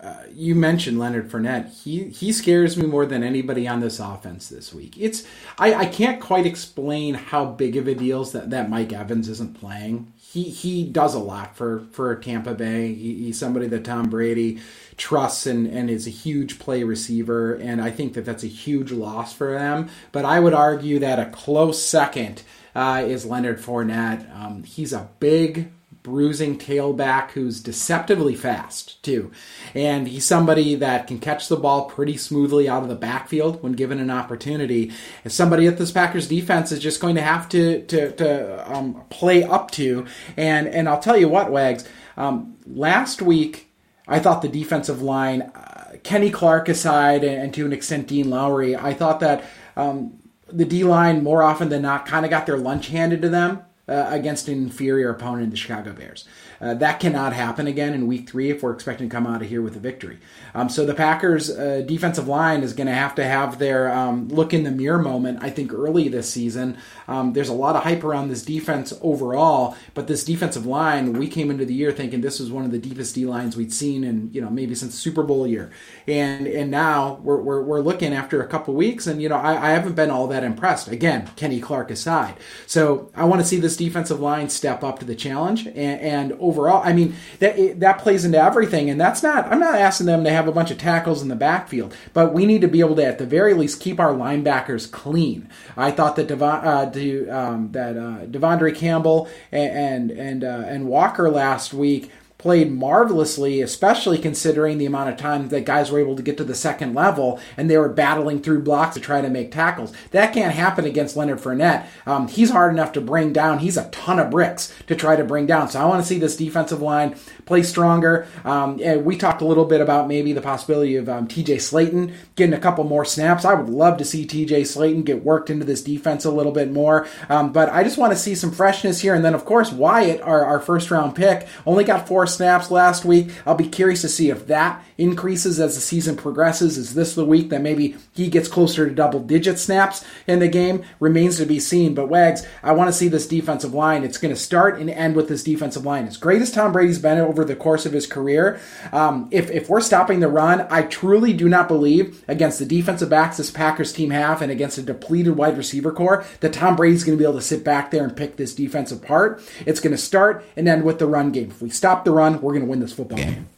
uh, 0.00 0.22
you 0.32 0.56
mentioned 0.56 0.98
Leonard 0.98 1.30
Fournette. 1.30 1.72
He 1.84 2.08
he 2.08 2.32
scares 2.32 2.76
me 2.76 2.86
more 2.86 3.06
than 3.06 3.22
anybody 3.22 3.68
on 3.68 3.78
this 3.80 4.00
offense 4.00 4.48
this 4.48 4.74
week. 4.74 4.96
It's 4.98 5.24
I, 5.58 5.74
I 5.74 5.86
can't 5.86 6.20
quite 6.20 6.44
explain 6.44 7.14
how 7.14 7.44
big 7.44 7.76
of 7.76 7.86
a 7.86 7.94
deal 7.94 8.24
that 8.24 8.50
that 8.50 8.68
Mike 8.68 8.92
Evans 8.92 9.28
isn't 9.28 9.60
playing. 9.60 10.12
He 10.16 10.42
he 10.42 10.84
does 10.84 11.14
a 11.14 11.20
lot 11.20 11.56
for 11.56 11.86
for 11.92 12.16
Tampa 12.16 12.54
Bay. 12.54 12.94
He, 12.94 13.26
he's 13.26 13.38
somebody 13.38 13.68
that 13.68 13.84
Tom 13.84 14.10
Brady 14.10 14.60
trusts 14.96 15.46
and, 15.46 15.68
and 15.68 15.88
is 15.88 16.08
a 16.08 16.10
huge 16.10 16.58
play 16.58 16.82
receiver, 16.82 17.54
and 17.54 17.80
I 17.80 17.92
think 17.92 18.14
that 18.14 18.24
that's 18.24 18.42
a 18.42 18.48
huge 18.48 18.90
loss 18.90 19.32
for 19.32 19.52
them. 19.52 19.88
But 20.10 20.24
I 20.24 20.40
would 20.40 20.54
argue 20.54 20.98
that 20.98 21.20
a 21.20 21.26
close 21.26 21.80
second 21.80 22.42
uh, 22.74 23.04
is 23.06 23.24
Leonard 23.24 23.60
Fournette. 23.60 24.28
Um, 24.36 24.64
he's 24.64 24.92
a 24.92 25.08
big, 25.20 25.70
bruising 26.06 26.56
tailback 26.56 27.32
who's 27.32 27.60
deceptively 27.60 28.36
fast 28.36 29.02
too, 29.02 29.28
and 29.74 30.06
he's 30.06 30.24
somebody 30.24 30.76
that 30.76 31.08
can 31.08 31.18
catch 31.18 31.48
the 31.48 31.56
ball 31.56 31.86
pretty 31.86 32.16
smoothly 32.16 32.68
out 32.68 32.84
of 32.84 32.88
the 32.88 32.94
backfield 32.94 33.60
when 33.60 33.72
given 33.72 33.98
an 33.98 34.08
opportunity. 34.08 34.92
As 35.24 35.34
somebody 35.34 35.66
at 35.66 35.78
this 35.78 35.90
Packers 35.90 36.28
defense 36.28 36.70
is 36.70 36.78
just 36.78 37.00
going 37.00 37.16
to 37.16 37.22
have 37.22 37.48
to 37.48 37.82
to, 37.86 38.12
to 38.12 38.72
um, 38.72 39.02
play 39.10 39.42
up 39.42 39.72
to, 39.72 40.06
and 40.36 40.68
and 40.68 40.88
I'll 40.88 41.00
tell 41.00 41.16
you 41.16 41.28
what, 41.28 41.50
Wags. 41.50 41.84
Um, 42.16 42.56
last 42.64 43.20
week 43.20 43.72
I 44.06 44.20
thought 44.20 44.42
the 44.42 44.48
defensive 44.48 45.02
line, 45.02 45.42
uh, 45.42 45.96
Kenny 46.04 46.30
Clark 46.30 46.68
aside, 46.68 47.24
and, 47.24 47.42
and, 47.42 47.54
to 47.54 47.66
an 47.66 47.72
extent 47.72 48.06
Dean 48.06 48.30
Lowry, 48.30 48.76
I 48.76 48.94
thought 48.94 49.18
that 49.20 49.44
um, 49.76 50.20
the 50.46 50.64
D 50.64 50.84
line 50.84 51.24
more 51.24 51.42
often 51.42 51.68
than 51.68 51.82
not 51.82 52.06
kind 52.06 52.24
of 52.24 52.30
got 52.30 52.46
their 52.46 52.58
lunch 52.58 52.88
handed 52.88 53.22
to 53.22 53.28
them 53.28 53.65
uh, 53.88 54.06
against 54.10 54.48
an 54.48 54.54
inferior 54.54 55.10
opponent, 55.10 55.50
the 55.50 55.56
Chicago 55.56 55.92
Bears. 55.92 56.24
Uh, 56.60 56.74
that 56.74 57.00
cannot 57.00 57.32
happen 57.32 57.66
again 57.66 57.94
in 57.94 58.06
week 58.06 58.28
three 58.28 58.50
if 58.50 58.62
we're 58.62 58.72
expecting 58.72 59.08
to 59.08 59.14
come 59.14 59.26
out 59.26 59.42
of 59.42 59.48
here 59.48 59.62
with 59.62 59.76
a 59.76 59.80
victory. 59.80 60.18
Um, 60.54 60.68
so 60.68 60.86
the 60.86 60.94
Packers' 60.94 61.50
uh, 61.50 61.82
defensive 61.86 62.28
line 62.28 62.62
is 62.62 62.72
going 62.72 62.86
to 62.86 62.94
have 62.94 63.14
to 63.16 63.24
have 63.24 63.58
their 63.58 63.92
um, 63.92 64.28
look 64.28 64.54
in 64.54 64.64
the 64.64 64.70
mirror 64.70 64.98
moment, 64.98 65.38
I 65.42 65.50
think, 65.50 65.72
early 65.72 66.08
this 66.08 66.30
season. 66.30 66.78
Um, 67.08 67.32
there's 67.32 67.48
a 67.48 67.54
lot 67.54 67.76
of 67.76 67.82
hype 67.82 68.04
around 68.04 68.28
this 68.28 68.42
defense 68.42 68.92
overall, 69.02 69.76
but 69.94 70.06
this 70.06 70.24
defensive 70.24 70.66
line, 70.66 71.12
we 71.12 71.28
came 71.28 71.50
into 71.50 71.64
the 71.64 71.74
year 71.74 71.92
thinking 71.92 72.20
this 72.20 72.40
was 72.40 72.50
one 72.50 72.64
of 72.64 72.70
the 72.70 72.78
deepest 72.78 73.14
D 73.14 73.26
lines 73.26 73.56
we'd 73.56 73.72
seen 73.72 74.04
in, 74.04 74.30
you 74.32 74.40
know, 74.40 74.50
maybe 74.50 74.74
since 74.74 74.94
Super 74.94 75.22
Bowl 75.22 75.46
year. 75.46 75.70
And 76.06 76.46
and 76.46 76.70
now 76.70 77.20
we're, 77.22 77.36
we're, 77.36 77.62
we're 77.62 77.80
looking 77.80 78.12
after 78.12 78.42
a 78.42 78.46
couple 78.46 78.74
weeks, 78.74 79.06
and, 79.06 79.20
you 79.20 79.28
know, 79.28 79.36
I, 79.36 79.68
I 79.68 79.70
haven't 79.70 79.94
been 79.94 80.10
all 80.10 80.26
that 80.28 80.44
impressed. 80.44 80.88
Again, 80.88 81.30
Kenny 81.36 81.60
Clark 81.60 81.90
aside. 81.90 82.36
So 82.66 83.10
I 83.14 83.24
want 83.24 83.40
to 83.40 83.46
see 83.46 83.58
this 83.58 83.76
defensive 83.76 84.20
line 84.20 84.48
step 84.48 84.82
up 84.82 84.98
to 85.00 85.04
the 85.04 85.14
challenge 85.14 85.66
and, 85.66 86.00
and 86.00 86.32
overall, 86.46 86.82
I 86.84 86.92
mean, 86.92 87.14
that 87.40 87.80
that 87.80 87.98
plays 87.98 88.24
into 88.24 88.42
everything, 88.42 88.88
and 88.90 89.00
that's 89.00 89.22
not. 89.22 89.50
I'm 89.50 89.60
not 89.60 89.74
asking 89.74 90.06
them 90.06 90.24
to 90.24 90.30
have 90.30 90.48
a 90.48 90.52
bunch 90.52 90.70
of 90.70 90.78
tackles 90.78 91.22
in 91.22 91.28
the 91.28 91.36
backfield, 91.36 91.94
but 92.12 92.32
we 92.32 92.46
need 92.46 92.60
to 92.60 92.68
be 92.68 92.80
able 92.80 92.96
to, 92.96 93.04
at 93.04 93.18
the 93.18 93.26
very 93.26 93.54
least, 93.54 93.80
keep 93.80 93.98
our 94.00 94.12
linebackers 94.12 94.90
clean. 94.90 95.48
I 95.76 95.90
thought 95.90 96.16
that 96.16 96.28
Devon, 96.28 96.64
uh, 96.64 97.36
um, 97.36 97.72
that 97.72 97.96
uh, 97.96 98.26
De'Vondre 98.26 98.74
Campbell 98.74 99.28
and 99.52 100.10
and 100.10 100.10
and, 100.10 100.44
uh, 100.44 100.64
and 100.66 100.86
Walker 100.86 101.30
last 101.30 101.74
week 101.74 102.10
played 102.46 102.70
marvelously, 102.70 103.60
especially 103.60 104.16
considering 104.18 104.78
the 104.78 104.86
amount 104.86 105.10
of 105.10 105.16
time 105.16 105.48
that 105.48 105.64
guys 105.64 105.90
were 105.90 105.98
able 105.98 106.14
to 106.14 106.22
get 106.22 106.36
to 106.36 106.44
the 106.44 106.54
second 106.54 106.94
level 106.94 107.40
and 107.56 107.68
they 107.68 107.76
were 107.76 107.88
battling 107.88 108.40
through 108.40 108.62
blocks 108.62 108.94
to 108.94 109.00
try 109.00 109.20
to 109.20 109.28
make 109.28 109.50
tackles. 109.50 109.92
That 110.12 110.32
can't 110.32 110.54
happen 110.54 110.84
against 110.84 111.16
Leonard 111.16 111.40
Fournette. 111.40 111.86
Um, 112.06 112.28
he's 112.28 112.50
hard 112.50 112.72
enough 112.72 112.92
to 112.92 113.00
bring 113.00 113.32
down. 113.32 113.58
He's 113.58 113.76
a 113.76 113.88
ton 113.88 114.20
of 114.20 114.30
bricks 114.30 114.72
to 114.86 114.94
try 114.94 115.16
to 115.16 115.24
bring 115.24 115.46
down. 115.46 115.68
So 115.68 115.80
I 115.80 115.86
want 115.86 116.00
to 116.00 116.06
see 116.06 116.20
this 116.20 116.36
defensive 116.36 116.80
line 116.80 117.16
play 117.46 117.64
stronger. 117.64 118.28
Um, 118.44 118.76
we 119.04 119.16
talked 119.16 119.42
a 119.42 119.44
little 119.44 119.64
bit 119.64 119.80
about 119.80 120.06
maybe 120.06 120.32
the 120.32 120.40
possibility 120.40 120.94
of 120.94 121.08
um, 121.08 121.26
TJ 121.26 121.56
Slaton 121.56 122.14
getting 122.36 122.54
a 122.54 122.60
couple 122.60 122.84
more 122.84 123.04
snaps. 123.04 123.44
I 123.44 123.54
would 123.54 123.70
love 123.70 123.98
to 123.98 124.04
see 124.04 124.24
TJ 124.24 124.60
Slaton 124.60 125.04
get 125.04 125.24
worked 125.24 125.50
into 125.50 125.64
this 125.64 125.82
defense 125.82 126.24
a 126.24 126.30
little 126.30 126.52
bit 126.52 126.70
more. 126.70 127.08
Um, 127.28 127.52
but 127.52 127.70
I 127.70 127.82
just 127.82 127.98
want 127.98 128.12
to 128.12 128.16
see 128.16 128.36
some 128.36 128.52
freshness 128.52 129.00
here. 129.00 129.16
And 129.16 129.24
then, 129.24 129.34
of 129.34 129.44
course, 129.44 129.72
Wyatt, 129.72 130.20
our, 130.20 130.44
our 130.44 130.60
first 130.60 130.92
round 130.92 131.16
pick, 131.16 131.48
only 131.66 131.82
got 131.82 132.06
four 132.06 132.24
snaps 132.36 132.70
last 132.70 133.04
week. 133.04 133.30
I'll 133.44 133.54
be 133.54 133.68
curious 133.68 134.02
to 134.02 134.08
see 134.08 134.30
if 134.30 134.46
that 134.46 134.84
increases 134.98 135.58
as 135.60 135.74
the 135.74 135.80
season 135.80 136.16
progresses. 136.16 136.78
Is 136.78 136.94
this 136.94 137.14
the 137.14 137.24
week 137.24 137.50
that 137.50 137.62
maybe 137.62 137.96
he 138.12 138.28
gets 138.28 138.48
closer 138.48 138.88
to 138.88 138.94
double 138.94 139.20
digit 139.20 139.58
snaps 139.58 140.04
in 140.26 140.38
the 140.38 140.48
game? 140.48 140.84
Remains 141.00 141.38
to 141.38 141.46
be 141.46 141.60
seen. 141.60 141.94
But 141.94 142.08
Wags, 142.08 142.46
I 142.62 142.72
want 142.72 142.88
to 142.88 142.92
see 142.92 143.08
this 143.08 143.26
defensive 143.26 143.74
line. 143.74 144.04
It's 144.04 144.18
going 144.18 144.34
to 144.34 144.40
start 144.40 144.78
and 144.78 144.90
end 144.90 145.16
with 145.16 145.28
this 145.28 145.42
defensive 145.42 145.84
line. 145.84 146.06
As 146.06 146.16
great 146.16 146.42
as 146.42 146.52
Tom 146.52 146.72
Brady's 146.72 146.98
been 146.98 147.18
over 147.18 147.44
the 147.44 147.56
course 147.56 147.86
of 147.86 147.92
his 147.92 148.06
career, 148.06 148.60
um, 148.92 149.28
if, 149.30 149.50
if 149.50 149.68
we're 149.68 149.80
stopping 149.80 150.20
the 150.20 150.28
run, 150.28 150.66
I 150.70 150.82
truly 150.82 151.32
do 151.32 151.48
not 151.48 151.68
believe 151.68 152.24
against 152.28 152.58
the 152.58 152.66
defensive 152.66 153.10
backs 153.10 153.36
this 153.36 153.50
Packers 153.50 153.92
team 153.92 154.10
have 154.10 154.42
and 154.42 154.52
against 154.52 154.78
a 154.78 154.82
depleted 154.82 155.36
wide 155.36 155.56
receiver 155.56 155.92
core 155.92 156.24
that 156.40 156.52
Tom 156.52 156.76
Brady's 156.76 157.04
going 157.04 157.16
to 157.16 157.22
be 157.22 157.28
able 157.28 157.38
to 157.38 157.44
sit 157.44 157.64
back 157.64 157.90
there 157.90 158.04
and 158.04 158.16
pick 158.16 158.36
this 158.36 158.54
defense 158.54 158.92
apart. 158.92 159.42
It's 159.64 159.80
going 159.80 159.94
to 159.94 159.98
start 159.98 160.44
and 160.56 160.68
end 160.68 160.84
with 160.84 160.98
the 160.98 161.06
run 161.06 161.32
game. 161.32 161.50
If 161.50 161.62
we 161.62 161.70
stop 161.70 162.04
the 162.04 162.12
run, 162.16 162.40
we're 162.40 162.52
going 162.52 162.64
to 162.64 162.70
win 162.70 162.80
this 162.80 162.92
football 162.92 163.18
game. 163.18 163.48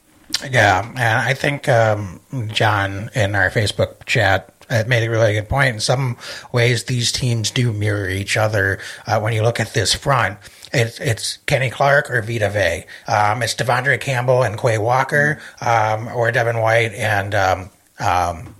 Yeah, 0.51 0.87
and 0.87 0.99
I 0.99 1.35
think 1.35 1.69
um, 1.69 2.21
John 2.49 3.11
in 3.15 3.35
our 3.35 3.51
Facebook 3.51 4.05
chat 4.05 4.53
uh, 4.71 4.85
made 4.87 5.05
a 5.05 5.11
really 5.11 5.35
good 5.35 5.49
point. 5.49 5.75
In 5.75 5.81
some 5.81 6.17
ways, 6.53 6.85
these 6.85 7.11
teams 7.11 7.51
do 7.51 7.73
mirror 7.73 8.09
each 8.09 8.37
other 8.37 8.79
uh, 9.07 9.21
when 9.21 9.33
you 9.33 9.43
look 9.43 9.59
at 9.59 9.73
this 9.73 9.95
front. 9.95 10.39
It's, 10.73 11.01
it's 11.01 11.39
Kenny 11.47 11.71
Clark 11.71 12.11
or 12.11 12.21
Vita 12.21 12.51
Vea. 12.51 12.85
Um, 13.11 13.43
it's 13.43 13.55
De'Vondre 13.55 13.99
Campbell 13.99 14.43
and 14.43 14.59
Quay 14.59 14.79
Walker, 14.79 15.41
um, 15.63 16.09
or 16.09 16.31
Devin 16.31 16.59
White 16.59 16.93
and 16.93 17.35
um, 17.35 17.71
um 17.99 18.55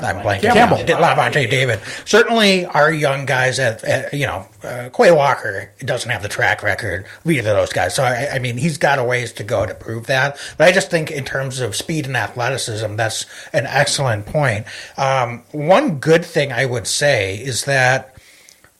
I'm 0.00 0.16
blanking. 0.16 0.52
Campbell, 0.52 0.78
Lavonte 0.78 1.48
David. 1.48 1.80
Certainly, 2.04 2.66
our 2.66 2.92
young 2.92 3.26
guys 3.26 3.58
at, 3.58 3.84
at 3.84 4.12
you 4.12 4.26
know, 4.26 4.46
uh, 4.62 4.90
Quay 4.94 5.12
Walker 5.12 5.70
doesn't 5.80 6.10
have 6.10 6.22
the 6.22 6.28
track 6.28 6.62
record 6.62 7.06
of 7.24 7.30
either 7.30 7.50
of 7.50 7.56
those 7.56 7.72
guys. 7.72 7.94
So 7.94 8.02
I, 8.02 8.34
I, 8.34 8.38
mean, 8.38 8.56
he's 8.56 8.78
got 8.78 8.98
a 8.98 9.04
ways 9.04 9.32
to 9.34 9.44
go 9.44 9.66
to 9.66 9.74
prove 9.74 10.06
that. 10.06 10.38
But 10.58 10.68
I 10.68 10.72
just 10.72 10.90
think 10.90 11.10
in 11.10 11.24
terms 11.24 11.60
of 11.60 11.76
speed 11.76 12.06
and 12.06 12.16
athleticism, 12.16 12.96
that's 12.96 13.26
an 13.52 13.66
excellent 13.66 14.26
point. 14.26 14.66
Um, 14.96 15.42
one 15.52 15.98
good 15.98 16.24
thing 16.24 16.52
I 16.52 16.66
would 16.66 16.86
say 16.86 17.36
is 17.36 17.64
that 17.64 18.12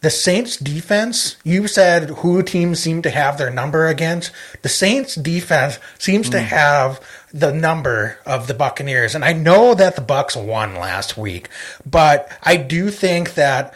the 0.03 0.11
Saints 0.11 0.57
defense, 0.57 1.37
you 1.45 1.69
said 1.69 2.11
who 2.11 2.43
teams 2.43 2.81
seem 2.81 3.03
to 3.03 3.11
have 3.11 3.39
their 3.39 3.51
number 3.51 3.87
against. 3.87 4.33
The 4.63 4.69
Saints 4.69 5.15
defense 5.15 5.79
seems 5.99 6.29
mm. 6.29 6.33
to 6.33 6.41
have 6.41 7.01
the 7.33 7.53
number 7.53 8.19
of 8.27 8.47
the 8.47 8.55
Buccaneers. 8.55 9.15
And 9.15 9.25
I 9.25 9.33
know 9.33 9.75
that 9.75 9.97
the 9.97 10.03
Bucs 10.03 10.43
won 10.43 10.75
last 10.75 11.17
week, 11.17 11.49
but 11.85 12.31
I 12.43 12.57
do 12.57 12.91
think 12.91 13.35
that 13.35 13.75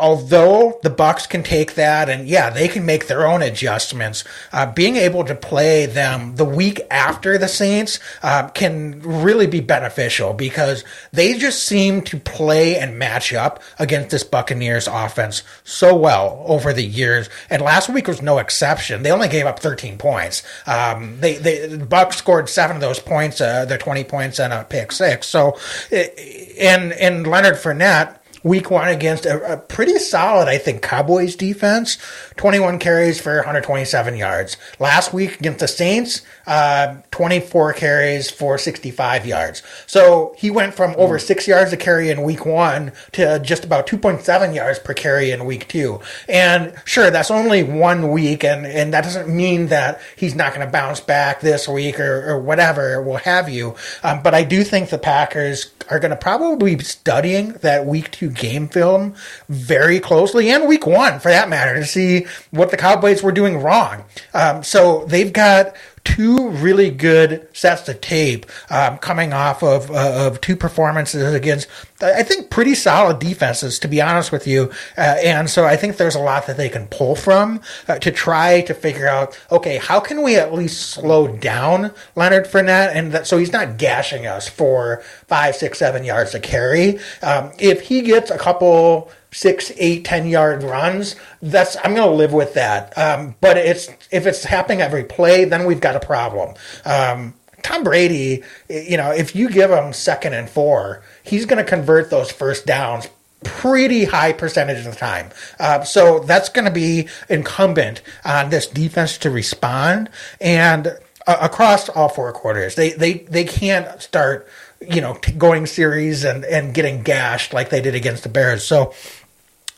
although 0.00 0.78
the 0.82 0.90
bucs 0.90 1.28
can 1.28 1.42
take 1.42 1.74
that 1.74 2.08
and 2.08 2.28
yeah 2.28 2.50
they 2.50 2.68
can 2.68 2.84
make 2.84 3.06
their 3.06 3.26
own 3.26 3.42
adjustments 3.42 4.24
uh, 4.52 4.66
being 4.72 4.96
able 4.96 5.24
to 5.24 5.34
play 5.34 5.86
them 5.86 6.36
the 6.36 6.44
week 6.44 6.80
after 6.90 7.38
the 7.38 7.48
saints 7.48 8.00
uh, 8.22 8.48
can 8.48 9.00
really 9.00 9.46
be 9.46 9.60
beneficial 9.60 10.32
because 10.32 10.84
they 11.12 11.36
just 11.38 11.62
seem 11.64 12.02
to 12.02 12.18
play 12.18 12.76
and 12.76 12.98
match 12.98 13.32
up 13.32 13.62
against 13.78 14.10
this 14.10 14.24
buccaneers 14.24 14.88
offense 14.88 15.42
so 15.64 15.94
well 15.94 16.42
over 16.46 16.72
the 16.72 16.84
years. 16.84 17.28
And 17.48 17.62
last 17.62 17.88
week 17.88 18.08
was 18.08 18.22
no 18.22 18.38
exception. 18.38 19.02
They 19.02 19.12
only 19.12 19.28
gave 19.28 19.46
up 19.46 19.58
13 19.58 19.98
points. 19.98 20.42
Um, 20.66 21.20
they, 21.20 21.34
they 21.34 21.66
the 21.66 21.86
bucs 21.86 22.14
scored 22.14 22.48
seven 22.48 22.76
of 22.76 22.80
those 22.80 22.98
points 22.98 23.40
uh, 23.40 23.64
their 23.64 23.78
20 23.78 24.04
points 24.04 24.38
and 24.38 24.52
a 24.52 24.64
pick 24.64 24.92
six. 24.92 25.26
So 25.26 25.58
and 25.92 26.92
and 26.92 27.26
leonard 27.26 27.56
Fournette 27.56 28.19
week 28.42 28.70
one 28.70 28.88
against 28.88 29.26
a, 29.26 29.54
a, 29.54 29.56
pretty 29.56 29.98
solid, 29.98 30.48
I 30.48 30.58
think, 30.58 30.82
Cowboys 30.82 31.36
defense. 31.36 31.98
21 32.36 32.78
carries 32.78 33.20
for 33.20 33.36
127 33.36 34.16
yards. 34.16 34.56
Last 34.78 35.12
week 35.12 35.38
against 35.38 35.60
the 35.60 35.68
Saints, 35.68 36.22
uh, 36.46 36.96
24 37.10 37.74
carries 37.74 38.30
for 38.30 38.58
65 38.58 39.26
yards. 39.26 39.62
So 39.86 40.34
he 40.38 40.50
went 40.50 40.74
from 40.74 40.94
over 40.96 41.18
six 41.18 41.46
yards 41.46 41.72
a 41.72 41.76
carry 41.76 42.10
in 42.10 42.22
week 42.22 42.46
one 42.46 42.92
to 43.12 43.38
just 43.40 43.64
about 43.64 43.86
2.7 43.86 44.54
yards 44.54 44.78
per 44.78 44.94
carry 44.94 45.30
in 45.30 45.44
week 45.44 45.68
two. 45.68 46.00
And 46.28 46.74
sure, 46.84 47.10
that's 47.10 47.30
only 47.30 47.62
one 47.62 48.10
week, 48.10 48.44
and, 48.44 48.66
and 48.66 48.92
that 48.94 49.04
doesn't 49.04 49.28
mean 49.28 49.66
that 49.66 50.00
he's 50.16 50.34
not 50.34 50.54
going 50.54 50.66
to 50.66 50.72
bounce 50.72 51.00
back 51.00 51.40
this 51.40 51.68
week 51.68 52.00
or, 52.00 52.30
or 52.30 52.40
whatever, 52.40 53.02
will 53.02 53.16
have 53.18 53.48
you. 53.48 53.74
Um, 54.02 54.22
but 54.22 54.34
I 54.34 54.44
do 54.44 54.64
think 54.64 54.88
the 54.88 54.98
Packers 54.98 55.70
are 55.90 55.98
going 55.98 56.10
to 56.10 56.16
probably 56.16 56.76
be 56.76 56.84
studying 56.84 57.52
that 57.54 57.84
week 57.84 58.10
two 58.10 58.29
game 58.34 58.68
film 58.68 59.14
very 59.48 60.00
closely 60.00 60.50
and 60.50 60.68
week 60.68 60.86
one 60.86 61.20
for 61.20 61.28
that 61.28 61.48
matter 61.48 61.74
to 61.74 61.84
see 61.84 62.26
what 62.50 62.70
the 62.70 62.76
Cowboys 62.76 63.22
were 63.22 63.32
doing 63.32 63.58
wrong. 63.58 64.04
Um, 64.34 64.62
so 64.62 65.04
they've 65.06 65.32
got 65.32 65.74
two 66.04 66.48
really 66.48 66.90
good 66.90 67.46
sets 67.52 67.88
of 67.88 68.00
tape 68.00 68.46
um, 68.70 68.98
coming 68.98 69.32
off 69.32 69.62
of 69.62 69.90
uh, 69.90 70.26
of 70.26 70.40
two 70.40 70.56
performances 70.56 71.32
against 71.34 71.68
I 72.00 72.22
think 72.22 72.50
pretty 72.50 72.74
solid 72.74 73.18
defenses 73.18 73.78
to 73.80 73.88
be 73.88 74.00
honest 74.00 74.32
with 74.32 74.46
you. 74.46 74.70
Uh, 74.96 75.16
and 75.22 75.50
so 75.50 75.66
I 75.66 75.76
think 75.76 75.96
there's 75.96 76.14
a 76.14 76.20
lot 76.20 76.46
that 76.46 76.56
they 76.56 76.68
can 76.68 76.86
pull 76.86 77.16
from 77.16 77.60
uh, 77.88 77.98
to 77.98 78.10
try 78.10 78.62
to 78.62 78.74
figure 78.74 79.06
out 79.06 79.38
okay 79.50 79.78
how 79.78 80.00
can 80.00 80.22
we 80.22 80.36
at 80.36 80.52
least 80.54 80.90
slow 80.90 81.28
down 81.28 81.92
Leonard 82.16 82.46
Fournette? 82.46 82.94
And 82.94 83.12
that, 83.12 83.26
so 83.26 83.38
he's 83.38 83.52
not 83.52 83.76
gashing 83.76 84.26
us 84.26 84.48
for 84.48 85.02
five 85.26 85.54
six 85.54 85.78
seven 85.78 86.04
yards 86.04 86.32
to 86.32 86.40
carry. 86.40 86.98
Um, 87.22 87.52
if 87.58 87.82
he 87.82 88.02
gets 88.02 88.30
a 88.30 88.38
couple 88.38 89.10
six, 89.32 89.72
eight, 89.76 90.04
ten 90.04 90.28
yard 90.28 90.62
runs, 90.62 91.16
that's 91.42 91.76
I'm 91.76 91.94
going 91.94 92.08
to 92.08 92.14
live 92.14 92.32
with 92.32 92.54
that. 92.54 92.96
Um, 92.96 93.34
but 93.40 93.56
it's 93.56 93.88
if 94.10 94.26
it's 94.26 94.44
happening 94.44 94.80
every 94.80 95.04
play, 95.04 95.44
then 95.44 95.66
we've 95.66 95.80
got 95.80 95.96
a 95.96 96.00
problem. 96.00 96.54
Um, 96.84 97.34
Tom 97.62 97.84
Brady, 97.84 98.42
you 98.68 98.96
know, 98.96 99.10
if 99.10 99.36
you 99.36 99.50
give 99.50 99.70
him 99.70 99.92
second 99.92 100.32
and 100.32 100.48
four, 100.48 101.02
he's 101.22 101.44
going 101.44 101.62
to 101.62 101.68
convert 101.68 102.10
those 102.10 102.30
first 102.30 102.66
downs 102.66 103.08
pretty 103.44 104.04
high 104.04 104.32
percentage 104.32 104.78
of 104.78 104.92
the 104.92 104.98
time. 104.98 105.30
Uh, 105.58 105.82
so 105.82 106.20
that's 106.20 106.48
going 106.48 106.66
to 106.66 106.70
be 106.70 107.08
incumbent 107.28 108.02
on 108.24 108.50
this 108.50 108.66
defense 108.66 109.18
to 109.18 109.30
respond 109.30 110.10
and 110.40 110.98
uh, 111.26 111.36
across 111.40 111.88
all 111.88 112.08
four 112.08 112.32
quarters. 112.32 112.74
They 112.74 112.90
they 112.90 113.14
they 113.14 113.44
can't 113.44 114.00
start 114.02 114.48
you 114.80 115.00
know 115.00 115.18
going 115.36 115.66
series 115.66 116.24
and 116.24 116.44
and 116.44 116.72
getting 116.74 117.02
gashed 117.02 117.52
like 117.52 117.70
they 117.70 117.80
did 117.80 117.94
against 117.94 118.22
the 118.22 118.28
Bears. 118.28 118.64
So 118.64 118.94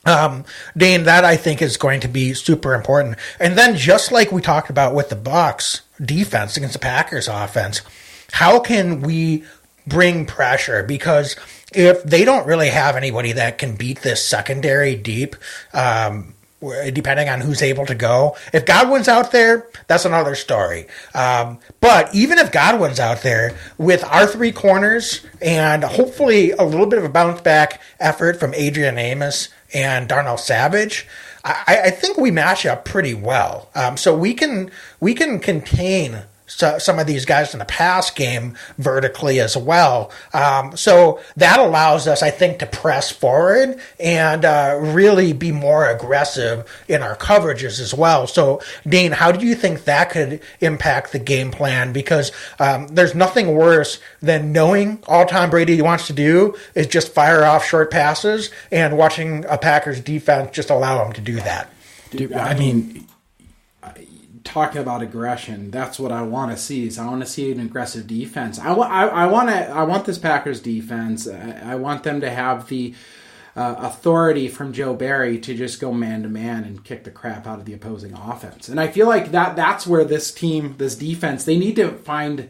um, 0.04 0.44
Dane, 0.76 1.04
that 1.04 1.24
I 1.24 1.36
think 1.36 1.62
is 1.62 1.76
going 1.76 2.00
to 2.00 2.08
be 2.08 2.34
super 2.34 2.74
important. 2.74 3.16
And 3.38 3.56
then 3.56 3.76
just 3.76 4.12
like 4.12 4.32
we 4.32 4.40
talked 4.40 4.70
about 4.70 4.94
with 4.94 5.08
the 5.08 5.16
Bucs 5.16 5.82
defense 6.00 6.56
against 6.56 6.74
the 6.74 6.78
Packers 6.80 7.28
offense, 7.28 7.82
how 8.32 8.58
can 8.60 9.00
we 9.00 9.44
bring 9.86 10.26
pressure? 10.26 10.82
Because 10.82 11.36
if 11.74 12.02
they 12.02 12.24
don't 12.24 12.46
really 12.46 12.68
have 12.68 12.96
anybody 12.96 13.32
that 13.32 13.58
can 13.58 13.76
beat 13.76 14.02
this 14.02 14.26
secondary 14.26 14.96
deep, 14.96 15.36
um, 15.72 16.34
depending 16.92 17.28
on 17.28 17.40
who's 17.40 17.60
able 17.60 17.86
to 17.86 17.94
go. 17.94 18.36
If 18.52 18.64
Godwin's 18.64 19.08
out 19.08 19.32
there, 19.32 19.66
that's 19.88 20.04
another 20.04 20.34
story. 20.34 20.86
Um, 21.14 21.58
but 21.80 22.14
even 22.14 22.38
if 22.38 22.52
Godwin's 22.52 23.00
out 23.00 23.22
there, 23.22 23.56
with 23.78 24.04
our 24.04 24.26
three 24.26 24.52
corners 24.52 25.26
and 25.40 25.82
hopefully 25.82 26.52
a 26.52 26.62
little 26.62 26.86
bit 26.86 26.98
of 26.98 27.04
a 27.04 27.08
bounce 27.08 27.40
back 27.40 27.80
effort 27.98 28.38
from 28.38 28.54
Adrian 28.54 28.96
Amos 28.96 29.48
and 29.74 30.08
Darnell 30.08 30.38
Savage, 30.38 31.06
I, 31.44 31.80
I 31.84 31.90
think 31.90 32.18
we 32.18 32.30
match 32.30 32.66
up 32.66 32.84
pretty 32.84 33.14
well. 33.14 33.68
Um, 33.74 33.96
so 33.96 34.16
we 34.16 34.34
can 34.34 34.70
we 35.00 35.14
can 35.14 35.38
contain 35.38 36.22
so, 36.46 36.78
some 36.78 36.98
of 36.98 37.06
these 37.06 37.24
guys 37.24 37.52
in 37.52 37.58
the 37.58 37.64
pass 37.64 38.10
game 38.10 38.56
vertically 38.78 39.40
as 39.40 39.56
well. 39.56 40.10
Um, 40.34 40.76
so 40.76 41.20
that 41.36 41.58
allows 41.60 42.06
us, 42.06 42.22
I 42.22 42.30
think, 42.30 42.58
to 42.58 42.66
press 42.66 43.10
forward 43.10 43.80
and 43.98 44.44
uh, 44.44 44.78
really 44.80 45.32
be 45.32 45.52
more 45.52 45.86
aggressive 45.86 46.68
in 46.88 47.02
our 47.02 47.16
coverages 47.16 47.80
as 47.80 47.94
well. 47.94 48.26
So, 48.26 48.60
Dean, 48.86 49.12
how 49.12 49.32
do 49.32 49.46
you 49.46 49.54
think 49.54 49.84
that 49.84 50.10
could 50.10 50.40
impact 50.60 51.12
the 51.12 51.18
game 51.18 51.50
plan? 51.50 51.92
Because 51.92 52.32
um, 52.58 52.88
there's 52.88 53.14
nothing 53.14 53.54
worse 53.54 54.00
than 54.20 54.52
knowing 54.52 55.02
all 55.06 55.26
Tom 55.26 55.50
Brady 55.50 55.80
wants 55.80 56.06
to 56.08 56.12
do 56.12 56.54
is 56.74 56.86
just 56.86 57.12
fire 57.12 57.44
off 57.44 57.64
short 57.64 57.90
passes 57.90 58.50
and 58.70 58.98
watching 58.98 59.44
a 59.46 59.58
Packers 59.58 60.00
defense 60.00 60.50
just 60.52 60.70
allow 60.70 61.04
him 61.04 61.12
to 61.12 61.20
do 61.20 61.36
that. 61.36 61.72
Dude, 62.10 62.34
I 62.34 62.54
mean, 62.54 63.06
talking 64.44 64.80
about 64.80 65.02
aggression, 65.02 65.70
that's 65.70 65.98
what 65.98 66.12
I 66.12 66.22
want 66.22 66.50
to 66.50 66.56
see. 66.56 66.86
Is 66.86 66.98
I 66.98 67.06
want 67.06 67.22
to 67.22 67.26
see 67.26 67.50
an 67.52 67.60
aggressive 67.60 68.06
defense. 68.06 68.58
I, 68.58 68.72
I, 68.72 69.06
I 69.06 69.26
want 69.26 69.48
to. 69.48 69.68
I 69.68 69.82
want 69.84 70.04
this 70.04 70.18
Packers 70.18 70.60
defense. 70.60 71.28
I, 71.28 71.72
I 71.72 71.74
want 71.76 72.02
them 72.02 72.20
to 72.20 72.30
have 72.30 72.68
the 72.68 72.94
uh, 73.54 73.74
authority 73.78 74.48
from 74.48 74.72
Joe 74.72 74.94
Barry 74.94 75.38
to 75.38 75.54
just 75.54 75.80
go 75.80 75.92
man 75.92 76.22
to 76.22 76.28
man 76.28 76.64
and 76.64 76.84
kick 76.84 77.04
the 77.04 77.10
crap 77.10 77.46
out 77.46 77.58
of 77.58 77.64
the 77.64 77.74
opposing 77.74 78.14
offense. 78.14 78.68
And 78.68 78.80
I 78.80 78.88
feel 78.88 79.06
like 79.06 79.32
that 79.32 79.56
that's 79.56 79.86
where 79.86 80.04
this 80.04 80.32
team, 80.32 80.76
this 80.78 80.96
defense, 80.96 81.44
they 81.44 81.58
need 81.58 81.76
to 81.76 81.90
find 81.90 82.48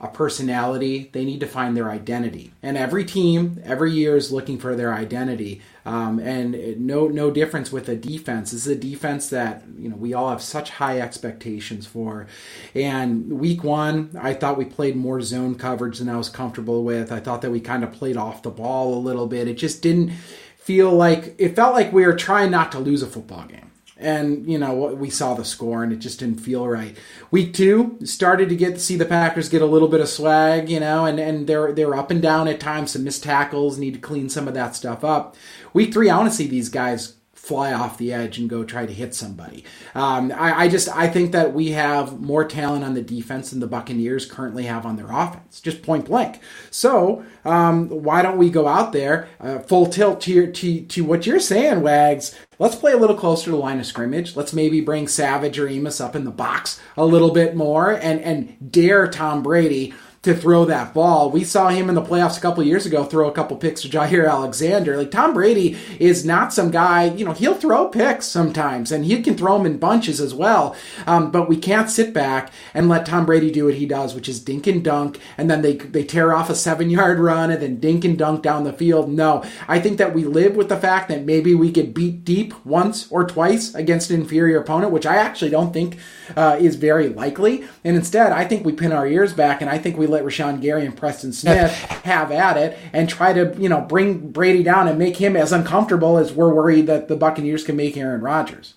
a 0.00 0.08
personality. 0.08 1.10
They 1.12 1.24
need 1.24 1.40
to 1.40 1.46
find 1.46 1.76
their 1.76 1.90
identity. 1.90 2.52
And 2.62 2.76
every 2.76 3.04
team, 3.04 3.60
every 3.64 3.92
year 3.92 4.16
is 4.16 4.32
looking 4.32 4.58
for 4.58 4.74
their 4.74 4.92
identity. 4.92 5.62
Um, 5.86 6.18
and 6.18 6.80
no 6.80 7.06
no 7.06 7.30
difference 7.30 7.70
with 7.70 7.88
a 7.88 7.94
defense. 7.94 8.50
This 8.50 8.66
is 8.66 8.72
a 8.72 8.74
defense 8.74 9.28
that 9.28 9.62
you 9.78 9.88
know 9.88 9.94
we 9.94 10.14
all 10.14 10.30
have 10.30 10.42
such 10.42 10.70
high 10.70 10.98
expectations 10.98 11.86
for. 11.86 12.26
And 12.74 13.38
week 13.38 13.62
one, 13.62 14.10
I 14.20 14.34
thought 14.34 14.58
we 14.58 14.64
played 14.64 14.96
more 14.96 15.20
zone 15.20 15.54
coverage 15.54 16.00
than 16.00 16.08
I 16.08 16.16
was 16.16 16.28
comfortable 16.28 16.82
with. 16.82 17.12
I 17.12 17.20
thought 17.20 17.40
that 17.42 17.52
we 17.52 17.60
kind 17.60 17.84
of 17.84 17.92
played 17.92 18.16
off 18.16 18.42
the 18.42 18.50
ball 18.50 18.94
a 18.94 18.98
little 18.98 19.28
bit. 19.28 19.46
It 19.46 19.58
just 19.58 19.80
didn't 19.80 20.10
feel 20.58 20.90
like 20.90 21.36
it 21.38 21.54
felt 21.54 21.74
like 21.74 21.92
we 21.92 22.04
were 22.04 22.16
trying 22.16 22.50
not 22.50 22.72
to 22.72 22.80
lose 22.80 23.00
a 23.00 23.06
football 23.06 23.46
game 23.46 23.70
and 23.98 24.50
you 24.50 24.58
know 24.58 24.74
we 24.74 25.08
saw 25.08 25.34
the 25.34 25.44
score 25.44 25.82
and 25.82 25.92
it 25.92 25.96
just 25.96 26.20
didn't 26.20 26.40
feel 26.40 26.68
right 26.68 26.96
week 27.30 27.54
two 27.54 27.96
started 28.04 28.48
to 28.50 28.56
get 28.56 28.74
to 28.74 28.80
see 28.80 28.96
the 28.96 29.06
packers 29.06 29.48
get 29.48 29.62
a 29.62 29.66
little 29.66 29.88
bit 29.88 30.00
of 30.00 30.08
swag 30.08 30.68
you 30.68 30.78
know 30.78 31.06
and 31.06 31.18
and 31.18 31.46
they're 31.46 31.72
they're 31.72 31.94
up 31.94 32.10
and 32.10 32.20
down 32.20 32.46
at 32.46 32.60
times 32.60 32.90
some 32.90 33.04
missed 33.04 33.22
tackles 33.22 33.78
need 33.78 33.94
to 33.94 34.00
clean 34.00 34.28
some 34.28 34.46
of 34.46 34.54
that 34.54 34.76
stuff 34.76 35.02
up 35.02 35.34
week 35.76 35.92
three 35.92 36.10
i 36.10 36.16
want 36.16 36.28
to 36.28 36.34
see 36.34 36.46
these 36.46 36.68
guys 36.68 37.16
fly 37.46 37.72
off 37.72 37.96
the 37.96 38.12
edge 38.12 38.38
and 38.38 38.50
go 38.50 38.64
try 38.64 38.84
to 38.84 38.92
hit 38.92 39.14
somebody. 39.14 39.62
Um, 39.94 40.32
I, 40.32 40.62
I, 40.62 40.68
just 40.68 40.88
I 40.88 41.06
think 41.06 41.30
that 41.30 41.52
we 41.52 41.70
have 41.70 42.20
more 42.20 42.44
talent 42.44 42.82
on 42.82 42.94
the 42.94 43.02
defense 43.02 43.50
than 43.50 43.60
the 43.60 43.68
Buccaneers 43.68 44.26
currently 44.26 44.64
have 44.64 44.84
on 44.84 44.96
their 44.96 45.12
offense, 45.12 45.60
just 45.60 45.80
point 45.80 46.06
blank. 46.06 46.40
So 46.72 47.24
um, 47.44 47.88
why 47.88 48.22
don't 48.22 48.36
we 48.36 48.50
go 48.50 48.66
out 48.66 48.92
there 48.92 49.28
uh, 49.38 49.60
full 49.60 49.86
tilt 49.86 50.22
to, 50.22 50.32
your, 50.32 50.46
to 50.48 50.80
to 50.86 51.04
what 51.04 51.24
you're 51.24 51.38
saying, 51.38 51.82
Wags? 51.82 52.36
Let's 52.58 52.74
play 52.74 52.92
a 52.92 52.96
little 52.96 53.16
closer 53.16 53.44
to 53.44 53.50
the 53.50 53.56
line 53.56 53.78
of 53.78 53.86
scrimmage. 53.86 54.34
Let's 54.34 54.52
maybe 54.52 54.80
bring 54.80 55.06
Savage 55.06 55.56
or 55.56 55.68
Amos 55.68 56.00
up 56.00 56.16
in 56.16 56.24
the 56.24 56.32
box 56.32 56.80
a 56.96 57.04
little 57.04 57.30
bit 57.30 57.54
more 57.54 57.92
and 57.92 58.20
and 58.22 58.72
dare 58.72 59.06
Tom 59.06 59.44
Brady 59.44 59.94
to 60.26 60.34
throw 60.34 60.64
that 60.64 60.92
ball. 60.92 61.30
We 61.30 61.44
saw 61.44 61.68
him 61.68 61.88
in 61.88 61.94
the 61.94 62.02
playoffs 62.02 62.36
a 62.36 62.40
couple 62.40 62.64
years 62.64 62.84
ago 62.84 63.04
throw 63.04 63.28
a 63.28 63.32
couple 63.32 63.56
picks 63.56 63.82
to 63.82 63.88
Jaire 63.88 64.28
Alexander. 64.28 64.96
Like 64.96 65.12
Tom 65.12 65.32
Brady 65.32 65.78
is 66.00 66.24
not 66.24 66.52
some 66.52 66.72
guy, 66.72 67.04
you 67.04 67.24
know, 67.24 67.30
he'll 67.30 67.54
throw 67.54 67.86
picks 67.86 68.26
sometimes 68.26 68.90
and 68.90 69.04
he 69.04 69.22
can 69.22 69.36
throw 69.36 69.56
them 69.56 69.66
in 69.66 69.78
bunches 69.78 70.20
as 70.20 70.34
well. 70.34 70.74
Um, 71.06 71.30
but 71.30 71.48
we 71.48 71.56
can't 71.56 71.88
sit 71.88 72.12
back 72.12 72.52
and 72.74 72.88
let 72.88 73.06
Tom 73.06 73.24
Brady 73.24 73.52
do 73.52 73.66
what 73.66 73.74
he 73.74 73.86
does, 73.86 74.16
which 74.16 74.28
is 74.28 74.40
dink 74.40 74.66
and 74.66 74.82
dunk, 74.82 75.20
and 75.38 75.48
then 75.48 75.62
they 75.62 75.74
they 75.76 76.02
tear 76.02 76.34
off 76.34 76.50
a 76.50 76.56
seven 76.56 76.90
yard 76.90 77.20
run 77.20 77.52
and 77.52 77.62
then 77.62 77.78
dink 77.78 78.04
and 78.04 78.18
dunk 78.18 78.42
down 78.42 78.64
the 78.64 78.72
field. 78.72 79.08
No, 79.08 79.44
I 79.68 79.78
think 79.78 79.98
that 79.98 80.12
we 80.12 80.24
live 80.24 80.56
with 80.56 80.68
the 80.68 80.76
fact 80.76 81.08
that 81.08 81.24
maybe 81.24 81.54
we 81.54 81.70
get 81.70 81.94
beat 81.94 82.24
deep 82.24 82.52
once 82.66 83.06
or 83.12 83.24
twice 83.24 83.74
against 83.76 84.10
an 84.10 84.20
inferior 84.20 84.58
opponent, 84.58 84.90
which 84.90 85.06
I 85.06 85.16
actually 85.16 85.50
don't 85.50 85.72
think 85.72 85.98
uh, 86.36 86.56
is 86.60 86.74
very 86.74 87.08
likely. 87.08 87.64
And 87.84 87.96
instead, 87.96 88.32
I 88.32 88.44
think 88.44 88.66
we 88.66 88.72
pin 88.72 88.92
our 88.92 89.06
ears 89.06 89.32
back 89.32 89.60
and 89.60 89.70
I 89.70 89.78
think 89.78 89.96
we 89.96 90.06
let 90.16 90.24
Rashan 90.24 90.60
Gary 90.60 90.86
and 90.86 90.96
Preston 90.96 91.32
Smith 91.32 91.70
have 92.04 92.32
at 92.32 92.56
it 92.56 92.78
and 92.92 93.08
try 93.08 93.32
to, 93.32 93.54
you 93.58 93.68
know, 93.68 93.80
bring 93.80 94.30
Brady 94.30 94.62
down 94.62 94.88
and 94.88 94.98
make 94.98 95.16
him 95.16 95.36
as 95.36 95.52
uncomfortable 95.52 96.18
as 96.18 96.32
we're 96.32 96.52
worried 96.52 96.86
that 96.86 97.08
the 97.08 97.16
Buccaneers 97.16 97.64
can 97.64 97.76
make 97.76 97.96
Aaron 97.96 98.20
Rodgers. 98.20 98.74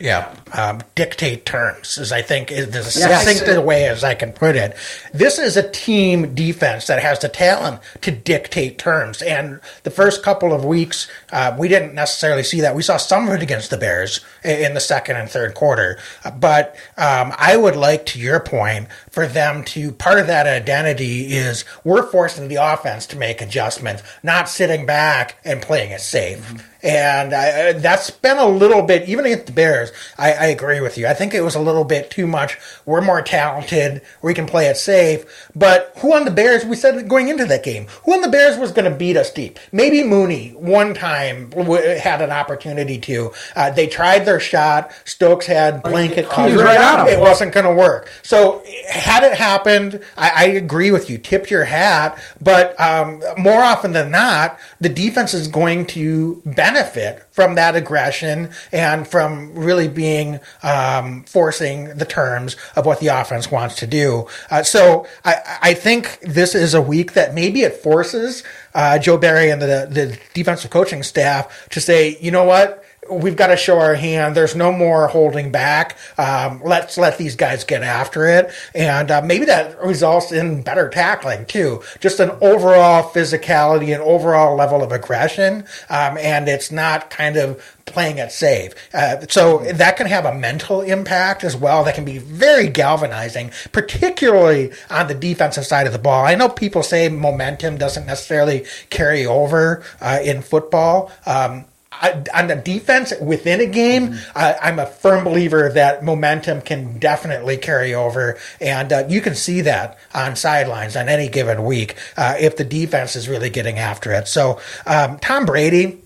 Yeah, 0.00 0.32
um, 0.52 0.80
dictate 0.94 1.44
terms 1.44 1.98
is 1.98 2.12
I 2.12 2.22
think 2.22 2.52
is 2.52 2.70
the 2.70 2.84
succinct 2.84 3.64
way 3.64 3.88
as 3.88 4.04
I 4.04 4.14
can 4.14 4.32
put 4.32 4.54
it. 4.54 4.76
This 5.12 5.40
is 5.40 5.56
a 5.56 5.68
team 5.68 6.36
defense 6.36 6.86
that 6.86 7.02
has 7.02 7.18
the 7.18 7.28
talent 7.28 7.80
to 8.02 8.12
dictate 8.12 8.78
terms, 8.78 9.22
and 9.22 9.60
the 9.82 9.90
first 9.90 10.22
couple 10.22 10.52
of 10.52 10.64
weeks 10.64 11.10
uh, 11.32 11.56
we 11.58 11.66
didn't 11.66 11.94
necessarily 11.94 12.44
see 12.44 12.60
that. 12.60 12.76
We 12.76 12.82
saw 12.82 12.96
some 12.96 13.26
of 13.26 13.34
it 13.34 13.42
against 13.42 13.70
the 13.70 13.76
Bears 13.76 14.20
in 14.48 14.74
the 14.74 14.80
second 14.80 15.16
and 15.16 15.30
third 15.30 15.54
quarter, 15.54 15.98
but 16.38 16.74
um, 16.96 17.32
I 17.36 17.56
would 17.56 17.76
like, 17.76 18.06
to 18.06 18.18
your 18.18 18.40
point, 18.40 18.88
for 19.10 19.26
them 19.26 19.64
to 19.64 19.92
part 19.92 20.18
of 20.18 20.26
that 20.26 20.46
identity 20.46 21.34
is 21.34 21.64
we're 21.84 22.06
forcing 22.10 22.48
the 22.48 22.56
offense 22.56 23.06
to 23.08 23.16
make 23.16 23.40
adjustments, 23.40 24.02
not 24.22 24.48
sitting 24.48 24.86
back 24.86 25.36
and 25.44 25.60
playing 25.60 25.90
it 25.90 26.00
safe. 26.00 26.64
And 26.82 27.34
I, 27.34 27.72
that's 27.72 28.10
been 28.10 28.38
a 28.38 28.46
little 28.46 28.82
bit, 28.82 29.08
even 29.08 29.26
against 29.26 29.46
the 29.46 29.52
Bears, 29.52 29.90
I, 30.16 30.32
I, 30.32 30.46
agree 30.46 30.80
with 30.80 30.96
you. 30.96 31.08
I 31.08 31.14
think 31.14 31.34
it 31.34 31.40
was 31.40 31.56
a 31.56 31.60
little 31.60 31.82
bit 31.82 32.08
too 32.08 32.28
much. 32.28 32.56
We're 32.86 33.00
more 33.00 33.20
talented. 33.20 34.02
We 34.22 34.32
can 34.32 34.46
play 34.46 34.66
it 34.66 34.76
safe. 34.76 35.50
But 35.56 35.92
who 35.98 36.14
on 36.14 36.24
the 36.24 36.30
Bears, 36.30 36.64
we 36.64 36.76
said 36.76 37.08
going 37.08 37.28
into 37.28 37.46
that 37.46 37.64
game, 37.64 37.88
who 38.04 38.14
on 38.14 38.20
the 38.20 38.28
Bears 38.28 38.56
was 38.58 38.70
going 38.70 38.88
to 38.88 38.96
beat 38.96 39.16
us 39.16 39.32
deep? 39.32 39.58
Maybe 39.72 40.04
Mooney 40.04 40.50
one 40.50 40.94
time 40.94 41.50
had 41.50 42.22
an 42.22 42.30
opportunity 42.30 42.98
to. 43.00 43.32
Uh, 43.56 43.70
they 43.70 43.88
tried 43.88 44.24
their 44.24 44.37
shot. 44.40 44.92
Stokes 45.04 45.46
had 45.46 45.82
blanket 45.82 46.28
coverage. 46.28 46.60
Right 46.60 47.08
it 47.08 47.20
wasn't 47.20 47.52
going 47.52 47.66
to 47.66 47.74
work. 47.74 48.10
So 48.22 48.62
had 48.88 49.24
it 49.24 49.36
happened, 49.36 50.02
I, 50.16 50.32
I, 50.34 50.44
agree 50.48 50.90
with 50.90 51.10
you. 51.10 51.18
Tip 51.18 51.50
your 51.50 51.64
hat. 51.64 52.22
But 52.40 52.78
um, 52.80 53.22
more 53.36 53.62
often 53.62 53.92
than 53.92 54.10
not, 54.10 54.58
the 54.80 54.88
defense 54.88 55.34
is 55.34 55.48
going 55.48 55.86
to 55.86 56.42
benefit 56.44 57.24
from 57.30 57.54
that 57.54 57.76
aggression 57.76 58.50
and 58.72 59.06
from 59.06 59.54
really 59.54 59.88
being 59.88 60.40
um, 60.62 61.24
forcing 61.24 61.96
the 61.96 62.04
terms 62.04 62.56
of 62.76 62.86
what 62.86 63.00
the 63.00 63.08
offense 63.08 63.50
wants 63.50 63.76
to 63.76 63.86
do. 63.86 64.26
Uh, 64.50 64.62
so 64.62 65.06
I, 65.24 65.58
I, 65.62 65.74
think 65.74 66.18
this 66.20 66.54
is 66.54 66.74
a 66.74 66.82
week 66.82 67.12
that 67.12 67.34
maybe 67.34 67.62
it 67.62 67.74
forces 67.74 68.42
uh, 68.74 68.98
Joe 68.98 69.18
Barry 69.18 69.50
and 69.50 69.62
the, 69.62 69.88
the 69.90 70.18
defensive 70.34 70.70
coaching 70.70 71.02
staff 71.02 71.68
to 71.70 71.80
say, 71.80 72.18
you 72.20 72.30
know 72.30 72.44
what? 72.44 72.84
We've 73.10 73.36
got 73.36 73.48
to 73.48 73.56
show 73.56 73.78
our 73.78 73.94
hand. 73.94 74.34
There's 74.34 74.54
no 74.54 74.72
more 74.72 75.08
holding 75.08 75.50
back. 75.50 75.96
Um, 76.18 76.60
let's 76.64 76.98
let 76.98 77.18
these 77.18 77.36
guys 77.36 77.64
get 77.64 77.82
after 77.82 78.26
it. 78.26 78.50
And 78.74 79.10
uh, 79.10 79.22
maybe 79.22 79.46
that 79.46 79.80
results 79.82 80.32
in 80.32 80.62
better 80.62 80.88
tackling 80.88 81.46
too. 81.46 81.82
Just 82.00 82.20
an 82.20 82.30
overall 82.40 83.10
physicality 83.10 83.92
and 83.92 84.02
overall 84.02 84.56
level 84.56 84.82
of 84.82 84.92
aggression. 84.92 85.64
Um, 85.88 86.18
and 86.18 86.48
it's 86.48 86.70
not 86.70 87.10
kind 87.10 87.36
of 87.36 87.62
playing 87.88 88.18
it 88.18 88.30
safe. 88.30 88.74
Uh, 88.92 89.20
so 89.28 89.58
that 89.58 89.96
can 89.96 90.06
have 90.06 90.24
a 90.24 90.34
mental 90.34 90.82
impact 90.82 91.42
as 91.42 91.56
well. 91.56 91.84
That 91.84 91.94
can 91.94 92.04
be 92.04 92.18
very 92.18 92.68
galvanizing, 92.68 93.50
particularly 93.72 94.72
on 94.90 95.08
the 95.08 95.14
defensive 95.14 95.66
side 95.66 95.86
of 95.86 95.92
the 95.92 95.98
ball. 95.98 96.24
I 96.24 96.34
know 96.34 96.48
people 96.48 96.82
say 96.82 97.08
momentum 97.08 97.78
doesn't 97.78 98.06
necessarily 98.06 98.66
carry 98.90 99.26
over 99.26 99.82
uh, 100.00 100.18
in 100.22 100.42
football. 100.42 101.10
Um, 101.26 101.64
I, 102.00 102.24
on 102.34 102.48
the 102.48 102.56
defense 102.56 103.12
within 103.20 103.60
a 103.60 103.66
game, 103.66 104.08
mm-hmm. 104.08 104.38
I, 104.38 104.68
am 104.68 104.78
a 104.78 104.86
firm 104.86 105.24
believer 105.24 105.70
that 105.70 106.04
momentum 106.04 106.60
can 106.60 106.98
definitely 106.98 107.56
carry 107.56 107.94
over, 107.94 108.38
and 108.60 108.92
uh, 108.92 109.04
you 109.08 109.20
can 109.20 109.34
see 109.34 109.62
that 109.62 109.98
on 110.14 110.36
sidelines 110.36 110.96
on 110.96 111.08
any 111.08 111.28
given 111.28 111.64
week 111.64 111.96
uh, 112.16 112.36
if 112.38 112.56
the 112.56 112.64
defense 112.64 113.16
is 113.16 113.28
really 113.28 113.50
getting 113.50 113.78
after 113.78 114.12
it. 114.12 114.28
So, 114.28 114.60
um, 114.86 115.18
Tom 115.18 115.46
Brady 115.46 116.02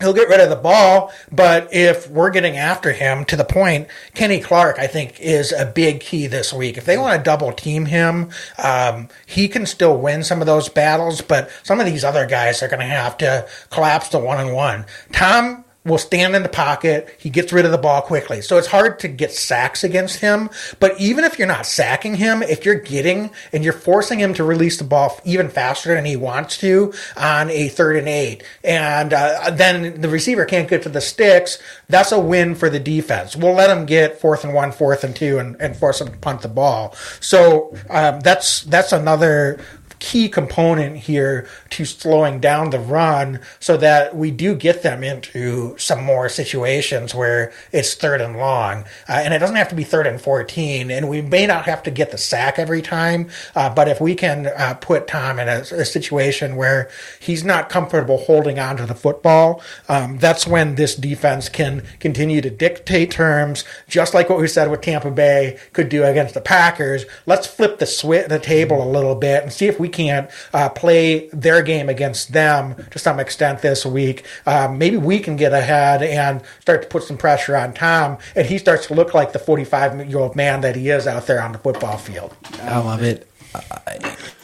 he'll 0.00 0.12
get 0.12 0.28
rid 0.28 0.40
of 0.40 0.50
the 0.50 0.56
ball, 0.56 1.12
but 1.30 1.72
if 1.72 2.08
we're 2.10 2.30
getting 2.30 2.56
after 2.56 2.92
him 2.92 3.24
to 3.26 3.36
the 3.36 3.44
point, 3.44 3.88
Kenny 4.14 4.40
Clark, 4.40 4.78
I 4.78 4.86
think, 4.86 5.20
is 5.20 5.52
a 5.52 5.66
big 5.66 6.00
key 6.00 6.26
this 6.26 6.52
week. 6.52 6.76
If 6.76 6.84
they 6.84 6.98
want 6.98 7.18
to 7.18 7.22
double 7.22 7.52
team 7.52 7.86
him, 7.86 8.30
um, 8.58 9.08
he 9.26 9.48
can 9.48 9.66
still 9.66 9.96
win 9.98 10.24
some 10.24 10.40
of 10.40 10.46
those 10.46 10.68
battles, 10.68 11.20
but 11.20 11.50
some 11.62 11.80
of 11.80 11.86
these 11.86 12.04
other 12.04 12.26
guys 12.26 12.62
are 12.62 12.68
going 12.68 12.80
to 12.80 12.86
have 12.86 13.16
to 13.18 13.46
collapse 13.70 14.08
the 14.08 14.18
one 14.18 14.38
and 14.38 14.54
one. 14.54 14.86
Tom 15.12 15.64
will 15.84 15.98
stand 15.98 16.36
in 16.36 16.42
the 16.42 16.48
pocket. 16.48 17.14
He 17.18 17.30
gets 17.30 17.52
rid 17.52 17.64
of 17.64 17.70
the 17.70 17.78
ball 17.78 18.02
quickly. 18.02 18.42
So 18.42 18.58
it's 18.58 18.66
hard 18.66 18.98
to 19.00 19.08
get 19.08 19.32
sacks 19.32 19.82
against 19.82 20.20
him. 20.20 20.50
But 20.78 21.00
even 21.00 21.24
if 21.24 21.38
you're 21.38 21.48
not 21.48 21.64
sacking 21.64 22.16
him, 22.16 22.42
if 22.42 22.66
you're 22.66 22.74
getting 22.74 23.30
and 23.52 23.64
you're 23.64 23.72
forcing 23.72 24.18
him 24.18 24.34
to 24.34 24.44
release 24.44 24.76
the 24.76 24.84
ball 24.84 25.18
even 25.24 25.48
faster 25.48 25.94
than 25.94 26.04
he 26.04 26.16
wants 26.16 26.58
to 26.58 26.92
on 27.16 27.48
a 27.48 27.68
third 27.68 27.96
and 27.96 28.08
eight, 28.08 28.42
and 28.62 29.14
uh, 29.14 29.50
then 29.50 30.02
the 30.02 30.08
receiver 30.08 30.44
can't 30.44 30.68
get 30.68 30.82
to 30.82 30.90
the 30.90 31.00
sticks, 31.00 31.58
that's 31.88 32.12
a 32.12 32.20
win 32.20 32.54
for 32.54 32.68
the 32.68 32.80
defense. 32.80 33.34
We'll 33.34 33.54
let 33.54 33.74
him 33.74 33.86
get 33.86 34.20
fourth 34.20 34.44
and 34.44 34.52
one, 34.52 34.72
fourth 34.72 35.02
and 35.02 35.16
two, 35.16 35.38
and, 35.38 35.56
and 35.60 35.74
force 35.74 36.00
him 36.00 36.08
to 36.08 36.16
punt 36.18 36.42
the 36.42 36.48
ball. 36.48 36.94
So 37.20 37.74
um, 37.88 38.20
that's 38.20 38.64
that's 38.64 38.92
another 38.92 39.60
key 40.00 40.28
component 40.28 40.96
here 40.96 41.48
to 41.68 41.84
slowing 41.84 42.40
down 42.40 42.70
the 42.70 42.80
run 42.80 43.38
so 43.60 43.76
that 43.76 44.16
we 44.16 44.30
do 44.30 44.54
get 44.56 44.82
them 44.82 45.04
into 45.04 45.76
some 45.78 46.02
more 46.02 46.28
situations 46.28 47.14
where 47.14 47.52
it's 47.70 47.94
third 47.94 48.20
and 48.20 48.36
long. 48.36 48.84
Uh, 49.08 49.20
and 49.24 49.32
it 49.32 49.38
doesn't 49.38 49.56
have 49.56 49.68
to 49.68 49.74
be 49.74 49.84
third 49.84 50.06
and 50.06 50.20
14. 50.20 50.90
And 50.90 51.08
we 51.08 51.20
may 51.22 51.46
not 51.46 51.66
have 51.66 51.82
to 51.84 51.90
get 51.90 52.10
the 52.10 52.18
sack 52.18 52.58
every 52.58 52.82
time. 52.82 53.28
Uh, 53.54 53.72
but 53.72 53.88
if 53.88 54.00
we 54.00 54.14
can 54.14 54.46
uh, 54.46 54.74
put 54.80 55.06
Tom 55.06 55.38
in 55.38 55.48
a, 55.48 55.60
a, 55.60 55.84
situation 55.84 56.56
where 56.56 56.88
he's 57.20 57.44
not 57.44 57.68
comfortable 57.68 58.16
holding 58.16 58.58
on 58.58 58.76
to 58.78 58.86
the 58.86 58.94
football, 58.94 59.62
um, 59.88 60.18
that's 60.18 60.46
when 60.46 60.76
this 60.76 60.96
defense 60.96 61.48
can 61.48 61.82
continue 61.98 62.40
to 62.40 62.50
dictate 62.50 63.10
terms, 63.10 63.64
just 63.88 64.14
like 64.14 64.30
what 64.30 64.38
we 64.38 64.46
said 64.46 64.70
with 64.70 64.80
Tampa 64.80 65.10
Bay 65.10 65.58
could 65.72 65.88
do 65.88 66.04
against 66.04 66.34
the 66.34 66.40
Packers. 66.40 67.04
Let's 67.26 67.46
flip 67.46 67.78
the, 67.78 67.86
sw- 67.86 68.28
the 68.28 68.40
table 68.42 68.82
a 68.82 68.88
little 68.88 69.14
bit 69.14 69.42
and 69.42 69.52
see 69.52 69.66
if 69.66 69.78
we 69.78 69.89
can't 69.90 70.30
uh, 70.54 70.68
play 70.70 71.28
their 71.28 71.62
game 71.62 71.88
against 71.88 72.32
them 72.32 72.76
to 72.90 72.98
some 72.98 73.20
extent 73.20 73.60
this 73.60 73.84
week, 73.84 74.24
um, 74.46 74.78
maybe 74.78 74.96
we 74.96 75.18
can 75.18 75.36
get 75.36 75.52
ahead 75.52 76.02
and 76.02 76.42
start 76.60 76.82
to 76.82 76.88
put 76.88 77.02
some 77.02 77.18
pressure 77.18 77.56
on 77.56 77.74
Tom, 77.74 78.18
and 78.34 78.46
he 78.46 78.58
starts 78.58 78.86
to 78.86 78.94
look 78.94 79.14
like 79.14 79.32
the 79.32 79.38
45 79.38 80.08
year 80.08 80.18
old 80.18 80.36
man 80.36 80.62
that 80.62 80.76
he 80.76 80.88
is 80.88 81.06
out 81.06 81.26
there 81.26 81.42
on 81.42 81.52
the 81.52 81.58
football 81.58 81.98
field. 81.98 82.34
I 82.62 82.78
love 82.78 83.02
it. 83.02 83.26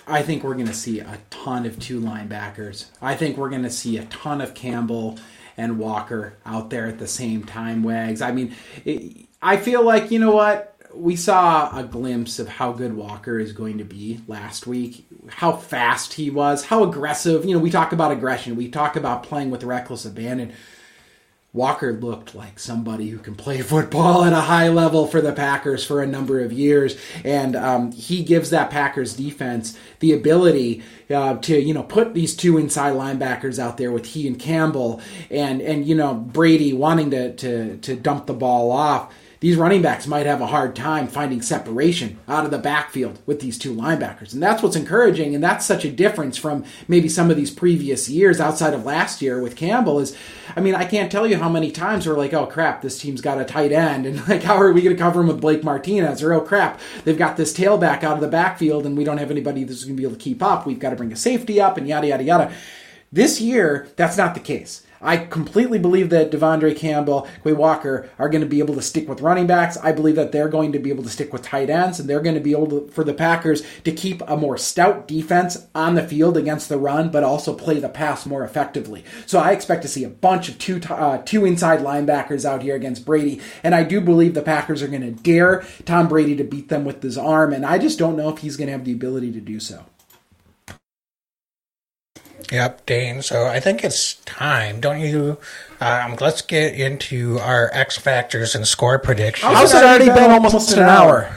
I 0.08 0.22
think 0.22 0.44
we're 0.44 0.54
going 0.54 0.66
to 0.66 0.74
see 0.74 1.00
a 1.00 1.18
ton 1.30 1.66
of 1.66 1.78
two 1.80 2.00
linebackers. 2.00 2.86
I 3.02 3.14
think 3.14 3.36
we're 3.36 3.50
going 3.50 3.64
to 3.64 3.70
see 3.70 3.98
a 3.98 4.04
ton 4.04 4.40
of 4.40 4.54
Campbell 4.54 5.18
and 5.56 5.78
Walker 5.78 6.34
out 6.44 6.70
there 6.70 6.86
at 6.86 6.98
the 6.98 7.08
same 7.08 7.44
time, 7.44 7.82
Wags. 7.82 8.20
I 8.20 8.32
mean, 8.32 8.54
it, 8.84 9.26
I 9.42 9.56
feel 9.56 9.82
like, 9.82 10.10
you 10.10 10.18
know 10.18 10.32
what? 10.32 10.75
We 10.96 11.16
saw 11.16 11.76
a 11.76 11.84
glimpse 11.84 12.38
of 12.38 12.48
how 12.48 12.72
good 12.72 12.94
Walker 12.94 13.38
is 13.38 13.52
going 13.52 13.78
to 13.78 13.84
be 13.84 14.20
last 14.26 14.66
week, 14.66 15.06
how 15.28 15.52
fast 15.52 16.14
he 16.14 16.30
was, 16.30 16.64
how 16.64 16.84
aggressive. 16.84 17.44
You 17.44 17.54
know, 17.54 17.60
we 17.60 17.70
talk 17.70 17.92
about 17.92 18.12
aggression, 18.12 18.56
we 18.56 18.68
talk 18.68 18.96
about 18.96 19.22
playing 19.22 19.50
with 19.50 19.64
reckless 19.64 20.04
abandon. 20.04 20.52
Walker 21.52 21.94
looked 21.94 22.34
like 22.34 22.58
somebody 22.58 23.08
who 23.08 23.18
can 23.18 23.34
play 23.34 23.62
football 23.62 24.24
at 24.24 24.32
a 24.32 24.42
high 24.42 24.68
level 24.68 25.06
for 25.06 25.22
the 25.22 25.32
Packers 25.32 25.84
for 25.84 26.02
a 26.02 26.06
number 26.06 26.40
of 26.40 26.52
years, 26.52 26.98
and 27.24 27.56
um, 27.56 27.92
he 27.92 28.22
gives 28.22 28.50
that 28.50 28.70
Packers 28.70 29.16
defense 29.16 29.78
the 30.00 30.12
ability 30.12 30.82
uh, 31.08 31.36
to 31.38 31.58
you 31.58 31.72
know 31.72 31.82
put 31.82 32.12
these 32.12 32.36
two 32.36 32.58
inside 32.58 32.94
linebackers 32.94 33.58
out 33.58 33.78
there 33.78 33.90
with 33.90 34.06
he 34.06 34.26
and 34.26 34.38
Campbell, 34.38 35.00
and 35.30 35.62
and 35.62 35.86
you 35.86 35.94
know 35.94 36.14
Brady 36.14 36.74
wanting 36.74 37.10
to 37.12 37.34
to 37.36 37.78
to 37.78 37.96
dump 37.96 38.26
the 38.26 38.34
ball 38.34 38.70
off 38.70 39.12
these 39.40 39.56
running 39.56 39.82
backs 39.82 40.06
might 40.06 40.26
have 40.26 40.40
a 40.40 40.46
hard 40.46 40.74
time 40.74 41.06
finding 41.08 41.42
separation 41.42 42.18
out 42.26 42.44
of 42.44 42.50
the 42.50 42.58
backfield 42.58 43.18
with 43.26 43.40
these 43.40 43.58
two 43.58 43.74
linebackers. 43.74 44.32
And 44.32 44.42
that's 44.42 44.62
what's 44.62 44.76
encouraging. 44.76 45.34
And 45.34 45.44
that's 45.44 45.66
such 45.66 45.84
a 45.84 45.90
difference 45.90 46.38
from 46.38 46.64
maybe 46.88 47.08
some 47.08 47.30
of 47.30 47.36
these 47.36 47.50
previous 47.50 48.08
years 48.08 48.40
outside 48.40 48.72
of 48.72 48.84
last 48.84 49.20
year 49.20 49.42
with 49.42 49.56
Campbell 49.56 49.98
is, 49.98 50.16
I 50.56 50.60
mean, 50.60 50.74
I 50.74 50.84
can't 50.84 51.12
tell 51.12 51.26
you 51.26 51.36
how 51.36 51.48
many 51.48 51.70
times 51.70 52.06
we're 52.06 52.16
like, 52.16 52.32
oh 52.32 52.46
crap, 52.46 52.80
this 52.80 52.98
team's 52.98 53.20
got 53.20 53.40
a 53.40 53.44
tight 53.44 53.72
end. 53.72 54.06
And 54.06 54.26
like, 54.28 54.42
how 54.42 54.56
are 54.56 54.72
we 54.72 54.82
going 54.82 54.96
to 54.96 55.02
cover 55.02 55.20
him 55.20 55.26
with 55.26 55.40
Blake 55.40 55.62
Martinez? 55.62 56.22
Or 56.22 56.32
oh 56.32 56.40
crap, 56.40 56.80
they've 57.04 57.18
got 57.18 57.36
this 57.36 57.52
tailback 57.52 58.02
out 58.02 58.14
of 58.14 58.20
the 58.20 58.28
backfield 58.28 58.86
and 58.86 58.96
we 58.96 59.04
don't 59.04 59.18
have 59.18 59.30
anybody 59.30 59.64
that's 59.64 59.84
going 59.84 59.96
to 59.96 60.00
be 60.00 60.06
able 60.06 60.16
to 60.16 60.22
keep 60.22 60.42
up. 60.42 60.66
We've 60.66 60.78
got 60.78 60.90
to 60.90 60.96
bring 60.96 61.12
a 61.12 61.16
safety 61.16 61.60
up 61.60 61.76
and 61.76 61.86
yada, 61.86 62.06
yada, 62.06 62.24
yada. 62.24 62.52
This 63.12 63.40
year, 63.40 63.88
that's 63.96 64.16
not 64.16 64.34
the 64.34 64.40
case. 64.40 64.85
I 65.00 65.16
completely 65.18 65.78
believe 65.78 66.10
that 66.10 66.30
De'Vondre 66.30 66.76
Campbell, 66.76 67.28
Quay 67.42 67.52
Walker 67.52 68.08
are 68.18 68.28
going 68.28 68.42
to 68.42 68.48
be 68.48 68.58
able 68.58 68.74
to 68.74 68.82
stick 68.82 69.08
with 69.08 69.20
running 69.20 69.46
backs. 69.46 69.76
I 69.78 69.92
believe 69.92 70.16
that 70.16 70.32
they're 70.32 70.48
going 70.48 70.72
to 70.72 70.78
be 70.78 70.90
able 70.90 71.04
to 71.04 71.10
stick 71.10 71.32
with 71.32 71.42
tight 71.42 71.70
ends, 71.70 72.00
and 72.00 72.08
they're 72.08 72.20
going 72.20 72.34
to 72.34 72.40
be 72.40 72.52
able 72.52 72.68
to, 72.68 72.88
for 72.88 73.04
the 73.04 73.14
Packers 73.14 73.62
to 73.84 73.92
keep 73.92 74.22
a 74.26 74.36
more 74.36 74.56
stout 74.56 75.08
defense 75.08 75.66
on 75.74 75.94
the 75.94 76.06
field 76.06 76.36
against 76.36 76.68
the 76.68 76.78
run, 76.78 77.10
but 77.10 77.24
also 77.24 77.54
play 77.54 77.78
the 77.78 77.88
pass 77.88 78.26
more 78.26 78.44
effectively. 78.44 79.04
So 79.26 79.38
I 79.38 79.52
expect 79.52 79.82
to 79.82 79.88
see 79.88 80.04
a 80.04 80.10
bunch 80.10 80.48
of 80.48 80.58
two 80.58 80.80
uh, 80.90 81.18
two 81.18 81.44
inside 81.44 81.80
linebackers 81.80 82.44
out 82.44 82.62
here 82.62 82.74
against 82.74 83.04
Brady, 83.04 83.40
and 83.62 83.74
I 83.74 83.82
do 83.82 84.00
believe 84.00 84.34
the 84.34 84.42
Packers 84.42 84.82
are 84.82 84.88
going 84.88 85.02
to 85.02 85.22
dare 85.22 85.64
Tom 85.84 86.08
Brady 86.08 86.36
to 86.36 86.44
beat 86.44 86.68
them 86.68 86.84
with 86.84 87.02
his 87.02 87.18
arm, 87.18 87.52
and 87.52 87.64
I 87.64 87.78
just 87.78 87.98
don't 87.98 88.16
know 88.16 88.28
if 88.28 88.38
he's 88.38 88.56
going 88.56 88.66
to 88.66 88.72
have 88.72 88.84
the 88.84 88.92
ability 88.92 89.32
to 89.32 89.40
do 89.40 89.60
so. 89.60 89.84
Yep, 92.50 92.86
Dane. 92.86 93.22
So 93.22 93.46
I 93.46 93.60
think 93.60 93.82
it's 93.82 94.14
time, 94.24 94.80
don't 94.80 95.00
you? 95.00 95.38
Um, 95.80 96.16
let's 96.20 96.42
get 96.42 96.74
into 96.74 97.38
our 97.40 97.70
X 97.72 97.98
factors 97.98 98.54
and 98.54 98.66
score 98.66 98.98
predictions. 98.98 99.52
How's 99.52 99.74
it 99.74 99.82
already 99.82 100.06
been 100.06 100.30
almost 100.30 100.72
an 100.72 100.84
hour? 100.84 101.34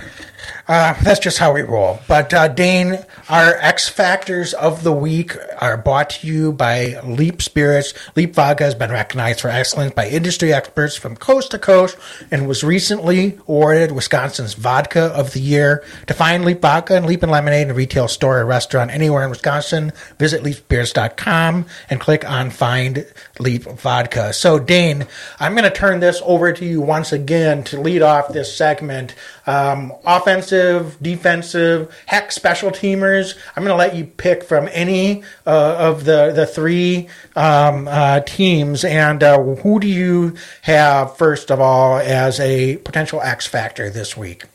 Uh, 0.68 0.93
that's 1.01 1.20
just 1.20 1.39
how 1.39 1.51
we 1.51 1.64
roll. 1.64 1.99
But 2.07 2.32
uh, 2.32 2.47
Dane, 2.47 2.99
our 3.28 3.55
X 3.55 3.89
Factors 3.89 4.53
of 4.53 4.84
the 4.84 4.93
week 4.93 5.36
are 5.60 5.78
brought 5.78 6.10
to 6.12 6.28
you 6.28 6.51
by 6.51 6.99
Leap 7.03 7.41
Spirits. 7.41 7.93
Leap 8.16 8.34
Vodka 8.34 8.64
has 8.64 8.76
been 8.76 8.91
recognized 8.91 9.41
for 9.41 9.49
excellence 9.49 9.93
by 9.93 10.07
industry 10.07 10.53
experts 10.53 10.95
from 10.95 11.16
coast 11.16 11.51
to 11.51 11.60
coast 11.60 11.97
and 12.32 12.47
was 12.47 12.64
recently 12.64 13.38
awarded 13.47 13.91
Wisconsin's 13.91 14.53
Vodka 14.53 15.05
of 15.14 15.34
the 15.34 15.39
Year. 15.39 15.84
To 16.07 16.14
find 16.14 16.45
Leap 16.45 16.62
Vodka 16.62 16.95
and 16.95 17.05
Leap 17.05 17.24
and 17.24 17.32
Lemonade 17.32 17.64
in 17.64 17.72
a 17.72 17.74
retail 17.74 18.07
store 18.07 18.39
or 18.39 18.45
restaurant 18.45 18.91
anywhere 18.91 19.24
in 19.24 19.30
Wisconsin, 19.30 19.91
visit 20.18 20.43
leapspirits.com 20.43 21.66
and 21.89 21.99
click 21.99 22.30
on 22.30 22.49
Find 22.49 23.05
Leap 23.39 23.64
Vodka. 23.64 24.34
So, 24.34 24.60
Dane, 24.60 25.05
I'm 25.39 25.53
going 25.53 25.64
to 25.64 25.72
turn 25.72 25.99
this 25.99 26.22
over 26.24 26.53
to 26.53 26.66
you 26.66 26.82
once 26.82 27.12
again 27.12 27.64
to 27.66 27.80
lead 27.80 28.01
off 28.01 28.30
this 28.30 28.55
segment. 28.55 29.16
Um, 29.45 29.93
offensive, 30.05 30.97
defensive, 31.01 31.93
heck, 32.05 32.32
special 32.32 32.72
teamers. 32.72 33.36
I'm 33.55 33.64
going 33.64 33.74
to 33.74 33.78
let 33.78 33.95
you 33.95 34.05
pick 34.05 34.43
from 34.43 34.70
any 34.72 35.24
uh, 35.50 35.76
of 35.80 36.06
the 36.06 36.32
the 36.32 36.45
three 36.45 37.10
um, 37.36 37.88
uh, 37.88 38.20
teams. 38.22 38.84
And 38.84 39.24
uh, 39.24 39.41
who 39.41 39.80
do 39.80 39.88
you 39.88 40.36
have 40.64 41.18
first 41.18 41.50
of 41.50 41.60
all 41.60 41.97
as 41.97 42.39
a 42.39 42.78
potential 42.78 43.20
X 43.22 43.47
factor 43.47 43.89
this 43.89 44.16
week? 44.16 44.45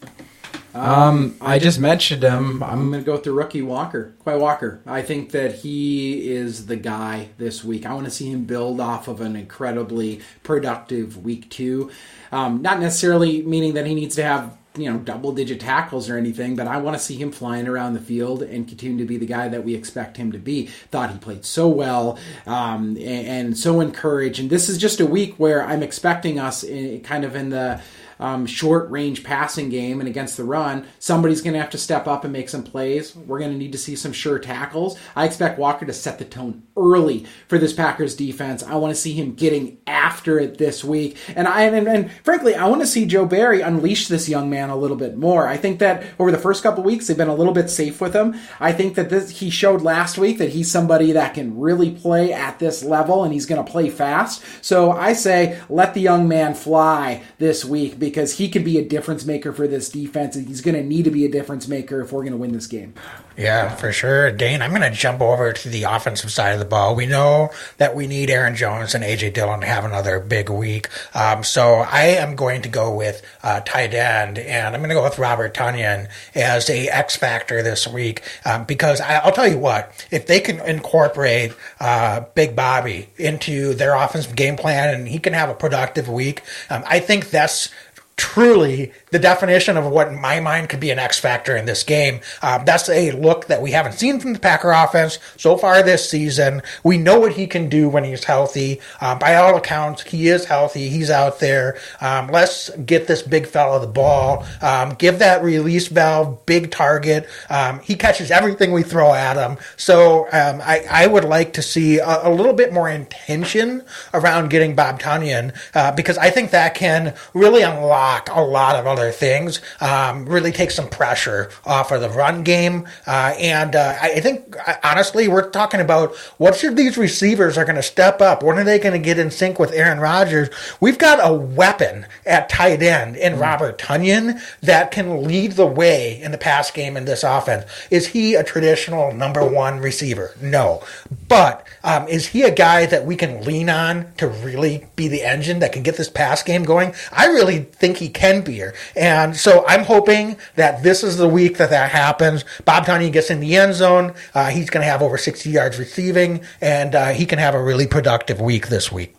Um, 0.73 1.37
I 1.41 1.61
just 1.61 1.79
mentioned 1.79 2.25
him. 2.25 2.61
I'm 2.63 2.91
going 2.91 3.05
to 3.05 3.07
go 3.07 3.17
the 3.17 3.31
rookie 3.31 3.63
Walker, 3.63 4.15
Quay 4.25 4.37
Walker. 4.37 4.81
I 4.87 5.03
think 5.03 5.31
that 5.31 5.55
he 5.57 6.29
is 6.29 6.67
the 6.67 6.77
guy 6.77 7.29
this 7.39 7.63
week. 7.63 7.87
I 7.87 7.95
want 7.95 8.07
to 8.07 8.11
see 8.11 8.31
him 8.31 8.45
build 8.45 8.81
off 8.81 9.07
of 9.07 9.21
an 9.21 9.37
incredibly 9.37 10.21
productive 10.43 11.25
week 11.25 11.49
two. 11.49 11.93
Um, 12.33 12.61
not 12.61 12.81
necessarily 12.81 13.43
meaning 13.43 13.75
that 13.75 13.87
he 13.87 13.95
needs 13.95 14.17
to 14.17 14.25
have 14.25 14.59
you 14.77 14.91
know 14.91 14.99
double 14.99 15.33
digit 15.33 15.61
tackles 15.61 16.11
or 16.11 16.17
anything, 16.17 16.57
but 16.57 16.67
I 16.67 16.79
want 16.79 16.97
to 16.97 17.03
see 17.03 17.17
him 17.17 17.31
flying 17.31 17.69
around 17.69 17.95
the 17.95 18.01
field 18.01 18.43
and 18.43 18.67
continue 18.67 18.99
to 18.99 19.05
be 19.05 19.17
the 19.17 19.27
guy 19.27 19.49
that 19.49 19.65
we 19.65 19.75
expect 19.75 20.17
him 20.17 20.33
to 20.33 20.39
be. 20.39 20.67
Thought 20.67 21.13
he 21.13 21.19
played 21.19 21.45
so 21.45 21.69
well 21.69 22.19
um, 22.47 22.97
and, 22.97 22.99
and, 22.99 23.59
so 23.59 23.81
encouraged. 23.81 24.41
And 24.41 24.51
this 24.51 24.69
is 24.69 24.79
just 24.79 25.01
a 25.01 25.07
week 25.07 25.35
where 25.37 25.65
I'm 25.65 25.83
expecting 25.83 26.39
us 26.39 26.65
in, 26.65 27.01
kind 27.03 27.25
of 27.25 27.37
in 27.37 27.51
the 27.51 27.81
um, 28.19 28.47
short 28.47 28.91
range 28.91 29.25
passing 29.25 29.69
game 29.69 30.01
and 30.01 30.09
against 30.09 30.37
the 30.37 30.45
run, 30.45 30.87
somebody's 30.99 31.43
going 31.43 31.55
to 31.55 31.61
have 31.61 31.71
to 31.71 31.79
step 31.79 32.07
up 32.07 32.25
and 32.25 32.33
make 32.33 32.49
some 32.49 32.63
plays. 32.63 33.15
We're 33.15 33.39
going 33.39 33.53
to 33.53 33.59
need 33.59 33.73
to 33.73 33.79
see 33.79 33.97
some 33.97 34.13
sure 34.13 34.39
tackles. 34.39 34.99
I 35.17 35.25
expect 35.25 35.59
Walker 35.59 35.87
to 35.87 35.93
set 35.93 36.19
the 36.19 36.25
tone 36.25 36.63
early 36.77 37.25
for 37.49 37.59
this 37.59 37.73
Packers 37.73 38.17
defense. 38.17 38.63
I 38.63 38.75
want 38.75 38.95
to 38.95 39.01
see 39.01 39.13
him 39.13 39.35
getting 39.35 39.79
after 39.87 40.39
it 40.39 40.59
this 40.59 40.83
week. 40.83 41.17
And 41.37 41.47
I 41.47 41.63
and, 41.63 41.87
and 41.87 42.11
frankly, 42.23 42.55
I 42.55 42.67
want 42.67 42.81
to 42.83 42.87
see 42.87 43.07
Joe 43.07 43.27
Barry 43.27 43.61
unleash 43.61 44.09
this 44.09 44.29
young 44.29 44.51
man 44.51 44.71
a 44.71 44.77
little 44.77 44.97
bit 44.97 45.17
more. 45.17 45.47
I 45.47 45.57
think 45.57 45.79
that 45.79 46.05
over 46.19 46.33
the 46.33 46.39
first 46.39 46.63
couple 46.63 46.83
weeks 46.83 47.07
they've 47.07 47.17
been 47.17 47.29
a 47.29 47.35
little 47.35 47.53
bit 47.53 47.71
safe 47.71 48.01
with 48.01 48.15
him. 48.15 48.35
I 48.59 48.73
think 48.73 48.97
that 48.97 49.11
this 49.11 49.31
he 49.31 49.51
showed 49.51 49.83
last 49.83 50.19
week 50.19 50.39
that 50.39 50.51
he's 50.51 50.71
somebody 50.71 51.13
that 51.13 51.35
can 51.35 51.59
really 51.59 51.93
play 51.93 52.33
at 52.33 52.59
this 52.59 52.83
level 52.83 53.25
and 53.25 53.33
he's 53.33 53.47
going 53.47 53.65
to 53.65 53.71
play 53.71 53.89
fast. 53.89 54.43
So 54.61 54.91
I 54.91 55.13
say 55.13 55.61
let 55.69 55.95
the 55.95 56.01
young 56.01 56.27
man 56.29 56.55
fly 56.55 57.23
this 57.39 57.65
week 57.65 57.99
because 57.99 58.39
he 58.39 58.49
could 58.49 58.65
be 58.65 58.79
a 58.79 58.85
difference 58.85 59.25
maker 59.25 59.53
for 59.53 59.69
this 59.69 59.89
defense 59.89 60.37
and 60.37 60.49
he's 60.49 60.61
going 60.61 60.77
to 60.77 60.83
need 60.83 61.05
to 61.05 61.11
be 61.11 61.25
a 61.25 61.31
difference 61.31 61.69
maker 61.69 62.01
if 62.01 62.13
we're 62.13 62.23
going 62.23 62.33
to 62.33 62.39
win 62.39 62.53
this 62.53 62.67
game. 62.67 62.95
Yeah, 63.37 63.75
for 63.75 63.93
sure. 63.93 64.31
Dane, 64.31 64.63
I'm 64.63 64.71
going 64.71 64.83
to 64.83 64.97
jump 64.97 65.21
over 65.21 65.53
to 65.53 65.69
the 65.69 65.85
offensive 65.85 66.31
side 66.31 66.53
of 66.53 66.61
the 66.61 66.65
ball. 66.65 66.95
We 66.95 67.07
know 67.07 67.51
that 67.79 67.97
we 67.97 68.07
need 68.07 68.31
Aaron 68.31 68.55
Jones 68.55 68.95
and 68.95 69.03
A.J. 69.03 69.31
Dillon 69.31 69.61
to 69.61 69.67
have 69.67 69.85
another 69.85 70.21
big 70.21 70.49
week. 70.49 70.89
Um, 71.15 71.43
so 71.43 71.79
I 71.79 72.03
am 72.03 72.37
going 72.37 72.63
to 72.63 72.69
go 72.69 72.95
with 72.95 73.23
uh, 73.43 73.61
tight 73.61 73.93
end, 73.93 74.39
and 74.39 74.75
I'm 74.75 74.81
going 74.81 74.91
to 74.91 74.95
go 74.95 75.03
with 75.03 75.19
Robert 75.19 75.53
Tonyan 75.53 76.09
as 76.35 76.71
a 76.71 76.87
X 76.89 77.17
factor 77.17 77.61
this 77.61 77.89
week 77.89 78.23
um, 78.45 78.65
because 78.65 79.01
I, 79.01 79.25
will 79.25 79.33
tell 79.33 79.49
you 79.49 79.59
what, 79.59 80.07
if 80.13 80.29
they 80.29 80.39
can 80.39 80.61
incorporate 80.61 81.53
uh, 81.81 82.21
Big 82.37 82.55
Bobby 82.55 83.09
into 83.17 83.75
their 83.75 83.95
offensive 83.95 84.37
game 84.37 84.57
plan 84.57 84.95
and 84.95 85.09
he 85.09 85.19
can 85.19 85.33
have 85.33 85.49
a 85.49 85.55
productive 85.55 86.09
week, 86.09 86.43
um, 86.71 86.85
I 86.87 87.01
think 87.01 87.31
that's 87.31 87.69
truly 88.17 88.93
the 89.15 89.21
definition 89.21 89.77
of 89.77 89.87
what 89.87 90.09
in 90.09 90.21
my 90.21 90.41
mind 90.41 90.69
could 90.69 90.81
be 90.81 90.91
an 90.91 90.99
X 90.99 91.21
factor 91.21 91.57
in 91.57 91.67
this 91.67 91.85
game. 91.85 92.19
Um, 92.43 92.65
that's 92.65 92.89
a 92.89 93.13
look 93.13 93.47
that 93.47 93.63
we 93.63 93.71
haven't 93.71 93.93
seen 93.93 94.19
from 94.19 94.33
the 94.33 94.41
Packer 94.41 94.73
offense 94.73 95.21
so 95.37 95.57
far 95.57 95.85
this 95.85 96.11
season. 96.11 96.63
We 96.83 96.99
know 96.99 97.21
what 97.21 97.35
he 97.35 97.47
can 97.47 97.69
do 97.69 97.89
when 97.89 98.03
he's 98.03 98.25
healthy. 98.25 98.81
Um, 99.01 99.21
by 99.21 99.37
all 99.37 99.57
accounts, 99.57 100.03
he 100.03 100.27
is 100.27 100.47
healthy. 100.47 100.89
He's 100.89 101.11
out 101.11 101.39
there. 101.39 101.79
Um, 102.01 102.27
let's 102.27 102.71
get 102.71 103.07
this 103.07 103.23
big 103.23 103.47
fella 103.47 103.79
the 103.81 103.87
ball. 103.87 104.45
Um, 104.61 104.95
give 104.95 105.21
that 105.21 105.45
release 105.45 105.87
valve 105.87 106.45
big 106.45 106.73
target. 106.73 107.29
Um, 107.49 107.79
he 107.79 107.95
catches 107.95 108.33
everything 108.33 108.73
we 108.73 108.83
throw 108.83 109.15
at 109.15 109.37
him. 109.37 109.59
So 109.77 110.25
um, 110.33 110.61
I, 110.61 110.85
I, 110.91 111.07
would 111.07 111.25
like 111.25 111.53
to 111.53 111.63
see 111.63 111.99
a, 111.99 112.27
a, 112.27 112.31
little 112.31 112.53
bit 112.53 112.73
more 112.73 112.89
intention 112.89 113.85
around 114.13 114.51
getting 114.51 114.75
Bob 114.75 115.01
Tonyan 115.01 115.55
uh, 115.75 115.93
because 115.93 116.19
I 116.19 116.31
think 116.31 116.51
that 116.51 116.75
can 116.75 117.15
really 117.33 117.63
unlock 117.63 118.29
a 118.33 118.41
lot 118.41 118.75
of 118.75 118.87
other 118.87 119.04
other 119.05 119.13
things. 119.13 119.61
Um, 119.81 120.27
really 120.27 120.53
take 120.53 120.71
some 120.71 120.89
pressure 120.89 121.51
off 121.65 121.93
of 121.93 122.01
the 122.01 122.09
run 122.11 122.43
game. 122.43 122.87
Uh, 123.07 123.35
and 123.39 123.77
uh, 123.77 123.97
I 124.01 124.21
think, 124.21 124.57
honestly, 124.83 125.29
we're 125.29 125.51
talking 125.51 125.81
about 125.81 126.15
what 126.39 126.57
should 126.57 126.77
these 126.77 126.97
receivers 126.97 127.59
are 127.59 127.65
going 127.65 127.77
to 127.77 127.83
step 127.83 128.21
up? 128.21 128.43
When 128.43 128.59
are 128.59 128.65
they 128.65 128.79
going 128.79 128.93
to 129.01 129.05
get 129.05 129.19
in 129.19 129.31
sync 129.31 129.59
with 129.59 129.73
Aaron 129.73 130.01
Rodgers? 130.01 130.49
We've 130.81 130.99
got 130.99 131.21
a 131.23 131.33
weapon 131.33 132.07
at 132.25 132.49
tight 132.49 132.83
end 132.83 133.17
in 133.17 133.35
mm. 133.35 133.41
Robert 133.41 133.79
Tonyan 133.79 134.41
that 134.63 134.91
can 134.91 135.25
lead 135.25 135.53
the 135.53 135.67
way 135.67 136.21
in 136.21 136.33
the 136.33 136.39
pass 136.39 136.71
game 136.71 136.97
in 136.97 137.05
this 137.05 137.23
offense. 137.23 137.65
Is 137.91 138.09
he 138.09 138.35
a 138.35 138.45
traditional 138.45 139.13
number 139.13 139.47
one 139.47 139.81
receiver? 139.81 140.35
No. 140.41 140.83
But 141.29 141.67
um, 141.83 142.09
is 142.09 142.29
he 142.29 142.43
a 142.43 142.55
guy 142.55 142.87
that 142.87 143.05
we 143.05 143.17
can 143.17 143.45
lean 143.45 143.69
on 143.69 144.13
to 144.17 144.29
really 144.29 144.87
be 144.97 145.09
the 145.09 145.23
engine 145.23 145.59
that 145.59 145.73
can 145.73 145.83
get 145.83 145.97
this 145.97 146.09
pass 146.09 146.43
game 146.43 146.65
going? 146.65 146.95
I 147.13 147.27
really 147.27 147.61
think 147.61 147.99
he 147.99 148.09
can 148.09 148.43
be 148.43 148.55
here. 148.55 148.75
And 148.97 149.37
so 149.37 149.65
I'm 149.67 149.85
hoping 149.85 150.37
that 150.57 150.83
this 150.83 151.03
is 151.03 151.17
the 151.17 151.29
week 151.29 151.57
that 151.59 151.71
that 151.71 151.91
happens. 151.91 152.45
Bob 152.65 152.87
Tonyan 152.87 153.13
gets 153.13 153.31
in 153.31 153.41
the 153.41 153.57
end 153.57 153.75
zone. 153.75 154.15
Uh, 154.35 154.51
he's 154.51 154.71
going 154.71 154.85
to 154.85 154.91
have 154.91 155.03
over 155.03 155.19
60 155.19 155.51
yards 155.51 155.79
receiving, 155.79 156.43
and 156.61 156.95
uh, 156.95 157.09
he 157.09 157.27
can 157.27 157.39
have 157.39 157.55
a 157.55 157.63
really 157.63 157.87
productive 157.87 158.41
week 158.41 158.69
this 158.69 158.91
week. 158.93 159.15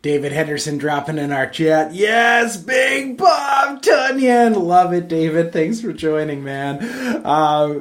David 0.00 0.30
Henderson 0.32 0.78
dropping 0.78 1.18
in 1.18 1.32
our 1.32 1.48
chat. 1.48 1.92
Yes, 1.92 2.56
Big 2.56 3.16
Bob 3.16 3.82
Tonyan. 3.82 4.56
Love 4.56 4.92
it, 4.92 5.08
David. 5.08 5.52
Thanks 5.52 5.80
for 5.80 5.92
joining, 5.92 6.44
man. 6.44 6.78
Uh, 7.24 7.80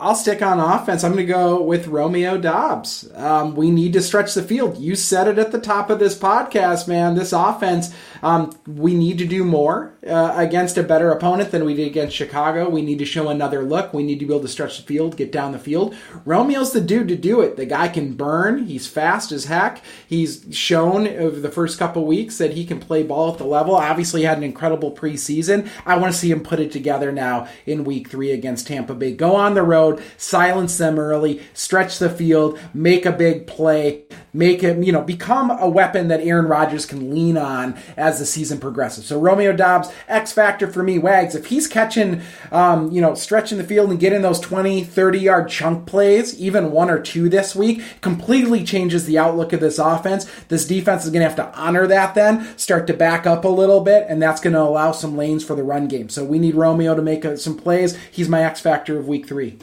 I'll 0.00 0.14
stick 0.14 0.42
on 0.42 0.60
offense. 0.60 1.02
I'm 1.02 1.12
going 1.12 1.26
to 1.26 1.32
go 1.32 1.60
with 1.60 1.88
Romeo 1.88 2.38
Doubs. 2.38 3.10
Um, 3.16 3.56
we 3.56 3.72
need 3.72 3.94
to 3.94 4.00
stretch 4.00 4.32
the 4.32 4.44
field. 4.44 4.78
You 4.78 4.94
said 4.94 5.26
it 5.26 5.40
at 5.40 5.50
the 5.50 5.60
top 5.60 5.90
of 5.90 5.98
this 5.98 6.16
podcast, 6.16 6.86
man. 6.86 7.16
This 7.16 7.32
offense, 7.32 7.92
um, 8.22 8.56
we 8.64 8.94
need 8.94 9.18
to 9.18 9.26
do 9.26 9.42
more 9.42 9.96
uh, 10.06 10.34
against 10.36 10.78
a 10.78 10.84
better 10.84 11.10
opponent 11.10 11.50
than 11.50 11.64
we 11.64 11.74
did 11.74 11.88
against 11.88 12.14
Chicago. 12.14 12.68
We 12.68 12.80
need 12.80 13.00
to 13.00 13.04
show 13.04 13.28
another 13.28 13.64
look. 13.64 13.92
We 13.92 14.04
need 14.04 14.20
to 14.20 14.26
be 14.26 14.32
able 14.32 14.42
to 14.42 14.48
stretch 14.48 14.76
the 14.76 14.84
field, 14.84 15.16
get 15.16 15.32
down 15.32 15.50
the 15.50 15.58
field. 15.58 15.96
Romeo's 16.24 16.70
the 16.70 16.80
dude 16.80 17.08
to 17.08 17.16
do 17.16 17.40
it. 17.40 17.56
The 17.56 17.66
guy 17.66 17.88
can 17.88 18.12
burn. 18.12 18.66
He's 18.66 18.86
fast 18.86 19.32
as 19.32 19.46
heck. 19.46 19.82
He's 20.06 20.46
shown 20.52 21.08
over 21.08 21.40
the 21.40 21.50
first 21.50 21.76
couple 21.76 22.06
weeks 22.06 22.38
that 22.38 22.52
he 22.52 22.64
can 22.64 22.78
play 22.78 23.02
ball 23.02 23.32
at 23.32 23.38
the 23.38 23.44
level. 23.44 23.74
Obviously, 23.74 24.22
had 24.22 24.38
an 24.38 24.44
incredible 24.44 24.92
preseason. 24.92 25.68
I 25.84 25.96
want 25.96 26.12
to 26.12 26.18
see 26.18 26.30
him 26.30 26.44
put 26.44 26.60
it 26.60 26.70
together 26.70 27.10
now 27.10 27.48
in 27.66 27.82
week 27.82 28.08
three 28.08 28.30
against 28.30 28.68
Tampa 28.68 28.94
Bay. 28.94 29.12
Go 29.12 29.34
on 29.34 29.54
the 29.54 29.64
road 29.64 29.87
silence 30.16 30.76
them 30.78 30.98
early, 30.98 31.42
stretch 31.54 31.98
the 31.98 32.10
field, 32.10 32.58
make 32.74 33.06
a 33.06 33.12
big 33.12 33.46
play, 33.46 34.04
make 34.32 34.60
him, 34.60 34.82
you 34.82 34.92
know, 34.92 35.02
become 35.02 35.50
a 35.50 35.68
weapon 35.68 36.08
that 36.08 36.20
Aaron 36.20 36.46
Rodgers 36.46 36.86
can 36.86 37.10
lean 37.10 37.36
on 37.36 37.76
as 37.96 38.18
the 38.18 38.26
season 38.26 38.58
progresses. 38.58 39.06
So 39.06 39.18
Romeo 39.18 39.52
Doubs, 39.52 39.90
X 40.06 40.32
factor 40.32 40.66
for 40.66 40.82
me, 40.82 40.98
Wags. 40.98 41.34
If 41.34 41.46
he's 41.46 41.66
catching, 41.66 42.22
um, 42.52 42.90
you 42.92 43.00
know, 43.00 43.14
stretching 43.14 43.58
the 43.58 43.64
field 43.64 43.90
and 43.90 44.00
getting 44.00 44.22
those 44.22 44.40
20, 44.40 44.84
30 44.84 45.18
yard 45.18 45.48
chunk 45.48 45.86
plays, 45.86 46.38
even 46.38 46.72
one 46.72 46.90
or 46.90 47.00
two 47.00 47.28
this 47.28 47.54
week, 47.54 47.82
completely 48.00 48.64
changes 48.64 49.06
the 49.06 49.18
outlook 49.18 49.52
of 49.52 49.60
this 49.60 49.78
offense. 49.78 50.30
This 50.48 50.66
defense 50.66 51.04
is 51.04 51.10
going 51.10 51.22
to 51.22 51.28
have 51.28 51.36
to 51.36 51.58
honor 51.58 51.86
that 51.86 52.14
then, 52.14 52.56
start 52.56 52.86
to 52.88 52.94
back 52.94 53.26
up 53.26 53.44
a 53.44 53.48
little 53.48 53.80
bit, 53.80 54.06
and 54.08 54.22
that's 54.22 54.40
going 54.40 54.54
to 54.54 54.62
allow 54.62 54.92
some 54.92 55.16
lanes 55.16 55.44
for 55.44 55.54
the 55.54 55.62
run 55.62 55.88
game. 55.88 56.08
So 56.08 56.24
we 56.24 56.38
need 56.38 56.54
Romeo 56.54 56.94
to 56.94 57.02
make 57.02 57.24
uh, 57.24 57.36
some 57.36 57.56
plays. 57.56 57.96
He's 58.10 58.28
my 58.28 58.42
X 58.44 58.60
factor 58.60 58.98
of 58.98 59.08
week 59.08 59.26
three. 59.26 59.58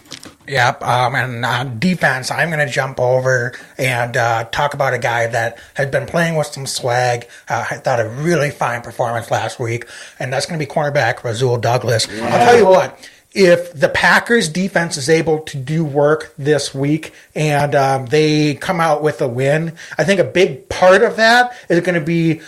Yep. 0.47 0.83
Um, 0.83 1.15
and 1.15 1.45
on 1.45 1.79
defense, 1.79 2.31
I'm 2.31 2.49
going 2.49 2.65
to 2.65 2.71
jump 2.71 2.99
over 2.99 3.53
and 3.77 4.15
uh, 4.15 4.45
talk 4.45 4.73
about 4.73 4.93
a 4.93 4.99
guy 4.99 5.27
that 5.27 5.57
has 5.73 5.89
been 5.89 6.05
playing 6.05 6.35
with 6.35 6.47
some 6.47 6.67
swag. 6.67 7.27
Uh, 7.49 7.65
I 7.71 7.77
thought 7.77 7.99
a 7.99 8.07
really 8.07 8.51
fine 8.51 8.81
performance 8.81 9.31
last 9.31 9.59
week, 9.59 9.87
and 10.19 10.31
that's 10.31 10.45
going 10.45 10.59
to 10.59 10.65
be 10.65 10.71
cornerback 10.71 11.23
Rasul 11.23 11.57
Douglas. 11.57 12.07
I'll 12.09 12.45
tell 12.45 12.57
you 12.57 12.65
what 12.65 13.09
if 13.35 13.73
the 13.73 13.89
Packers 13.89 14.47
defense 14.47 14.95
is 14.95 15.09
able 15.09 15.39
to 15.39 15.57
do 15.57 15.83
work 15.83 16.33
this 16.37 16.73
week 16.73 17.13
and 17.35 17.75
um, 17.75 18.05
they 18.05 18.55
come 18.55 18.79
out 18.79 19.03
with 19.03 19.21
a 19.21 19.27
win, 19.27 19.73
I 19.97 20.05
think 20.05 20.21
a 20.21 20.23
big 20.23 20.69
part 20.69 21.03
of 21.03 21.17
that 21.17 21.53
is 21.67 21.81
going 21.81 21.99
to 21.99 22.05
be 22.05 22.41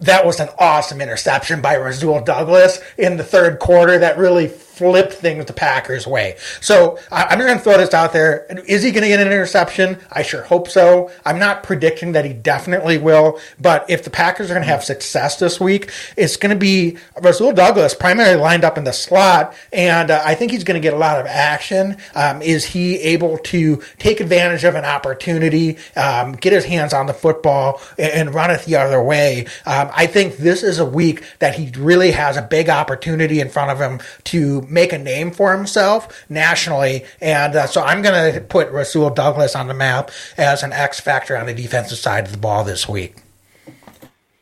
that 0.00 0.26
was 0.26 0.40
an 0.40 0.48
awesome 0.58 1.00
interception 1.00 1.60
by 1.60 1.76
Rasul 1.76 2.20
Douglas 2.22 2.80
in 2.98 3.16
the 3.16 3.24
third 3.24 3.58
quarter 3.58 3.98
that 3.98 4.18
really 4.18 4.48
flipped 4.74 5.12
things 5.14 5.44
the 5.46 5.52
Packers' 5.52 6.06
way. 6.06 6.36
So 6.60 6.98
I, 7.10 7.32
am 7.32 7.38
going 7.38 7.56
to 7.56 7.62
throw 7.62 7.78
this 7.78 7.94
out 7.94 8.12
there. 8.12 8.46
Is 8.66 8.82
he 8.82 8.90
going 8.90 9.02
to 9.02 9.08
get 9.08 9.20
an 9.20 9.26
interception? 9.26 9.98
I 10.10 10.22
sure 10.22 10.42
hope 10.42 10.68
so. 10.68 11.10
I'm 11.24 11.38
not 11.38 11.62
predicting 11.62 12.12
that 12.12 12.24
he 12.24 12.32
definitely 12.32 12.98
will, 12.98 13.38
but 13.60 13.88
if 13.88 14.04
the 14.04 14.10
Packers 14.10 14.50
are 14.50 14.54
going 14.54 14.66
to 14.66 14.72
have 14.72 14.84
success 14.84 15.38
this 15.38 15.60
week, 15.60 15.90
it's 16.16 16.36
going 16.36 16.54
to 16.54 16.58
be 16.58 16.98
Rasul 17.20 17.52
Douglas 17.52 17.94
primarily 17.94 18.40
lined 18.40 18.64
up 18.64 18.76
in 18.78 18.84
the 18.84 18.92
slot, 18.92 19.54
and 19.72 20.10
uh, 20.10 20.22
I 20.24 20.34
think 20.34 20.50
he's 20.52 20.64
going 20.64 20.80
to 20.80 20.84
get 20.84 20.94
a 20.94 20.98
lot 20.98 21.20
of 21.20 21.26
action. 21.26 21.96
Um, 22.14 22.42
is 22.42 22.64
he 22.64 22.98
able 23.00 23.38
to 23.38 23.82
take 23.98 24.20
advantage 24.20 24.64
of 24.64 24.74
an 24.74 24.84
opportunity, 24.84 25.78
um, 25.96 26.32
get 26.32 26.52
his 26.52 26.64
hands 26.64 26.92
on 26.92 27.06
the 27.06 27.14
football, 27.14 27.80
and, 27.98 28.12
and 28.12 28.34
run 28.34 28.50
it 28.50 28.62
the 28.62 28.76
other 28.76 29.02
way? 29.02 29.46
Um, 29.66 29.90
I 29.94 30.06
think 30.06 30.36
this 30.36 30.62
is 30.62 30.78
a 30.78 30.84
week 30.84 31.22
that 31.38 31.54
he 31.54 31.70
really 31.78 32.10
has 32.12 32.36
a 32.36 32.42
big 32.42 32.68
opportunity 32.68 33.40
in 33.40 33.48
front 33.48 33.70
of 33.70 33.78
him 33.78 34.00
to 34.24 34.63
make 34.68 34.92
a 34.92 34.98
name 34.98 35.30
for 35.30 35.56
himself 35.56 36.24
nationally. 36.28 37.04
And 37.20 37.54
uh, 37.56 37.66
so 37.66 37.82
I'm 37.82 38.02
going 38.02 38.34
to 38.34 38.40
put 38.40 38.70
Rasul 38.70 39.10
Douglas 39.10 39.54
on 39.54 39.68
the 39.68 39.74
map 39.74 40.10
as 40.36 40.62
an 40.62 40.72
X 40.72 41.00
factor 41.00 41.36
on 41.36 41.46
the 41.46 41.54
defensive 41.54 41.98
side 41.98 42.26
of 42.26 42.32
the 42.32 42.38
ball 42.38 42.64
this 42.64 42.88
week. 42.88 43.16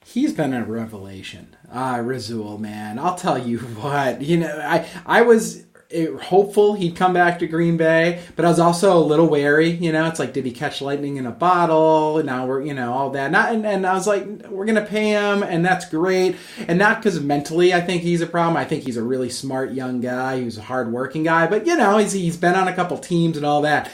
He's 0.04 0.32
been 0.32 0.52
a 0.52 0.64
revelation. 0.64 1.56
Ah, 1.72 1.96
Rasul, 1.96 2.58
man. 2.58 2.98
I'll 2.98 3.16
tell 3.16 3.38
you 3.38 3.58
what. 3.80 4.20
You 4.20 4.38
know, 4.38 4.60
I 4.62 4.86
I 5.06 5.22
was 5.22 5.64
hopeful 6.20 6.74
he'd 6.74 6.96
come 6.96 7.12
back 7.12 7.38
to 7.38 7.46
Green 7.46 7.76
Bay, 7.76 8.22
but 8.36 8.44
I 8.44 8.48
was 8.48 8.58
also 8.58 8.96
a 8.96 9.00
little 9.00 9.28
wary. 9.28 9.70
You 9.70 9.92
know, 9.92 10.06
it's 10.06 10.18
like, 10.18 10.32
did 10.32 10.44
he 10.44 10.52
catch 10.52 10.80
lightning 10.80 11.16
in 11.16 11.26
a 11.26 11.30
bottle? 11.30 12.18
And 12.18 12.26
Now 12.26 12.46
we're, 12.46 12.62
you 12.62 12.74
know, 12.74 12.92
all 12.92 13.10
that. 13.10 13.30
Not, 13.30 13.52
and, 13.54 13.66
and 13.66 13.86
I 13.86 13.94
was 13.94 14.06
like, 14.06 14.24
we're 14.48 14.66
gonna 14.66 14.84
pay 14.84 15.10
him, 15.10 15.42
and 15.42 15.64
that's 15.64 15.88
great. 15.88 16.36
And 16.68 16.78
not 16.78 16.98
because 16.98 17.20
mentally 17.20 17.74
I 17.74 17.80
think 17.80 18.02
he's 18.02 18.20
a 18.20 18.26
problem. 18.26 18.56
I 18.56 18.64
think 18.64 18.84
he's 18.84 18.96
a 18.96 19.02
really 19.02 19.30
smart 19.30 19.72
young 19.72 20.00
guy. 20.00 20.40
He's 20.40 20.58
a 20.58 20.62
hardworking 20.62 21.24
guy, 21.24 21.46
but 21.46 21.66
you 21.66 21.76
know, 21.76 21.98
he's 21.98 22.12
he's 22.12 22.36
been 22.36 22.54
on 22.54 22.68
a 22.68 22.74
couple 22.74 22.98
teams 22.98 23.36
and 23.36 23.46
all 23.46 23.62
that 23.62 23.90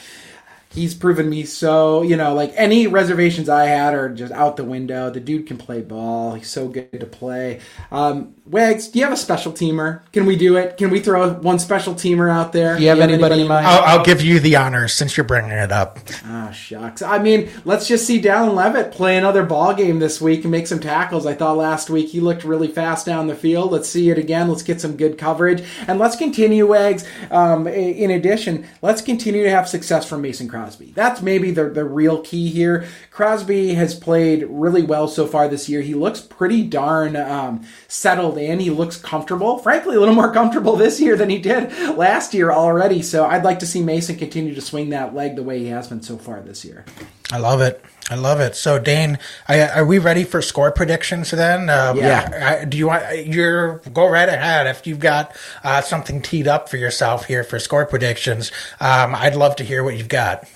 he's 0.70 0.94
proven 0.94 1.28
me 1.28 1.44
so 1.44 2.02
you 2.02 2.16
know 2.16 2.34
like 2.34 2.52
any 2.54 2.86
reservations 2.86 3.48
i 3.48 3.64
had 3.64 3.94
are 3.94 4.08
just 4.08 4.32
out 4.32 4.56
the 4.56 4.64
window 4.64 5.10
the 5.10 5.20
dude 5.20 5.46
can 5.46 5.56
play 5.56 5.80
ball 5.80 6.34
he's 6.34 6.48
so 6.48 6.68
good 6.68 7.00
to 7.00 7.06
play 7.06 7.60
um, 7.90 8.34
wags 8.50 8.88
do 8.88 8.98
you 8.98 9.04
have 9.04 9.12
a 9.12 9.16
special 9.16 9.52
teamer? 9.52 10.02
Can 10.12 10.26
we 10.26 10.36
do 10.36 10.56
it? 10.56 10.76
Can 10.76 10.90
we 10.90 11.00
throw 11.00 11.34
one 11.34 11.58
special 11.58 11.94
teamer 11.94 12.30
out 12.30 12.52
there? 12.52 12.76
Do 12.76 12.82
you 12.82 12.88
have, 12.88 12.98
do 12.98 13.02
you 13.02 13.02
have 13.02 13.10
anybody, 13.10 13.40
anybody, 13.40 13.42
in 13.42 13.48
mind? 13.48 13.66
I'll, 13.66 13.98
I'll, 13.98 14.04
give 14.04 14.22
you 14.22 14.38
the 14.40 14.56
honors 14.56 14.92
since 14.92 15.16
you're 15.16 15.24
bringing 15.24 15.50
it 15.50 15.72
up. 15.72 15.98
Ah 16.24 16.48
oh, 16.48 16.52
shucks. 16.52 17.02
I 17.02 17.18
mean 17.18 17.50
let's 17.64 17.88
just 17.88 18.06
see 18.06 18.20
Dallin 18.20 18.54
Leavitt 18.54 18.92
play 18.92 19.16
another 19.16 19.44
ball 19.44 19.74
game 19.74 19.98
this 19.98 20.20
week 20.20 20.42
and 20.42 20.50
make 20.50 20.66
some 20.66 20.80
tackles. 20.80 21.26
I 21.26 21.34
thought 21.34 21.56
last 21.56 21.90
week 21.90 22.08
he 22.10 22.20
looked 22.20 22.44
really 22.44 22.68
fast 22.68 23.04
down 23.04 23.26
the 23.26 23.34
field. 23.34 23.72
Let's 23.72 23.88
see 23.88 24.10
it 24.10 24.18
again. 24.18 24.48
Let's 24.48 24.62
get 24.62 24.80
some 24.80 24.96
good 24.96 25.18
coverage. 25.18 25.62
And 25.86 25.98
let's 25.98 26.16
continue 26.16 26.66
wags 26.66 27.06
um, 27.30 27.66
in 27.66 28.10
addition 28.10 28.66
let's 28.82 29.02
continue 29.02 29.42
to 29.42 29.50
have 29.50 29.68
success 29.68 30.08
from 30.08 30.22
mason 30.22 30.48
Crosby 30.48 30.68
Crosby. 30.68 30.92
That's 30.94 31.22
maybe 31.22 31.50
the, 31.50 31.68
the 31.70 31.84
real 31.84 32.20
key 32.20 32.48
here. 32.48 32.86
Crosby 33.10 33.74
has 33.74 33.94
played 33.94 34.44
really 34.48 34.82
well 34.82 35.08
so 35.08 35.26
far 35.26 35.48
this 35.48 35.68
year. 35.68 35.80
He 35.80 35.94
looks 35.94 36.20
pretty 36.20 36.62
darn 36.62 37.16
um, 37.16 37.64
settled 37.86 38.37
in. 38.38 38.60
He 38.60 38.70
looks 38.70 38.96
comfortable. 38.96 39.58
Frankly, 39.58 39.96
a 39.96 40.00
little 40.00 40.14
more 40.14 40.32
comfortable 40.32 40.76
this 40.76 41.00
year 41.00 41.16
than 41.16 41.30
he 41.30 41.38
did 41.38 41.96
last 41.96 42.34
year 42.34 42.50
already. 42.50 43.02
So 43.02 43.26
I'd 43.26 43.44
like 43.44 43.58
to 43.60 43.66
see 43.66 43.82
Mason 43.82 44.16
continue 44.16 44.54
to 44.54 44.60
swing 44.60 44.90
that 44.90 45.14
leg 45.14 45.36
the 45.36 45.42
way 45.42 45.58
he 45.58 45.66
has 45.66 45.88
been 45.88 46.02
so 46.02 46.16
far 46.16 46.40
this 46.40 46.64
year. 46.64 46.84
I 47.30 47.38
love 47.38 47.60
it. 47.60 47.84
I 48.10 48.14
love 48.14 48.40
it. 48.40 48.56
So, 48.56 48.78
Dane, 48.78 49.18
are 49.48 49.84
we 49.84 49.98
ready 49.98 50.24
for 50.24 50.40
score 50.40 50.72
predictions 50.72 51.30
then? 51.30 51.68
Um, 51.68 51.98
yeah. 51.98 52.64
do 52.64 52.78
you 52.78 52.86
want 52.86 53.26
your 53.26 53.78
go 53.92 54.08
right 54.08 54.28
ahead 54.28 54.66
if 54.66 54.86
you've 54.86 54.98
got 54.98 55.36
uh, 55.62 55.82
something 55.82 56.22
teed 56.22 56.48
up 56.48 56.70
for 56.70 56.78
yourself 56.78 57.26
here 57.26 57.44
for 57.44 57.58
score 57.58 57.84
predictions? 57.84 58.50
Um, 58.80 59.14
I'd 59.14 59.36
love 59.36 59.56
to 59.56 59.64
hear 59.64 59.84
what 59.84 59.98
you've 59.98 60.08
got. 60.08 60.48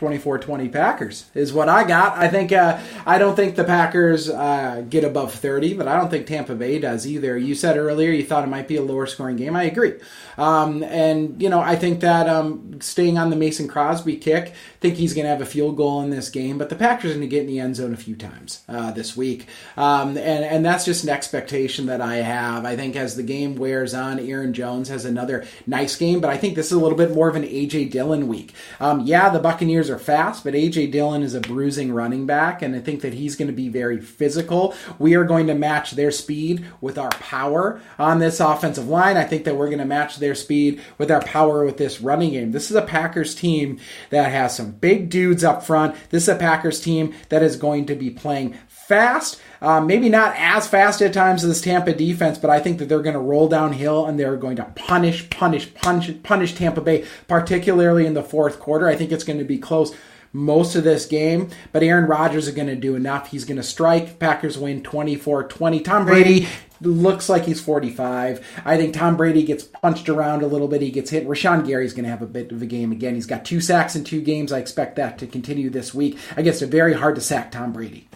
24-20 0.00 0.72
Packers 0.72 1.26
is 1.34 1.52
what 1.52 1.68
I 1.68 1.84
got. 1.84 2.16
I 2.16 2.28
think 2.28 2.52
uh, 2.52 2.80
I 3.04 3.18
don't 3.18 3.36
think 3.36 3.54
the 3.54 3.64
Packers 3.64 4.30
uh, 4.30 4.82
get 4.88 5.04
above 5.04 5.34
30, 5.34 5.74
but 5.74 5.86
I 5.86 5.96
don't 5.96 6.08
think 6.08 6.26
Tampa 6.26 6.54
Bay 6.54 6.78
does 6.78 7.06
either. 7.06 7.36
You 7.36 7.54
said 7.54 7.76
earlier 7.76 8.10
you 8.10 8.24
thought 8.24 8.44
it 8.44 8.48
might 8.48 8.66
be 8.66 8.76
a 8.76 8.82
lower 8.82 9.06
scoring 9.06 9.36
game. 9.36 9.54
I 9.54 9.64
agree. 9.64 9.94
Um, 10.38 10.82
and, 10.84 11.40
you 11.40 11.50
know, 11.50 11.60
I 11.60 11.76
think 11.76 12.00
that 12.00 12.30
um, 12.30 12.80
staying 12.80 13.18
on 13.18 13.28
the 13.28 13.36
Mason 13.36 13.68
Crosby 13.68 14.16
kick, 14.16 14.48
I 14.48 14.80
think 14.80 14.94
he's 14.94 15.12
going 15.12 15.26
to 15.26 15.28
have 15.28 15.42
a 15.42 15.46
field 15.46 15.76
goal 15.76 16.00
in 16.00 16.08
this 16.08 16.30
game, 16.30 16.56
but 16.56 16.70
the 16.70 16.76
Packers 16.76 17.10
are 17.10 17.14
going 17.14 17.20
to 17.20 17.26
get 17.26 17.42
in 17.42 17.46
the 17.46 17.60
end 17.60 17.76
zone 17.76 17.92
a 17.92 17.98
few 17.98 18.16
times 18.16 18.62
uh, 18.68 18.90
this 18.92 19.14
week. 19.14 19.46
Um, 19.76 20.16
and, 20.16 20.44
and 20.44 20.64
that's 20.64 20.86
just 20.86 21.04
an 21.04 21.10
expectation 21.10 21.86
that 21.86 22.00
I 22.00 22.16
have. 22.16 22.64
I 22.64 22.74
think 22.74 22.96
as 22.96 23.16
the 23.16 23.22
game 23.22 23.56
wears 23.56 23.92
on, 23.92 24.18
Aaron 24.18 24.54
Jones 24.54 24.88
has 24.88 25.04
another 25.04 25.44
nice 25.66 25.94
game, 25.96 26.22
but 26.22 26.30
I 26.30 26.38
think 26.38 26.54
this 26.54 26.66
is 26.66 26.72
a 26.72 26.78
little 26.78 26.96
bit 26.96 27.12
more 27.12 27.28
of 27.28 27.36
an 27.36 27.44
A.J. 27.44 27.86
Dillon 27.86 28.26
week. 28.26 28.54
Um, 28.80 29.00
yeah, 29.00 29.28
the 29.28 29.40
Buccaneers 29.40 29.89
are 29.90 29.98
fast, 29.98 30.44
but 30.44 30.54
A.J. 30.54 30.86
Dillon 30.86 31.22
is 31.22 31.34
a 31.34 31.40
bruising 31.40 31.92
running 31.92 32.24
back, 32.24 32.62
and 32.62 32.74
I 32.74 32.80
think 32.80 33.02
that 33.02 33.14
he's 33.14 33.36
going 33.36 33.48
to 33.48 33.54
be 33.54 33.68
very 33.68 34.00
physical. 34.00 34.74
We 34.98 35.14
are 35.14 35.24
going 35.24 35.48
to 35.48 35.54
match 35.54 35.92
their 35.92 36.10
speed 36.10 36.64
with 36.80 36.96
our 36.96 37.10
power 37.10 37.80
on 37.98 38.18
this 38.18 38.40
offensive 38.40 38.88
line. 38.88 39.16
I 39.16 39.24
think 39.24 39.44
that 39.44 39.56
we're 39.56 39.66
going 39.66 39.78
to 39.78 39.84
match 39.84 40.16
their 40.16 40.34
speed, 40.34 40.80
with 40.96 41.10
our 41.10 41.22
power 41.22 41.64
with 41.64 41.76
this 41.76 42.00
running 42.00 42.30
game. 42.32 42.52
This 42.52 42.70
is 42.70 42.76
a 42.76 42.82
Packers 42.82 43.34
team 43.34 43.78
that 44.10 44.30
has 44.30 44.56
some 44.56 44.70
big 44.72 45.10
dudes 45.10 45.44
up 45.44 45.64
front. 45.64 45.96
This 46.10 46.24
is 46.24 46.28
a 46.28 46.36
Packers 46.36 46.80
team 46.80 47.14
that 47.28 47.42
is 47.42 47.56
going 47.56 47.86
to 47.86 47.94
be 47.94 48.10
playing 48.10 48.56
fast. 48.90 49.40
Um, 49.62 49.86
maybe 49.86 50.08
not 50.08 50.34
as 50.36 50.66
fast 50.66 51.00
at 51.00 51.14
times 51.14 51.44
as 51.44 51.48
this 51.48 51.60
Tampa 51.60 51.94
defense, 51.94 52.38
but 52.38 52.50
I 52.50 52.58
think 52.58 52.78
that 52.78 52.88
they're 52.88 53.02
going 53.02 53.14
to 53.14 53.20
roll 53.20 53.48
downhill 53.48 54.04
and 54.04 54.18
they're 54.18 54.36
going 54.36 54.56
to 54.56 54.64
punish, 54.64 55.30
punish, 55.30 55.72
punish, 55.74 56.10
punish 56.24 56.54
Tampa 56.54 56.80
Bay, 56.80 57.06
particularly 57.28 58.04
in 58.04 58.14
the 58.14 58.22
fourth 58.22 58.58
quarter. 58.58 58.88
I 58.88 58.96
think 58.96 59.12
it's 59.12 59.22
going 59.22 59.38
to 59.38 59.44
be 59.44 59.58
close 59.58 59.94
most 60.32 60.74
of 60.74 60.84
this 60.84 61.06
game, 61.06 61.50
but 61.72 61.82
Aaron 61.82 62.06
Rodgers 62.08 62.48
is 62.48 62.54
going 62.54 62.68
to 62.68 62.76
do 62.76 62.96
enough. 62.96 63.30
He's 63.30 63.44
going 63.44 63.58
to 63.58 63.62
strike. 63.62 64.18
Packers 64.18 64.58
win 64.58 64.82
24 64.82 65.44
20. 65.44 65.80
Tom 65.80 66.04
Brady 66.04 66.48
looks 66.80 67.28
like 67.28 67.44
he's 67.44 67.60
45. 67.60 68.62
I 68.64 68.76
think 68.76 68.94
Tom 68.94 69.16
Brady 69.16 69.42
gets 69.42 69.64
punched 69.64 70.08
around 70.08 70.42
a 70.42 70.46
little 70.46 70.68
bit. 70.68 70.82
He 70.82 70.90
gets 70.90 71.10
hit. 71.10 71.28
Rashan 71.28 71.66
Gary's 71.66 71.92
going 71.92 72.04
to 72.04 72.10
have 72.10 72.22
a 72.22 72.26
bit 72.26 72.50
of 72.50 72.62
a 72.62 72.66
game 72.66 72.90
again. 72.92 73.14
He's 73.14 73.26
got 73.26 73.44
two 73.44 73.60
sacks 73.60 73.94
in 73.94 74.04
two 74.04 74.20
games. 74.20 74.52
I 74.52 74.58
expect 74.58 74.96
that 74.96 75.18
to 75.18 75.26
continue 75.26 75.70
this 75.70 75.92
week. 75.94 76.18
I 76.36 76.42
guess 76.42 76.62
it's 76.62 76.70
very 76.70 76.94
hard 76.94 77.14
to 77.16 77.20
sack 77.20 77.52
Tom 77.52 77.72
Brady. 77.72 78.08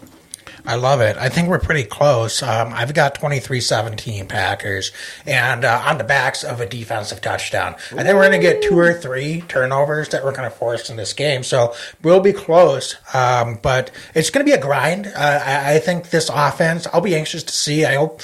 I 0.67 0.75
love 0.75 1.01
it. 1.01 1.15
I 1.17 1.29
think 1.29 1.47
we're 1.47 1.59
pretty 1.59 1.83
close. 1.83 2.41
Um, 2.41 2.73
I've 2.73 2.93
got 2.93 3.15
23-17 3.15 4.27
Packers, 4.27 4.91
and 5.25 5.63
uh, 5.63 5.83
on 5.85 5.97
the 5.97 6.03
backs 6.03 6.43
of 6.43 6.59
a 6.59 6.65
defensive 6.65 7.21
touchdown. 7.21 7.75
I 7.91 8.03
think 8.03 8.15
we're 8.15 8.27
going 8.27 8.31
to 8.31 8.39
get 8.39 8.63
two 8.63 8.77
or 8.77 8.93
three 8.93 9.41
turnovers 9.47 10.09
that 10.09 10.23
we're 10.23 10.31
going 10.31 10.49
to 10.49 10.55
force 10.55 10.89
in 10.89 10.97
this 10.97 11.13
game, 11.13 11.43
so 11.43 11.75
we'll 12.01 12.19
be 12.19 12.33
close. 12.33 12.95
Um, 13.13 13.59
but 13.61 13.91
it's 14.15 14.29
going 14.29 14.45
to 14.45 14.49
be 14.49 14.57
a 14.57 14.61
grind. 14.61 15.07
Uh, 15.07 15.41
I, 15.45 15.75
I, 15.75 15.79
think 15.79 16.09
this 16.09 16.29
offense. 16.33 16.87
I'll 16.91 17.01
be 17.01 17.15
anxious 17.15 17.43
to 17.43 17.53
see. 17.53 17.85
I 17.85 17.95
hope 17.95 18.21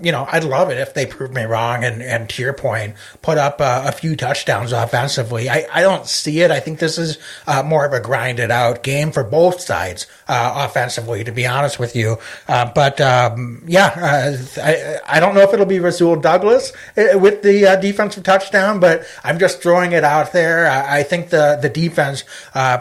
you 0.00 0.12
know, 0.12 0.26
I'd 0.30 0.44
love 0.44 0.70
it 0.70 0.78
if 0.78 0.92
they 0.92 1.06
prove 1.06 1.32
me 1.32 1.44
wrong 1.44 1.84
and, 1.84 2.02
and 2.02 2.28
to 2.30 2.42
your 2.42 2.52
point, 2.52 2.94
put 3.22 3.38
up 3.38 3.60
uh, 3.60 3.84
a 3.86 3.92
few 3.92 4.14
touchdowns 4.14 4.72
offensively. 4.72 5.48
I, 5.48 5.66
I 5.72 5.80
don't 5.80 6.06
see 6.06 6.40
it. 6.40 6.50
I 6.50 6.60
think 6.60 6.78
this 6.78 6.98
is 6.98 7.18
uh, 7.46 7.62
more 7.62 7.86
of 7.86 7.92
a 7.92 8.00
grinded 8.00 8.50
out 8.50 8.82
game 8.82 9.10
for 9.10 9.24
both 9.24 9.60
sides 9.60 10.06
uh, 10.28 10.66
offensively, 10.68 11.24
to 11.24 11.32
be 11.32 11.46
honest 11.46 11.78
with 11.78 11.96
you. 11.96 12.18
Uh, 12.46 12.70
but 12.74 13.00
um, 13.00 13.62
yeah, 13.66 13.86
uh, 13.86 14.60
I, 14.62 15.16
I 15.16 15.20
don't 15.20 15.34
know 15.34 15.42
if 15.42 15.54
it'll 15.54 15.64
be 15.64 15.80
Rasul 15.80 16.16
Douglas 16.16 16.72
with 16.96 17.42
the 17.42 17.78
defensive 17.80 18.22
touchdown, 18.22 18.80
but 18.80 19.04
I'm 19.24 19.38
just 19.38 19.62
throwing 19.62 19.92
it 19.92 20.04
out 20.04 20.32
there. 20.32 20.68
I, 20.68 20.98
I 20.98 21.02
think 21.04 21.30
the, 21.30 21.58
the 21.60 21.70
defense 21.70 22.24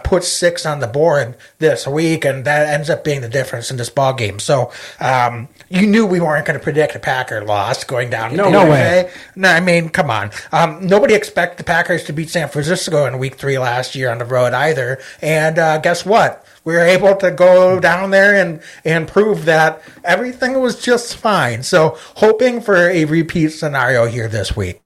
puts 0.03 0.27
six 0.27 0.65
on 0.65 0.79
the 0.79 0.87
board 0.87 1.37
this 1.59 1.87
week, 1.87 2.25
and 2.25 2.43
that 2.43 2.67
ends 2.67 2.89
up 2.89 3.05
being 3.05 3.21
the 3.21 3.29
difference 3.29 3.71
in 3.71 3.77
this 3.77 3.89
ball 3.89 4.13
game. 4.13 4.39
So 4.39 4.71
um, 4.99 5.47
you 5.69 5.87
knew 5.87 6.05
we 6.05 6.19
weren't 6.19 6.45
going 6.45 6.59
to 6.59 6.63
predict 6.63 6.88
a 6.95 6.99
Packer 6.99 7.43
loss 7.43 7.83
going 7.83 8.09
down. 8.09 8.35
No, 8.35 8.49
no 8.49 8.69
way. 8.69 9.11
No, 9.35 9.49
I 9.49 9.59
mean, 9.59 9.89
come 9.89 10.09
on. 10.09 10.31
Um, 10.51 10.85
nobody 10.85 11.13
expected 11.13 11.57
the 11.57 11.63
Packers 11.63 12.03
to 12.05 12.13
beat 12.13 12.29
San 12.29 12.49
Francisco 12.49 13.05
in 13.05 13.17
Week 13.19 13.35
Three 13.35 13.57
last 13.57 13.95
year 13.95 14.11
on 14.11 14.17
the 14.17 14.25
road 14.25 14.53
either. 14.53 14.99
And 15.21 15.57
uh, 15.59 15.77
guess 15.79 16.05
what? 16.05 16.45
We 16.63 16.73
were 16.73 16.85
able 16.85 17.15
to 17.17 17.31
go 17.31 17.79
down 17.79 18.11
there 18.11 18.35
and 18.35 18.61
and 18.83 19.07
prove 19.07 19.45
that 19.45 19.81
everything 20.03 20.59
was 20.59 20.81
just 20.81 21.15
fine. 21.15 21.63
So, 21.63 21.97
hoping 22.15 22.61
for 22.61 22.75
a 22.75 23.05
repeat 23.05 23.49
scenario 23.49 24.05
here 24.05 24.27
this 24.27 24.55
week. 24.55 24.81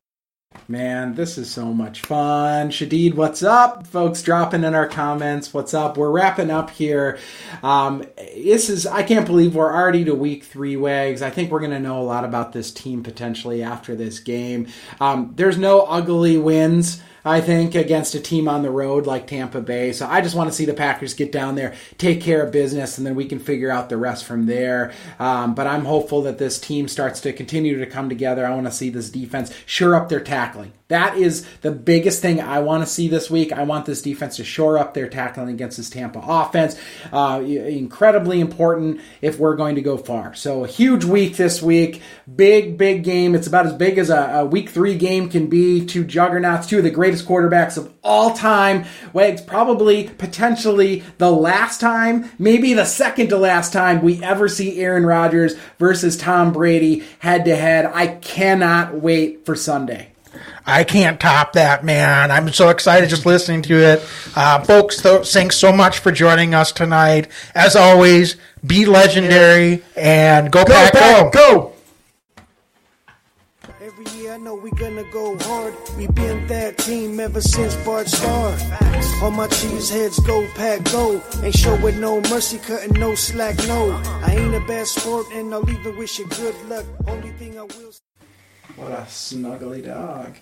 Man, 0.69 1.15
this 1.15 1.37
is 1.37 1.51
so 1.51 1.73
much 1.73 1.99
fun. 2.01 2.69
Shadid, 2.69 3.15
what's 3.15 3.43
up? 3.43 3.85
Folks 3.85 4.21
dropping 4.21 4.63
in 4.63 4.73
our 4.73 4.87
comments. 4.87 5.53
What's 5.53 5.73
up? 5.73 5.97
We're 5.97 6.09
wrapping 6.09 6.49
up 6.49 6.69
here. 6.69 7.19
Um, 7.61 8.05
this 8.17 8.69
is, 8.69 8.87
I 8.87 9.03
can't 9.03 9.25
believe 9.25 9.55
we're 9.55 9.73
already 9.73 10.05
to 10.05 10.15
week 10.15 10.45
three, 10.45 10.77
Wags. 10.77 11.21
I 11.21 11.31
think 11.31 11.51
we're 11.51 11.59
going 11.59 11.71
to 11.71 11.81
know 11.81 11.99
a 11.99 12.03
lot 12.03 12.23
about 12.23 12.53
this 12.53 12.71
team 12.71 13.03
potentially 13.03 13.61
after 13.61 13.93
this 13.93 14.19
game. 14.19 14.67
Um, 15.01 15.33
there's 15.35 15.57
no 15.57 15.81
ugly 15.81 16.37
wins. 16.37 17.01
I 17.25 17.41
think, 17.41 17.75
against 17.75 18.15
a 18.15 18.19
team 18.19 18.47
on 18.47 18.63
the 18.63 18.71
road 18.71 19.05
like 19.05 19.27
Tampa 19.27 19.61
Bay. 19.61 19.93
So 19.93 20.07
I 20.07 20.21
just 20.21 20.35
want 20.35 20.49
to 20.49 20.55
see 20.55 20.65
the 20.65 20.73
Packers 20.73 21.13
get 21.13 21.31
down 21.31 21.55
there, 21.55 21.73
take 21.97 22.21
care 22.21 22.43
of 22.43 22.51
business, 22.51 22.97
and 22.97 23.07
then 23.07 23.15
we 23.15 23.25
can 23.25 23.39
figure 23.39 23.71
out 23.71 23.89
the 23.89 23.97
rest 23.97 24.25
from 24.25 24.45
there. 24.45 24.91
Um, 25.19 25.55
but 25.55 25.67
I'm 25.67 25.85
hopeful 25.85 26.21
that 26.23 26.37
this 26.37 26.59
team 26.59 26.87
starts 26.87 27.21
to 27.21 27.33
continue 27.33 27.79
to 27.79 27.85
come 27.85 28.09
together. 28.09 28.45
I 28.45 28.53
want 28.53 28.67
to 28.67 28.71
see 28.71 28.89
this 28.89 29.09
defense 29.09 29.53
shore 29.65 29.95
up 29.95 30.09
their 30.09 30.19
tackling. 30.19 30.73
That 30.93 31.17
is 31.17 31.43
the 31.61 31.71
biggest 31.71 32.21
thing 32.21 32.39
I 32.39 32.59
want 32.59 32.83
to 32.83 32.87
see 32.87 33.07
this 33.07 33.27
week. 33.27 33.51
I 33.51 33.63
want 33.63 33.87
this 33.87 34.03
defense 34.03 34.35
to 34.35 34.43
shore 34.43 34.77
up 34.77 34.93
their 34.93 35.09
tackling 35.09 35.49
against 35.49 35.77
this 35.77 35.89
Tampa 35.89 36.19
offense. 36.23 36.79
Uh, 37.11 37.41
incredibly 37.43 38.39
important 38.39 39.01
if 39.19 39.39
we're 39.39 39.55
going 39.55 39.73
to 39.73 39.81
go 39.81 39.97
far. 39.97 40.35
So 40.35 40.63
a 40.63 40.67
huge 40.67 41.03
week 41.03 41.35
this 41.35 41.63
week. 41.63 42.03
Big, 42.35 42.77
big 42.77 43.03
game. 43.03 43.33
It's 43.33 43.47
about 43.47 43.65
as 43.65 43.73
big 43.73 43.97
as 43.97 44.11
a, 44.11 44.41
a 44.41 44.45
week 44.45 44.69
three 44.69 44.95
game 44.95 45.29
can 45.29 45.47
be. 45.47 45.83
Two 45.83 46.03
juggernauts, 46.03 46.67
two 46.67 46.77
of 46.77 46.83
the 46.83 46.91
greatest 46.91 47.27
quarterbacks 47.27 47.75
of 47.75 47.91
all 48.03 48.35
time. 48.35 48.85
Wags, 49.13 49.41
probably, 49.41 50.09
potentially 50.09 51.01
the 51.17 51.31
last 51.31 51.81
time, 51.81 52.29
maybe 52.37 52.75
the 52.75 52.85
second 52.85 53.29
to 53.29 53.37
last 53.37 53.73
time 53.73 54.03
we 54.03 54.23
ever 54.23 54.47
see 54.47 54.79
Aaron 54.79 55.07
Rodgers 55.07 55.55
versus 55.79 56.17
Tom 56.17 56.53
Brady 56.53 57.03
head 57.17 57.45
to 57.45 57.55
head. 57.55 57.87
I 57.91 58.05
cannot 58.05 58.93
wait 58.93 59.43
for 59.47 59.55
Sunday. 59.55 60.12
I 60.65 60.83
can't 60.83 61.19
top 61.19 61.53
that, 61.53 61.83
man. 61.83 62.31
I'm 62.31 62.49
so 62.53 62.69
excited 62.69 63.09
just 63.09 63.25
listening 63.25 63.61
to 63.63 63.75
it. 63.75 64.07
Uh, 64.35 64.61
folks, 64.63 65.01
th- 65.01 65.31
thanks 65.31 65.57
so 65.57 65.71
much 65.73 65.99
for 65.99 66.11
joining 66.11 66.53
us 66.53 66.71
tonight. 66.71 67.27
As 67.53 67.75
always, 67.75 68.37
be 68.65 68.85
legendary 68.85 69.83
and 69.97 70.51
go, 70.51 70.63
Go 70.63 70.69
back, 70.69 70.93
back, 70.93 71.33
go. 71.33 71.73
Every 73.81 74.05
year 74.17 74.33
I 74.33 74.37
know 74.37 74.55
we 74.55 74.71
gonna 74.71 75.03
go 75.11 75.37
hard. 75.39 75.73
We 75.97 76.07
been 76.07 76.47
that 76.47 76.77
team 76.77 77.19
ever 77.19 77.41
since 77.41 77.75
Bart 77.77 78.07
started. 78.07 78.61
All 79.21 79.31
my 79.31 79.47
cheese 79.47 79.89
heads 79.89 80.19
go 80.19 80.47
pack 80.55 80.83
go. 80.85 81.21
Ain't 81.43 81.55
showing 81.55 81.99
no 81.99 82.21
mercy, 82.21 82.57
cutting 82.59 82.99
no 82.99 83.15
slack, 83.15 83.57
no. 83.67 83.91
I 84.23 84.35
ain't 84.35 84.55
a 84.55 84.61
bad 84.61 84.87
sport 84.87 85.27
and 85.33 85.53
I'll 85.53 85.69
even 85.69 85.97
wish 85.97 86.19
you 86.19 86.27
good 86.27 86.55
luck. 86.69 86.85
Only 87.07 87.31
thing 87.31 87.57
I 87.59 87.63
will 87.63 87.93
What 88.77 88.91
a 88.91 89.05
snuggly 89.07 89.85
dog. 89.85 90.35